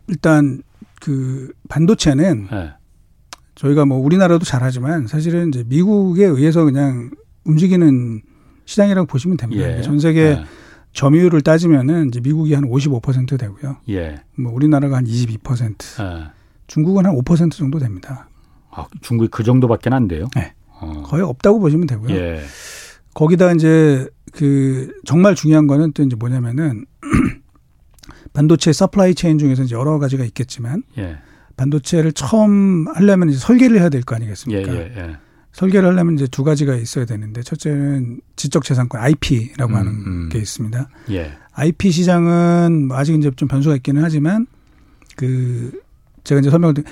일단 0.08 0.62
그 1.02 1.52
반도체는 1.70 2.48
네. 2.52 2.74
저희가 3.56 3.86
뭐 3.86 3.98
우리나라도 3.98 4.44
잘하지만 4.44 5.08
사실은 5.08 5.50
이제 5.50 5.64
미국에 5.66 6.26
의해서 6.26 6.66
그냥 6.66 7.12
움직이는 7.46 8.22
시장이라고 8.66 9.08
보시면 9.08 9.38
됩니다. 9.38 9.78
예. 9.78 9.82
전 9.82 10.00
세계 10.00 10.36
네. 10.36 10.44
점유율을 10.94 11.42
따지면은 11.42 12.08
이제 12.08 12.20
미국이 12.20 12.54
한 12.54 12.64
55% 12.66 13.40
되고요. 13.40 13.78
예. 13.90 14.22
뭐 14.36 14.52
우리나라가 14.54 14.98
한 14.98 15.06
22%. 15.06 16.02
예. 16.02 16.32
중국은 16.68 17.06
한 17.06 17.16
5% 17.16 17.52
정도 17.52 17.80
됩니다. 17.80 18.28
아, 18.76 18.86
중국이 19.02 19.30
그 19.32 19.44
정도밖에 19.44 19.90
안 19.90 20.08
돼요? 20.08 20.28
네. 20.36 20.54
어. 20.82 21.04
거의 21.06 21.24
없다고 21.24 21.60
보시면 21.60 21.88
되고요. 21.88 22.14
예. 22.16 22.44
거기다 23.14 23.54
이제 23.54 24.08
그 24.34 24.92
정말 25.06 25.36
중요한 25.36 25.68
거는 25.68 25.94
또 25.94 26.04
이제 26.04 26.16
뭐냐면은 26.16 26.86
반도체 28.34 28.74
supply 28.74 29.16
chain 29.16 29.38
중에서 29.38 29.64
이제 29.64 29.76
여러 29.76 29.98
가지가 30.00 30.24
있겠지만 30.26 30.84
예. 30.98 31.18
반도체를 31.56 32.12
처음 32.12 32.86
하려면 32.94 33.30
이제 33.30 33.38
설계를 33.40 33.80
해야 33.80 33.88
될 33.90 34.02
거 34.02 34.16
아니겠습니까? 34.16 34.74
예, 34.76 34.78
예, 34.78 34.94
예, 34.98 35.18
설계를 35.54 35.88
하려면 35.88 36.16
이제 36.16 36.28
두 36.28 36.44
가지가 36.44 36.76
있어야 36.76 37.06
되는데 37.06 37.42
첫째는 37.42 38.20
지적재산권 38.36 39.00
IP라고 39.00 39.72
음, 39.72 39.76
하는 39.78 39.92
음. 39.94 40.30
게 40.30 40.38
있습니다. 40.40 40.90
예. 41.12 41.32
IP 41.54 41.92
시장은 41.92 42.90
뭐 42.90 42.98
아직 42.98 43.16
이제 43.16 43.32
좀 43.38 43.48
변수가 43.48 43.78
있기는 43.78 44.04
하지만 44.04 44.48
그 45.16 45.72
제가 46.26 46.42
이제 46.42 46.50
설명을 46.50 46.74
드린 46.74 46.86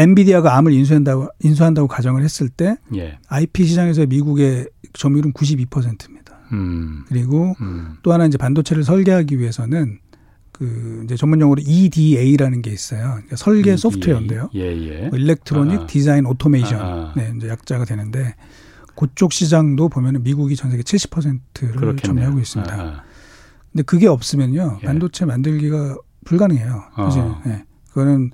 엔비디아가 0.00 0.56
ARM을 0.56 0.72
인수한다고 0.72 1.28
인수한다고 1.42 1.88
가정을 1.88 2.22
했을 2.22 2.48
때 2.48 2.76
예. 2.94 3.18
IP 3.28 3.64
시장에서 3.64 4.06
미국의 4.06 4.68
점유율은 4.94 5.32
92%입니다. 5.32 6.38
음. 6.52 7.04
그리고 7.08 7.54
음. 7.60 7.96
또 8.02 8.12
하나 8.12 8.26
이제 8.26 8.38
반도체를 8.38 8.82
설계하기 8.82 9.38
위해서는 9.38 9.98
그 10.52 11.02
이제 11.04 11.16
전문 11.16 11.40
용어로 11.40 11.62
EDA라는 11.64 12.62
게 12.62 12.70
있어요. 12.70 13.12
그러니까 13.12 13.36
설계 13.36 13.60
EDA. 13.72 13.76
소프트웨어인데요. 13.78 14.50
예, 14.54 14.60
예. 14.60 15.08
뭐 15.08 15.18
electronic 15.18 15.80
아. 15.80 15.86
design 15.86 16.26
automation. 16.26 16.80
아. 16.80 17.12
네, 17.16 17.32
이제 17.36 17.48
약자가 17.48 17.84
되는데 17.84 18.34
그쪽 18.94 19.32
시장도 19.32 19.88
보면은 19.88 20.22
미국이 20.22 20.56
전 20.56 20.70
세계 20.70 20.82
70%를 20.82 21.72
그렇겠네요. 21.72 21.96
점유하고 22.02 22.40
있습니다. 22.40 22.74
아. 22.74 23.02
근데 23.72 23.82
그게 23.84 24.06
없으면요. 24.06 24.78
예. 24.82 24.86
반도체 24.86 25.24
만들기가 25.24 25.96
불가능해요. 26.24 26.84
사실. 26.96 27.22
어. 27.22 27.40
네. 27.46 27.64
그거는 27.88 28.30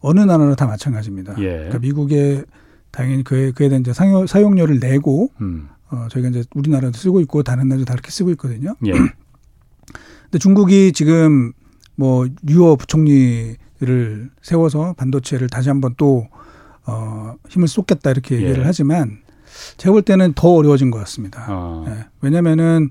어느 0.00 0.20
나라나 0.20 0.54
다 0.54 0.66
마찬가지입니다. 0.66 1.34
예. 1.38 1.48
그러니까 1.48 1.78
미국에 1.78 2.44
당연히 2.90 3.24
그에 3.24 3.50
그에 3.50 3.68
대한 3.68 3.82
이제 3.82 3.92
사용, 3.92 4.26
사용료를 4.26 4.78
내고 4.78 5.30
음. 5.40 5.68
어 5.90 6.06
저희가 6.10 6.30
이제 6.30 6.44
우리나라도 6.54 6.96
쓰고 6.96 7.20
있고 7.20 7.42
다른 7.42 7.68
나라도 7.68 7.84
다 7.84 7.94
이렇게 7.94 8.10
쓰고 8.10 8.30
있거든요. 8.32 8.74
예. 8.86 8.92
근데 10.24 10.38
중국이 10.38 10.92
지금 10.92 11.52
뭐 11.94 12.26
유어 12.48 12.76
부총리를 12.76 14.30
세워서 14.42 14.94
반도체를 14.94 15.48
다시 15.48 15.68
한번 15.68 15.94
또 15.96 16.28
어, 16.86 17.34
힘을 17.48 17.68
쏟겠다 17.68 18.10
이렇게 18.10 18.36
얘기를 18.36 18.58
예. 18.58 18.62
하지만 18.64 19.18
제가 19.76 19.92
볼 19.92 20.02
때는 20.02 20.34
더 20.34 20.50
어려워진 20.54 20.90
것 20.90 20.98
같습니다. 21.00 21.46
어. 21.48 21.84
예. 21.88 22.06
왜냐면은 22.20 22.90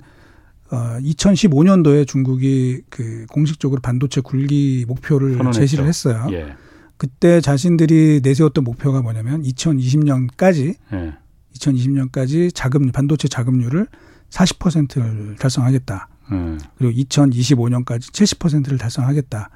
어, 0.71 0.97
2015년도에 0.99 2.07
중국이 2.07 2.81
그 2.89 3.25
공식적으로 3.29 3.81
반도체 3.81 4.21
굴기 4.21 4.85
목표를 4.87 5.33
선언했죠. 5.33 5.59
제시를 5.59 5.87
했어요. 5.87 6.27
예. 6.31 6.55
그때 6.97 7.41
자신들이 7.41 8.21
내세웠던 8.23 8.63
목표가 8.63 9.01
뭐냐면 9.01 9.43
2020년까지 9.43 10.75
예. 10.93 11.13
2020년까지 11.55 12.51
자금 12.53 12.91
반도체 12.91 13.27
자금률을 13.27 13.87
40%를 14.29 15.35
달성하겠다. 15.35 16.07
음. 16.31 16.59
그리고 16.77 16.93
2025년까지 17.01 18.11
70%를 18.11 18.77
달성하겠다. 18.77 19.49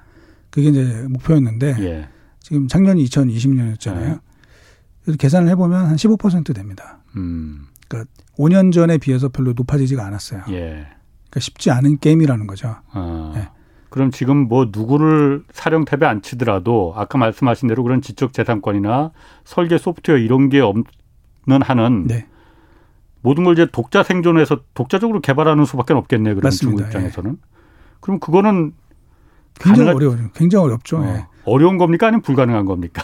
그게 0.50 0.70
이제 0.70 1.06
목표였는데 1.10 1.76
예. 1.80 2.10
지금 2.40 2.68
작년이 2.68 3.04
2020년이었잖아요. 3.06 4.02
예. 4.02 4.20
그래서 5.04 5.18
계산을 5.18 5.50
해보면 5.50 5.86
한 5.86 5.96
15% 5.96 6.54
됩니다. 6.54 7.00
음. 7.16 7.68
그러니까 7.88 8.12
5년 8.38 8.72
전에 8.72 8.98
비해서 8.98 9.30
별로 9.30 9.54
높아지지가 9.54 10.06
않았어요. 10.06 10.44
예. 10.50 10.88
그러니까 11.30 11.40
쉽지 11.40 11.72
않은 11.72 12.00
게임이라는 12.00 12.48
거죠. 12.48 12.76
아. 12.92 13.34
예. 13.36 13.59
그럼 13.90 14.12
지금 14.12 14.48
뭐 14.48 14.68
누구를 14.72 15.44
사령 15.52 15.86
탭에 15.86 16.04
안 16.04 16.22
치더라도 16.22 16.94
아까 16.96 17.18
말씀하신 17.18 17.68
대로 17.68 17.84
그런 17.84 18.02
지적 18.02 18.34
재산권이나 18.34 19.12
설계 19.44 19.78
소프트웨어 19.78 20.20
이런 20.20 20.50
게 20.50 20.60
없는 20.60 21.62
한은 21.62 22.08
네. 22.08 22.28
모든 23.22 23.44
걸 23.44 23.54
이제 23.54 23.68
독자 23.72 24.04
생존해서 24.04 24.62
독자적으로 24.74 25.22
개발하는 25.22 25.66
수밖에 25.66 25.94
없겠네요. 25.94 26.36
그런 26.36 26.52
중국 26.52 26.82
입장에서는. 26.82 27.32
예. 27.32 27.36
그럼 28.00 28.20
그거는 28.20 28.74
굉장히 29.60 29.90
어려워요. 29.90 30.30
굉장히 30.34 30.66
어렵죠. 30.66 31.00
어. 31.00 31.06
예. 31.06 31.26
어려운 31.46 31.78
겁니까 31.78 32.08
아니면 32.08 32.22
불가능한 32.22 32.66
겁니까? 32.66 33.04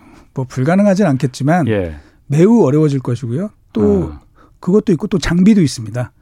뭐 0.32 0.44
불가능하진 0.48 1.06
않겠지만 1.06 1.68
예. 1.68 1.96
매우 2.26 2.64
어려워질 2.64 3.00
것이고요. 3.00 3.50
또 3.72 4.04
어. 4.04 4.20
그것도 4.60 4.92
있고 4.92 5.08
또 5.08 5.18
장비도 5.18 5.60
있습니다. 5.60 6.12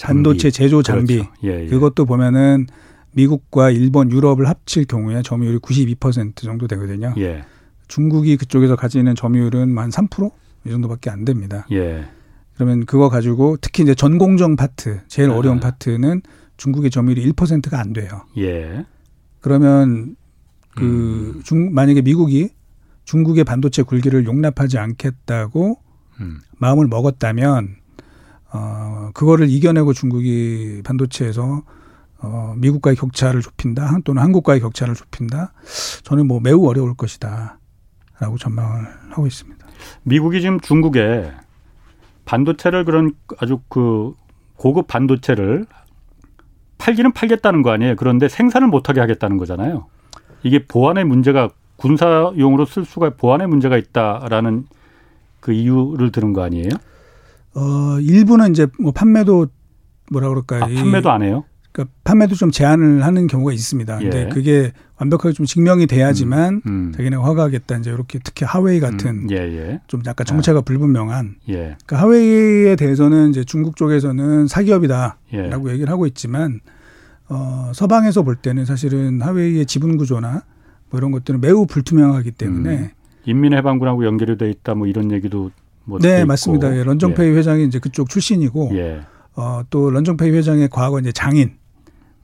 반도체 0.00 0.50
제조 0.50 0.82
장비. 0.82 1.18
그렇죠. 1.18 1.32
예, 1.44 1.64
예. 1.64 1.66
그것도 1.68 2.04
보면은 2.04 2.66
미국과 3.14 3.70
일본, 3.70 4.10
유럽을 4.10 4.48
합칠 4.48 4.84
경우에 4.84 5.22
점유율이 5.22 5.58
92% 5.58 6.36
정도 6.36 6.66
되거든요. 6.66 7.14
예. 7.18 7.44
중국이 7.88 8.36
그쪽에서 8.36 8.76
가지는 8.76 9.14
점유율은 9.14 9.76
한 9.76 9.90
3%? 9.90 10.30
이 10.66 10.70
정도밖에 10.70 11.10
안 11.10 11.24
됩니다. 11.24 11.66
예. 11.72 12.06
그러면 12.54 12.86
그거 12.86 13.08
가지고 13.08 13.56
특히 13.60 13.82
이제 13.82 13.94
전공정 13.94 14.56
파트, 14.56 15.00
제일 15.08 15.30
아. 15.30 15.36
어려운 15.36 15.60
파트는 15.60 16.22
중국의 16.56 16.90
점유율이 16.90 17.32
1%가 17.32 17.78
안 17.78 17.92
돼요. 17.92 18.08
예. 18.38 18.86
그러면 19.40 20.16
그 20.74 21.34
음. 21.36 21.42
중, 21.44 21.74
만약에 21.74 22.02
미국이 22.02 22.50
중국의 23.04 23.44
반도체 23.44 23.82
굴기를 23.82 24.24
용납하지 24.24 24.78
않겠다고 24.78 25.78
음. 26.20 26.40
마음을 26.58 26.86
먹었다면 26.86 27.76
어 28.52 29.10
그거를 29.14 29.50
이겨내고 29.50 29.92
중국이 29.92 30.80
반도체에서 30.84 31.64
어 32.24 32.54
미국과의 32.56 32.96
격차를 32.96 33.42
좁힌다 33.42 33.98
또는 34.04 34.22
한국과의 34.22 34.60
격차를 34.60 34.94
좁힌다 34.94 35.52
저는 36.04 36.26
뭐 36.26 36.40
매우 36.40 36.66
어려울 36.66 36.94
것이다라고 36.94 38.38
전망을 38.38 38.86
하고 39.10 39.26
있습니다. 39.26 39.66
미국이 40.04 40.40
지금 40.40 40.58
중국에 40.58 41.30
반도체를 42.24 42.86
그런 42.86 43.12
아주 43.38 43.60
그 43.68 44.14
고급 44.56 44.86
반도체를 44.86 45.66
팔기는 46.78 47.12
팔겠다는 47.12 47.62
거 47.62 47.70
아니에요. 47.70 47.96
그런데 47.96 48.28
생산을 48.28 48.68
못하게 48.68 49.00
하겠다는 49.00 49.36
거잖아요. 49.36 49.86
이게 50.42 50.64
보안의 50.64 51.04
문제가 51.04 51.50
군사용으로 51.76 52.64
쓸 52.64 52.84
수가 52.84 53.10
보안의 53.10 53.48
문제가 53.48 53.76
있다라는 53.76 54.66
그 55.40 55.52
이유를 55.52 56.10
들은 56.10 56.32
거 56.32 56.42
아니에요? 56.42 56.70
어 57.54 58.00
일부는 58.00 58.50
이제 58.50 58.66
뭐 58.80 58.92
판매도 58.92 59.48
뭐라 60.10 60.28
그럴까요? 60.28 60.64
아, 60.64 60.66
판매도 60.66 61.10
안 61.10 61.22
해요? 61.22 61.44
그러니까 61.74 61.92
판매도 62.04 62.36
좀 62.36 62.52
제한을 62.52 63.04
하는 63.04 63.26
경우가 63.26 63.52
있습니다. 63.52 63.98
근데 63.98 64.26
예. 64.26 64.28
그게 64.28 64.72
완벽하게 64.96 65.32
좀 65.32 65.44
증명이 65.44 65.88
돼야지만 65.88 66.62
음, 66.66 66.70
음. 66.70 66.92
자기네 66.92 67.16
허가하겠다 67.16 67.78
이제 67.78 67.90
이렇게 67.90 68.20
특히 68.22 68.46
하웨이 68.46 68.78
같은 68.78 69.24
음, 69.24 69.30
예, 69.32 69.38
예. 69.38 69.80
좀 69.88 70.00
약간 70.06 70.24
정체가 70.24 70.60
아. 70.60 70.62
불분명한 70.62 71.34
예. 71.48 71.76
그러니까 71.84 72.00
하웨이에 72.00 72.76
대해서는 72.76 73.30
이제 73.30 73.42
중국 73.42 73.74
쪽에서는 73.74 74.46
사기업이다라고 74.46 75.18
예. 75.34 75.72
얘기를 75.72 75.90
하고 75.90 76.06
있지만 76.06 76.60
어 77.28 77.72
서방에서 77.74 78.22
볼 78.22 78.36
때는 78.36 78.66
사실은 78.66 79.20
하웨이의 79.20 79.66
지분 79.66 79.96
구조나 79.96 80.44
뭐 80.90 80.98
이런 80.98 81.10
것들은 81.10 81.40
매우 81.40 81.66
불투명하기 81.66 82.30
때문에 82.30 82.76
음. 82.76 82.88
인민해방군하고 83.24 84.06
연결이 84.06 84.38
돼 84.38 84.48
있다 84.48 84.76
뭐 84.76 84.86
이런 84.86 85.10
얘기도 85.10 85.50
뭐 85.82 85.98
네, 85.98 86.24
맞습니다. 86.24 86.76
예, 86.76 86.84
런정페이 86.84 87.30
예. 87.32 87.36
회장이 87.36 87.64
이제 87.64 87.80
그쪽 87.80 88.08
출신이고 88.08 88.70
어, 89.34 89.62
또 89.70 89.90
런정페이 89.90 90.30
회장의 90.30 90.68
과거 90.70 91.00
이제 91.00 91.10
장인 91.10 91.56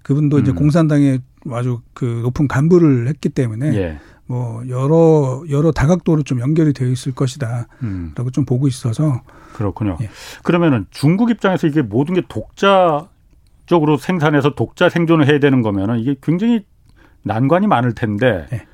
그분도 0.02 0.38
음. 0.38 0.42
이제 0.42 0.52
공산당에 0.52 1.18
아주 1.50 1.80
그 1.94 2.04
높은 2.22 2.48
간부를 2.48 3.08
했기 3.08 3.28
때문에 3.28 3.74
예. 3.74 3.98
뭐 4.26 4.62
여러 4.68 5.42
여러 5.50 5.72
다각도로 5.72 6.22
좀 6.22 6.40
연결이 6.40 6.72
되어 6.72 6.88
있을 6.88 7.12
것이다라고 7.12 7.66
음. 7.82 8.14
좀 8.32 8.44
보고 8.44 8.68
있어서 8.68 9.22
그렇군요. 9.54 9.96
예. 10.00 10.08
그러면은 10.42 10.86
중국 10.90 11.30
입장에서 11.30 11.66
이게 11.66 11.82
모든 11.82 12.14
게 12.14 12.22
독자 12.28 13.08
쪽으로 13.66 13.96
생산해서 13.96 14.54
독자 14.54 14.88
생존을 14.88 15.28
해야 15.28 15.38
되는 15.38 15.62
거면은 15.62 15.98
이게 15.98 16.16
굉장히 16.22 16.64
난관이 17.22 17.66
많을 17.66 17.94
텐데 17.94 18.46
예. 18.52 18.66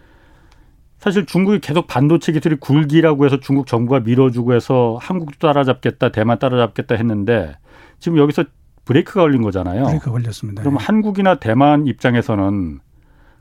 사실 0.98 1.26
중국이 1.26 1.60
계속 1.60 1.86
반도체 1.86 2.32
기술이 2.32 2.56
굴기라고 2.56 3.26
해서 3.26 3.38
중국 3.38 3.66
정부가 3.66 4.00
밀어주고 4.00 4.54
해서 4.54 4.98
한국도 5.00 5.46
따라잡겠다, 5.46 6.10
대만 6.10 6.38
따라잡겠다 6.38 6.94
했는데 6.94 7.56
지금 7.98 8.18
여기서 8.18 8.44
브레이크가 8.86 9.20
걸린 9.20 9.42
거잖아요. 9.42 9.84
브레이크가 9.84 10.12
걸렸습니다. 10.12 10.62
그럼 10.62 10.76
예. 10.80 10.84
한국이나 10.84 11.38
대만 11.38 11.86
입장에서는 11.86 12.80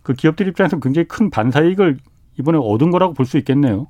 그 0.03 0.13
기업들 0.13 0.47
입장에서 0.47 0.79
굉장히 0.79 1.07
큰 1.07 1.29
반사이익을 1.29 1.97
이번에 2.37 2.57
얻은 2.61 2.91
거라고 2.91 3.13
볼 3.13 3.25
수 3.25 3.37
있겠네요. 3.37 3.87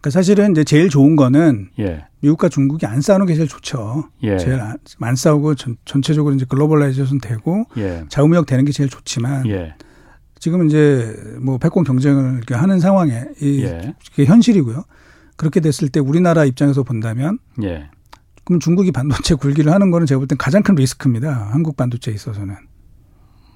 그러니까 0.00 0.10
사실은 0.10 0.52
이제 0.52 0.64
제일 0.64 0.88
좋은 0.88 1.16
거는 1.16 1.70
예. 1.80 2.04
미국과 2.20 2.48
중국이 2.48 2.86
안 2.86 3.00
싸우는 3.00 3.26
게 3.26 3.34
제일 3.34 3.48
좋죠. 3.48 4.04
예. 4.22 4.38
제일 4.38 4.60
안, 4.60 4.76
안 5.00 5.16
싸우고 5.16 5.54
전, 5.56 5.76
체적으로 6.02 6.34
이제 6.34 6.44
globalization 6.48 7.18
되고 7.20 7.64
예. 7.76 8.04
자유무역 8.08 8.46
되는 8.46 8.64
게 8.64 8.72
제일 8.72 8.88
좋지만 8.88 9.46
예. 9.48 9.74
지금 10.38 10.66
이제 10.66 11.14
뭐 11.40 11.58
패권 11.58 11.82
경쟁을 11.84 12.42
하는 12.50 12.78
상황에 12.78 13.24
이 13.40 13.62
예. 13.64 13.94
현실이고요. 14.24 14.84
그렇게 15.36 15.60
됐을 15.60 15.88
때 15.88 15.98
우리나라 16.00 16.44
입장에서 16.44 16.82
본다면 16.82 17.38
예. 17.62 17.88
그럼 18.46 18.60
중국이 18.60 18.92
반도체 18.92 19.34
굴기를 19.34 19.70
하는 19.72 19.90
거는 19.90 20.06
제가 20.06 20.18
볼 20.20 20.26
땐 20.26 20.38
가장 20.38 20.62
큰 20.62 20.74
리스크입니다. 20.76 21.50
한국 21.52 21.76
반도체에 21.76 22.14
있어서는. 22.14 22.54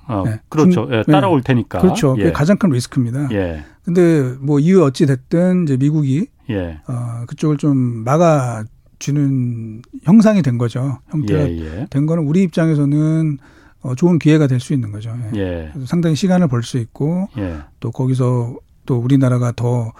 어, 0.08 0.24
네. 0.26 0.40
그렇죠. 0.48 0.86
중, 0.86 0.92
예, 0.92 1.02
따라올 1.04 1.42
테니까. 1.42 1.78
그렇죠. 1.80 2.14
그게 2.14 2.26
예. 2.26 2.32
가장 2.32 2.58
큰 2.58 2.70
리스크입니다. 2.70 3.28
예. 3.32 3.64
근데 3.84 4.34
뭐 4.40 4.58
이유 4.58 4.82
어찌 4.82 5.06
됐든 5.06 5.64
이제 5.64 5.76
미국이 5.76 6.26
예. 6.50 6.80
어, 6.88 7.24
그쪽을 7.28 7.56
좀 7.56 7.76
막아 8.04 8.64
주는 8.98 9.80
형상이 10.02 10.42
된 10.42 10.58
거죠. 10.58 10.98
형태가 11.10 11.48
예, 11.48 11.58
예. 11.58 11.86
된 11.90 12.06
거는 12.06 12.24
우리 12.24 12.42
입장에서는 12.42 13.38
어, 13.82 13.94
좋은 13.94 14.18
기회가 14.18 14.46
될 14.48 14.58
수 14.60 14.74
있는 14.74 14.90
거죠. 14.90 15.16
예. 15.36 15.38
예. 15.40 15.72
상당히 15.86 16.16
시간을 16.16 16.48
벌 16.48 16.62
수 16.64 16.78
있고 16.78 17.28
예. 17.38 17.58
또 17.78 17.92
거기서 17.92 18.56
또 18.86 18.96
우리나라가 18.98 19.52
더 19.52 19.92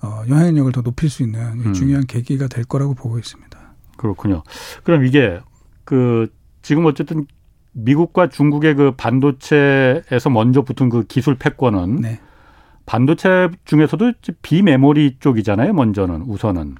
어, 0.00 0.22
영향력을 0.28 0.72
더 0.72 0.80
높일 0.82 1.10
수 1.10 1.22
있는 1.22 1.40
음. 1.66 1.72
중요한 1.74 2.06
계기가 2.06 2.46
될 2.48 2.64
거라고 2.64 2.94
보고 2.94 3.18
있습니다. 3.18 3.47
그렇군요. 3.98 4.42
그럼 4.82 5.04
이게 5.04 5.38
그 5.84 6.28
지금 6.62 6.86
어쨌든 6.86 7.26
미국과 7.72 8.28
중국의 8.28 8.74
그 8.74 8.92
반도체에서 8.96 10.30
먼저 10.30 10.62
붙은 10.62 10.88
그 10.88 11.04
기술 11.04 11.36
패권은 11.36 11.96
네. 11.96 12.20
반도체 12.86 13.50
중에서도 13.66 14.12
비메모리 14.40 15.18
쪽이잖아요. 15.20 15.74
먼저는 15.74 16.22
우선은. 16.22 16.76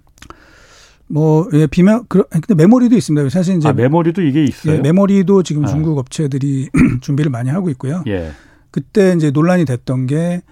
뭐, 1.06 1.48
예, 1.54 1.66
비메, 1.66 2.00
근데 2.08 2.54
메모리도 2.54 2.96
있습니다. 2.96 3.28
사실 3.30 3.56
이제. 3.56 3.68
아, 3.68 3.72
메모리도 3.72 4.22
이게 4.22 4.44
있어요? 4.44 4.76
예, 4.76 4.78
메모리도 4.80 5.42
지금 5.42 5.64
아. 5.64 5.68
중국 5.68 5.98
업체들이 5.98 6.68
준비를 7.00 7.30
많이 7.30 7.50
하고 7.50 7.70
있고요. 7.70 8.02
예. 8.06 8.30
그때 8.70 9.14
이제 9.16 9.30
논란이 9.30 9.64
됐던 9.64 10.06
게, 10.06 10.42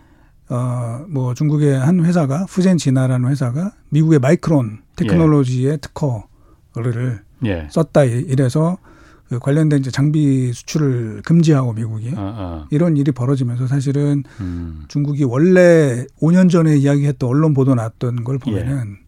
어, 0.49 1.05
뭐 1.09 1.35
중국의 1.35 1.79
한 1.79 2.05
회사가, 2.05 2.45
푸젠진화라는 2.49 3.29
회사가 3.31 3.73
미국의 3.91 4.19
마이크론 4.19 4.81
테크놀로지의 4.97 5.73
예. 5.73 5.77
특허 5.77 6.27
를 6.83 7.21
예. 7.45 7.67
썼다 7.71 8.05
이래서 8.05 8.79
그 9.29 9.39
관련된 9.39 9.81
이제 9.81 9.91
장비 9.91 10.53
수출을 10.53 11.23
금지하고 11.25 11.73
미국이 11.73 12.13
아, 12.17 12.21
아. 12.21 12.67
이런 12.71 12.97
일이 12.97 13.13
벌어지면서 13.13 13.67
사실은 13.67 14.23
음. 14.41 14.85
중국이 14.89 15.25
원래 15.25 16.07
5년 16.21 16.51
전에 16.51 16.77
이야기했던 16.77 17.29
언론 17.29 17.55
보도 17.55 17.75
났던 17.75 18.25
걸 18.25 18.39
보면은 18.39 18.97
예. 19.01 19.07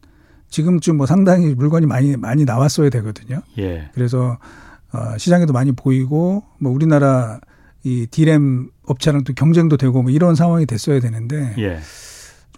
지금쯤 0.48 0.96
뭐 0.96 1.06
상당히 1.06 1.54
물건이 1.54 1.86
많이 1.86 2.16
많이 2.16 2.44
나왔어야 2.44 2.90
되거든요. 2.90 3.42
예. 3.58 3.90
그래서 3.94 4.38
어 4.92 5.18
시장에도 5.18 5.52
많이 5.52 5.72
보이고 5.72 6.42
뭐 6.58 6.72
우리나라 6.72 7.38
이 7.84 8.06
디램 8.10 8.70
업체랑 8.86 9.24
또 9.24 9.34
경쟁도 9.34 9.76
되고 9.76 10.02
뭐 10.02 10.10
이런 10.10 10.34
상황이 10.34 10.66
됐어야 10.66 11.00
되는데 11.00 11.54
예. 11.58 11.78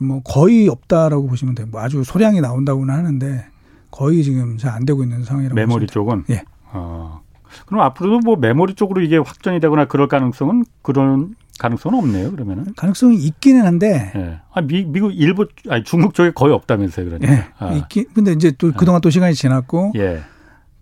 뭐 0.00 0.22
거의 0.22 0.68
없다라고 0.68 1.26
보시면 1.26 1.54
돼요. 1.56 1.66
뭐 1.70 1.80
아주 1.82 2.04
소량이 2.04 2.40
나온다고는 2.40 2.94
하는데 2.94 3.44
거의 3.90 4.22
지금 4.22 4.56
잘 4.56 4.72
안 4.72 4.84
되고 4.84 5.02
있는 5.02 5.24
상황이라고 5.24 5.54
메모리 5.54 5.86
쪽은 5.86 6.24
예. 6.30 6.42
어. 6.72 7.20
그럼 7.66 7.82
앞으로도 7.82 8.20
뭐 8.20 8.36
메모리 8.36 8.74
쪽으로 8.74 9.02
이게 9.02 9.16
확전이 9.16 9.60
되거나 9.60 9.86
그럴 9.86 10.06
가능성은 10.08 10.64
그런 10.82 11.34
가능성은 11.58 11.98
없네요. 11.98 12.30
그러면은 12.30 12.72
가능성이 12.76 13.16
있기는 13.16 13.66
한데. 13.66 14.12
예. 14.14 14.40
아, 14.52 14.60
미, 14.60 14.84
미국 14.84 15.10
일부 15.12 15.46
아니 15.68 15.82
중국 15.84 16.14
쪽에 16.14 16.30
거의 16.30 16.54
없다면서요, 16.54 17.06
그러니까. 17.06 17.32
예. 17.32 17.46
아. 17.58 17.72
있긴 17.72 18.06
근데 18.14 18.32
이제 18.32 18.52
또 18.52 18.68
아. 18.68 18.72
그동안 18.78 19.00
또 19.00 19.10
시간이 19.10 19.34
지났고 19.34 19.92
예. 19.96 20.20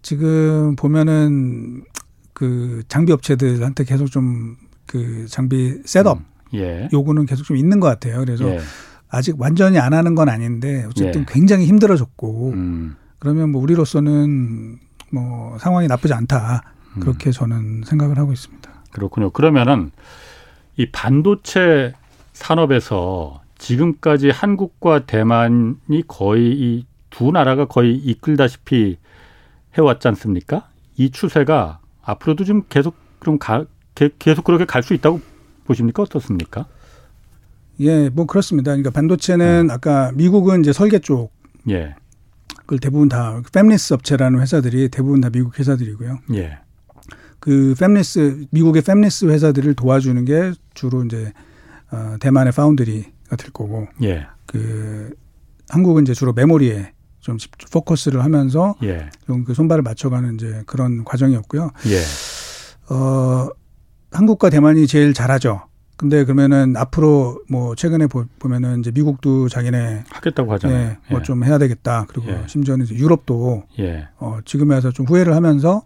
지금 0.02 0.76
보면은 0.76 1.84
그 2.32 2.82
장비 2.88 3.12
업체들한테 3.12 3.84
계속 3.84 4.06
좀 4.10 4.68
그 4.88 5.26
장비 5.28 5.80
셋업 5.84 6.18
음. 6.18 6.24
예. 6.54 6.88
요구는 6.92 7.26
계속 7.26 7.44
좀 7.44 7.56
있는 7.56 7.78
것 7.78 7.86
같아요. 7.86 8.18
그래서 8.20 8.48
예. 8.48 8.58
아직 9.10 9.40
완전히 9.40 9.78
안 9.78 9.94
하는 9.94 10.14
건 10.14 10.28
아닌데 10.28 10.84
어쨌든 10.88 11.22
예. 11.22 11.26
굉장히 11.28 11.66
힘들어졌고 11.66 12.50
음. 12.50 12.96
그러면 13.18 13.50
뭐 13.50 13.62
우리로서는 13.62 14.78
뭐 15.12 15.58
상황이 15.58 15.88
나쁘지 15.88 16.14
않다 16.14 16.62
그렇게 17.00 17.30
음. 17.30 17.32
저는 17.32 17.82
생각을 17.84 18.18
하고 18.18 18.32
있습니다. 18.32 18.70
그렇군요. 18.92 19.30
그러면은 19.30 19.90
이 20.76 20.90
반도체 20.90 21.94
산업에서 22.32 23.42
지금까지 23.58 24.30
한국과 24.30 25.06
대만이 25.06 26.02
거의 26.06 26.52
이 26.52 26.86
두 27.10 27.30
나라가 27.32 27.66
거의 27.66 27.96
이끌다시피 27.96 28.98
해왔지 29.76 30.08
않습니까? 30.08 30.68
이 30.96 31.10
추세가 31.10 31.80
앞으로도 32.02 32.44
좀 32.44 32.62
계속 32.68 32.96
좀 33.24 33.38
가, 33.38 33.64
계속 34.18 34.44
그렇게 34.44 34.64
갈 34.64 34.82
수 34.82 34.94
있다고 34.94 35.20
보십니까? 35.64 36.02
어떻습니까? 36.02 36.66
예, 37.80 38.08
뭐 38.08 38.26
그렇습니다. 38.26 38.72
그러니까 38.72 38.90
반도체는 38.90 39.68
네. 39.68 39.72
아까 39.72 40.12
미국은 40.14 40.60
이제 40.60 40.72
설계 40.72 40.98
쪽 40.98 41.32
예. 41.68 41.94
그걸 42.56 42.78
대부분 42.78 43.08
다 43.08 43.40
팹리스 43.52 43.92
업체라는 43.92 44.40
회사들이 44.40 44.88
대부분 44.88 45.20
다 45.20 45.30
미국 45.30 45.58
회사들이고요. 45.58 46.18
예. 46.34 46.58
그 47.40 47.74
팹리스 47.78 48.48
미국의 48.50 48.82
팹리스 48.82 49.30
회사들을 49.30 49.74
도와주는 49.74 50.24
게 50.24 50.52
주로 50.74 51.04
이제 51.04 51.32
어 51.90 52.16
대만의 52.20 52.52
파운드리가 52.52 53.36
될 53.36 53.50
거고. 53.52 53.86
예. 54.02 54.26
그 54.46 55.14
한국은 55.68 56.02
이제 56.02 56.14
주로 56.14 56.32
메모리에 56.32 56.92
좀 57.20 57.36
포커스를 57.72 58.24
하면서 58.24 58.74
예. 58.82 59.10
좀그 59.26 59.54
손발을 59.54 59.82
맞춰가는 59.82 60.34
이제 60.34 60.62
그런 60.66 61.04
과정이었고요. 61.04 61.70
예. 61.86 62.92
어 62.94 63.48
한국과 64.10 64.50
대만이 64.50 64.86
제일 64.86 65.14
잘하죠. 65.14 65.62
근데 65.98 66.22
그러면은 66.22 66.76
앞으로 66.76 67.42
뭐 67.50 67.74
최근에 67.74 68.06
보면은 68.38 68.78
이제 68.78 68.92
미국도 68.92 69.48
자기네 69.48 70.04
하겠다고 70.08 70.52
하잖아요. 70.52 70.90
예, 70.90 70.98
뭐좀 71.10 71.42
예. 71.42 71.48
해야 71.48 71.58
되겠다. 71.58 72.06
그리고 72.08 72.28
예. 72.28 72.44
심지어는 72.46 72.84
이제 72.84 72.94
유럽도 72.94 73.64
예. 73.80 74.06
어 74.18 74.38
지금에 74.44 74.76
와서 74.76 74.92
좀 74.92 75.06
후회를 75.06 75.34
하면서 75.34 75.82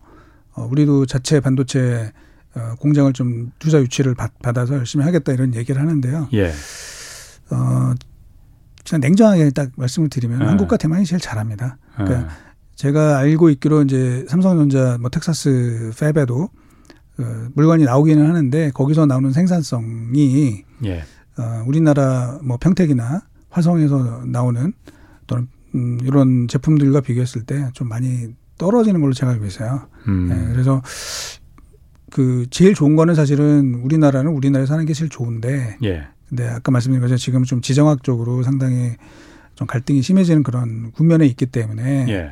어 0.52 0.68
우리도 0.70 1.06
자체 1.06 1.40
반도체 1.40 2.12
어 2.54 2.74
공장을 2.78 3.10
좀 3.14 3.52
투자 3.58 3.80
유치를 3.80 4.14
받, 4.14 4.32
아서 4.58 4.74
열심히 4.74 5.02
하겠다 5.06 5.32
이런 5.32 5.54
얘기를 5.54 5.80
하는데요. 5.80 6.28
예. 6.34 6.48
어 7.50 7.94
그냥 8.86 9.00
냉정하게 9.00 9.50
딱 9.52 9.70
말씀을 9.76 10.10
드리면 10.10 10.42
예. 10.42 10.44
한국과 10.44 10.76
대만이 10.76 11.06
제일 11.06 11.20
잘합니다. 11.20 11.78
그러니까 11.94 12.28
제가 12.74 13.16
알고 13.16 13.48
있기로 13.48 13.84
이제 13.84 14.26
삼성전자 14.28 14.98
뭐 15.00 15.08
텍사스 15.08 15.92
팹에도 15.94 16.50
그 17.16 17.50
물건이 17.54 17.84
나오기는 17.84 18.26
하는데 18.26 18.70
거기서 18.72 19.06
나오는 19.06 19.32
생산성이 19.32 20.64
예. 20.84 21.02
어, 21.38 21.64
우리나라 21.66 22.38
뭐 22.42 22.56
평택이나 22.56 23.22
화성에서 23.50 24.24
나오는 24.26 24.72
또는 25.26 25.48
음, 25.74 25.98
이런 26.02 26.48
제품들과 26.48 27.00
비교했을 27.00 27.42
때 27.42 27.66
좀 27.74 27.88
많이 27.88 28.34
떨어지는 28.58 29.00
걸로 29.00 29.12
제가 29.12 29.32
알고 29.32 29.46
있어요. 29.46 29.88
음. 30.08 30.28
네, 30.28 30.52
그래서 30.52 30.82
그 32.10 32.46
제일 32.50 32.74
좋은 32.74 32.94
거는 32.96 33.14
사실은 33.14 33.74
우리나라는 33.82 34.30
우리나라에 34.32 34.66
사는 34.66 34.84
게 34.84 34.92
제일 34.92 35.08
좋은데. 35.10 35.78
예. 35.82 36.06
근데 36.28 36.48
아까 36.48 36.70
말씀드린 36.70 37.00
것처럼 37.00 37.18
지금 37.18 37.44
좀 37.44 37.60
지정학적으로 37.60 38.42
상당히 38.42 38.92
좀 39.54 39.66
갈등이 39.66 40.02
심해지는 40.02 40.42
그런 40.42 40.92
국면에 40.92 41.26
있기 41.26 41.46
때문에. 41.46 42.06
예. 42.08 42.30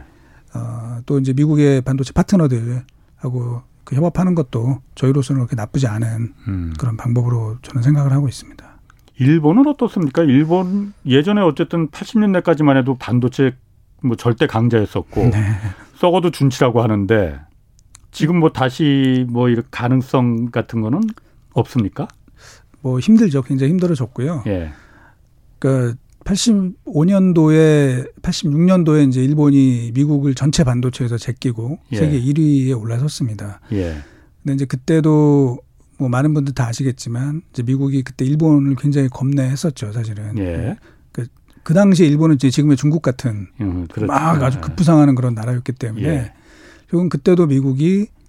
어, 0.55 1.01
또 1.07 1.19
이제 1.19 1.33
미국의 1.33 1.81
반도체 1.83 2.13
파트너들하고 2.13 3.63
그 3.91 3.97
협업하는 3.97 4.37
것도 4.37 4.81
저희로서는 4.95 5.41
그렇게 5.41 5.57
나쁘지 5.57 5.89
않은 5.89 6.33
음. 6.47 6.73
그런 6.79 6.97
방법으로 6.97 7.59
저는 7.63 7.83
생각을 7.83 8.13
하고 8.13 8.29
있습니다. 8.29 8.65
일본은 9.19 9.67
어떻습니까? 9.67 10.23
일본 10.23 10.95
예전에 11.05 11.41
어쨌든 11.41 11.89
80년대까지만 11.89 12.77
해도 12.77 12.97
반도체 12.97 13.57
뭐 14.01 14.17
절대 14.17 14.47
강자였었고 14.47 15.21
네. 15.31 15.41
썩어도 15.97 16.31
준치라고 16.31 16.83
하는데 16.83 17.41
지금 18.13 18.39
뭐 18.39 18.51
다시 18.51 19.27
뭐 19.29 19.49
이런 19.49 19.65
가능성 19.73 20.53
같은 20.53 20.81
거는 20.81 21.01
없습니까? 21.53 22.07
뭐 22.83 23.01
힘들죠. 23.01 23.43
굉장히 23.43 23.73
힘들어졌고요. 23.73 24.45
예. 24.47 24.73
그러니까 25.59 25.99
85년도에 26.25 28.13
86년도에 28.23 29.09
이제 29.09 29.23
일본이 29.23 29.91
미국을 29.95 30.35
전체 30.35 30.65
반도체에서 30.65 31.19
제끼고 31.19 31.79
예. 31.93 31.97
세계 31.97 32.21
1위에 32.21 32.79
올라섰습니다. 32.81 33.61
예. 33.73 33.97
근데 34.43 34.55
이제 34.55 34.65
그때도 34.65 35.59
뭐 35.99 36.09
많은 36.09 36.33
분들 36.35 36.55
다 36.55 36.67
아시겠지만 36.69 37.43
이제 37.53 37.63
미국이 37.63 38.03
그때 38.03 38.25
일본을 38.25 38.77
굉장히 38.77 39.09
겁내했었죠, 39.09 39.93
사실은. 39.93 40.39
예. 40.39 40.77
그, 41.13 41.27
그 41.63 41.75
당시에 41.75 42.07
일본은 42.07 42.37
이제 42.37 42.51
지금의 42.51 42.77
중국 42.77 43.03
같은 43.03 43.49
음, 43.61 43.87
그렇죠. 43.87 44.07
막 44.07 44.43
아주 44.43 44.61
급부상하는 44.61 45.15
그런 45.15 45.35
나라였기 45.35 45.73
때문에 45.73 46.09
예. 46.09 46.33
결국은 46.89 47.09
그때도 47.09 47.47
미국이 47.47 48.09
어, 48.09 48.20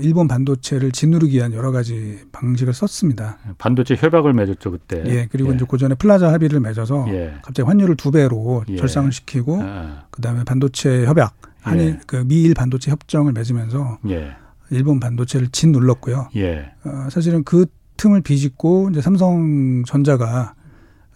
일본 0.00 0.28
반도체를 0.28 0.92
짓누르기 0.92 1.36
위한 1.36 1.52
여러 1.52 1.72
가지 1.72 2.20
방식을 2.32 2.72
썼습니다. 2.72 3.38
반도체 3.58 3.96
협약을 3.96 4.32
맺었죠 4.32 4.70
그때. 4.70 5.02
예, 5.06 5.28
그리고 5.30 5.50
예. 5.50 5.56
이제 5.56 5.64
그 5.68 5.78
전에 5.78 5.94
플라자 5.94 6.32
합의를 6.32 6.60
맺어서 6.60 7.06
예. 7.08 7.34
갑자기 7.42 7.66
환율을 7.66 7.96
두 7.96 8.10
배로 8.10 8.64
예. 8.68 8.76
절상을 8.76 9.10
시키고 9.12 9.60
아. 9.62 10.04
그다음에 10.10 10.44
반도체 10.44 11.04
협약 11.06 11.34
한일 11.60 11.86
예. 11.86 12.00
그 12.06 12.24
미일 12.26 12.54
반도체 12.54 12.90
협정을 12.90 13.32
맺으면서 13.32 13.98
예. 14.08 14.36
일본 14.70 15.00
반도체를 15.00 15.48
짓눌렀고요. 15.48 16.28
예. 16.36 16.72
어, 16.84 17.08
사실은 17.10 17.44
그 17.44 17.66
틈을 17.96 18.22
비집고 18.22 18.90
이제 18.90 19.00
삼성전자가 19.00 20.54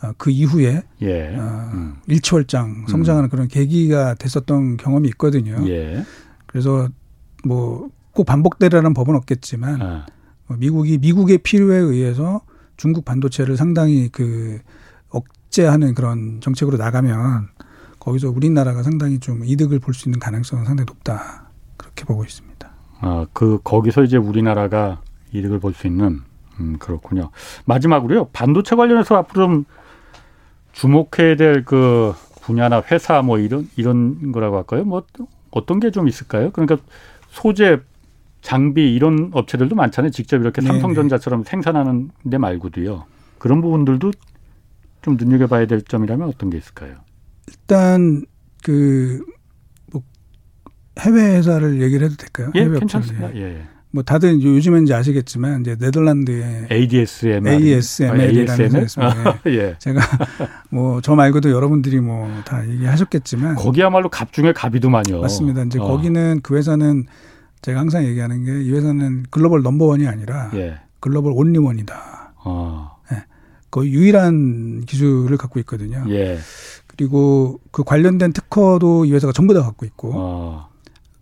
어, 0.03 0.12
그 0.16 0.31
이후에 0.31 0.83
예. 1.03 1.37
어, 1.37 1.70
음. 1.74 1.97
일치월장 2.07 2.87
성장하는 2.89 3.29
음. 3.29 3.31
그런 3.31 3.49
계기가 3.49 4.14
됐었던 4.14 4.76
경험이 4.76 5.09
있거든요. 5.09 5.57
예. 5.68 6.05
그래서 6.47 6.89
뭐 7.45 7.91
꼭 8.18 8.24
반복되라는 8.24 8.94
법은 8.94 9.14
없겠지만 9.14 9.80
아. 9.80 10.06
뭐 10.48 10.56
미국이 10.56 10.98
미국의 10.98 11.38
필요에 11.38 11.76
의해서 11.78 12.40
중국 12.76 13.04
반도체를 13.04 13.56
상당히 13.56 14.08
그 14.08 14.58
억제하는 15.10 15.94
그런 15.94 16.40
정책으로 16.40 16.78
나가면 16.78 17.46
거기서 18.00 18.30
우리나라가 18.30 18.82
상당히 18.82 19.20
좀 19.20 19.44
이득을 19.44 19.78
볼 19.78 19.94
수 19.94 20.08
있는 20.08 20.18
가능성은 20.18 20.64
상당히 20.64 20.86
높다 20.86 21.50
그렇게 21.76 22.04
보고 22.04 22.24
있습니다. 22.24 22.68
아, 23.02 23.26
그 23.32 23.60
거기서 23.62 24.02
이제 24.02 24.16
우리나라가 24.16 25.00
이득을 25.32 25.60
볼 25.60 25.72
수 25.74 25.86
있는 25.86 26.22
음, 26.58 26.76
그렇군요. 26.80 27.30
마지막으로요. 27.66 28.30
반도체 28.32 28.74
관련해서 28.74 29.14
앞으로 29.14 29.46
좀 29.46 29.64
주목해야 30.72 31.36
될 31.36 31.64
그 31.64 32.14
분야나 32.42 32.82
회사 32.90 33.22
뭐 33.22 33.38
이런 33.38 33.68
이런 33.76 34.32
거라고 34.32 34.56
할까요? 34.56 34.82
뭐 34.84 35.04
어떤 35.52 35.78
게 35.78 35.92
좀 35.92 36.08
있을까요? 36.08 36.50
그러니까 36.50 36.78
소재 37.30 37.78
장비 38.43 38.95
이런 38.95 39.30
업체들도 39.32 39.74
많잖아요. 39.74 40.11
직접 40.11 40.41
이렇게 40.41 40.61
네네. 40.61 40.72
삼성전자처럼 40.80 41.45
생산하는 41.45 42.11
데 42.30 42.39
말고도요. 42.39 43.05
그런 43.39 43.61
부분들도 43.61 44.12
좀 45.03 45.16
눈여겨봐야 45.18 45.66
될 45.66 45.82
점이라면 45.82 46.28
어떤 46.28 46.51
게 46.51 46.59
있을까요? 46.59 46.95
일단 47.49 48.24
그 48.64 49.20
뭐 49.93 50.03
해외 51.01 51.36
회사를 51.36 51.80
얘기를 51.80 52.07
해도 52.07 52.16
될까요? 52.16 52.51
예, 52.57 52.61
해외 52.62 52.78
괜찮습니다. 52.78 53.34
예. 53.36 53.41
예. 53.41 53.62
뭐 53.91 54.03
다들 54.03 54.43
요즘엔 54.43 54.82
이제 54.82 54.93
아시겠지만 54.93 55.62
이제 55.62 55.74
네덜란드의 55.80 56.66
ADSM 56.70 57.47
ASML이라는 57.47 58.64
회사 58.66 58.78
있습니다. 58.80 59.41
예. 59.49 59.76
제가 59.78 60.01
뭐 60.70 61.01
저 61.01 61.14
말고도 61.14 61.51
여러분들이 61.51 62.01
뭐 62.01 62.28
다 62.45 62.68
얘기하셨겠지만 62.68 63.55
거기야말로 63.55 64.09
갑 64.11 64.32
중에 64.32 64.53
갑이도만요. 64.53 65.20
맞습니다. 65.22 65.62
이제 65.62 65.78
어. 65.78 65.84
거기는 65.86 66.41
그 66.43 66.57
회사는 66.57 67.07
제가 67.62 67.80
항상 67.80 68.04
얘기하는 68.04 68.44
게 68.44 68.52
이 68.62 68.70
회사는 68.72 69.24
글로벌 69.30 69.62
넘버원이 69.62 70.06
아니라 70.06 70.50
예. 70.54 70.78
글로벌 71.00 71.32
온리원이다. 71.34 72.32
어. 72.44 72.90
예. 73.12 73.24
거의 73.70 73.92
유일한 73.92 74.84
기술을 74.86 75.36
갖고 75.36 75.59
있거든요. 75.61 76.04
예. 76.09 76.38
그리고 76.86 77.61
그 77.70 77.84
관련된 77.84 78.32
특허도 78.32 79.04
이 79.04 79.12
회사가 79.12 79.32
전부 79.32 79.54
다 79.54 79.62
갖고 79.62 79.86
있고 79.86 80.12
어. 80.14 80.68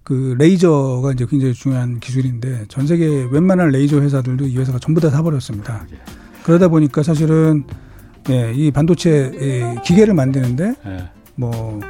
그 0.02 0.34
레이저가 0.38 1.12
이제 1.12 1.26
굉장히 1.28 1.52
중요한 1.52 1.98
기술인데 2.00 2.66
전 2.68 2.86
세계 2.86 3.26
웬만한 3.30 3.70
레이저 3.70 4.00
회사들도 4.00 4.46
이 4.46 4.56
회사가 4.56 4.78
전부 4.78 5.00
다 5.00 5.10
사버렸습니다. 5.10 5.86
예. 5.92 5.96
그러다 6.44 6.68
보니까 6.68 7.02
사실은 7.02 7.64
예, 8.28 8.52
이 8.54 8.70
반도체 8.70 9.76
기계를 9.84 10.14
만드는데 10.14 10.74
예. 10.86 11.10
뭐 11.34 11.80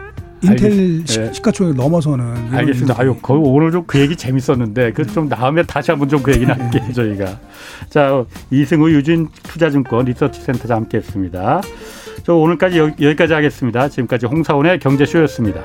인텔 0.47 0.71
알겠, 0.73 1.07
네. 1.07 1.33
시가총액 1.33 1.75
넘어서는 1.77 2.55
알겠습니다. 2.55 2.95
아유, 2.99 3.17
그 3.23 3.33
오늘 3.35 3.71
좀 3.73 3.85
그 3.87 4.01
얘기 4.01 4.17
재밌었는데 4.17 4.93
그 4.93 5.05
좀 5.07 5.29
다음에 5.29 5.63
다시 5.63 5.91
한번 5.91 6.09
좀 6.09 6.23
그 6.23 6.33
얘기 6.33 6.47
나눌게요 6.47 6.83
네. 6.87 6.93
저희가. 6.93 7.39
자 7.91 8.25
이승우 8.51 8.91
유진 8.91 9.29
투자증권 9.45 10.07
리서치센터자 10.07 10.75
함께했습니다. 10.77 11.61
저 12.25 12.35
오늘까지 12.35 12.79
여기까지 12.79 13.33
하겠습니다. 13.35 13.89
지금까지 13.89 14.27
홍사원의 14.27 14.79
경제쇼였습니다. 14.81 15.61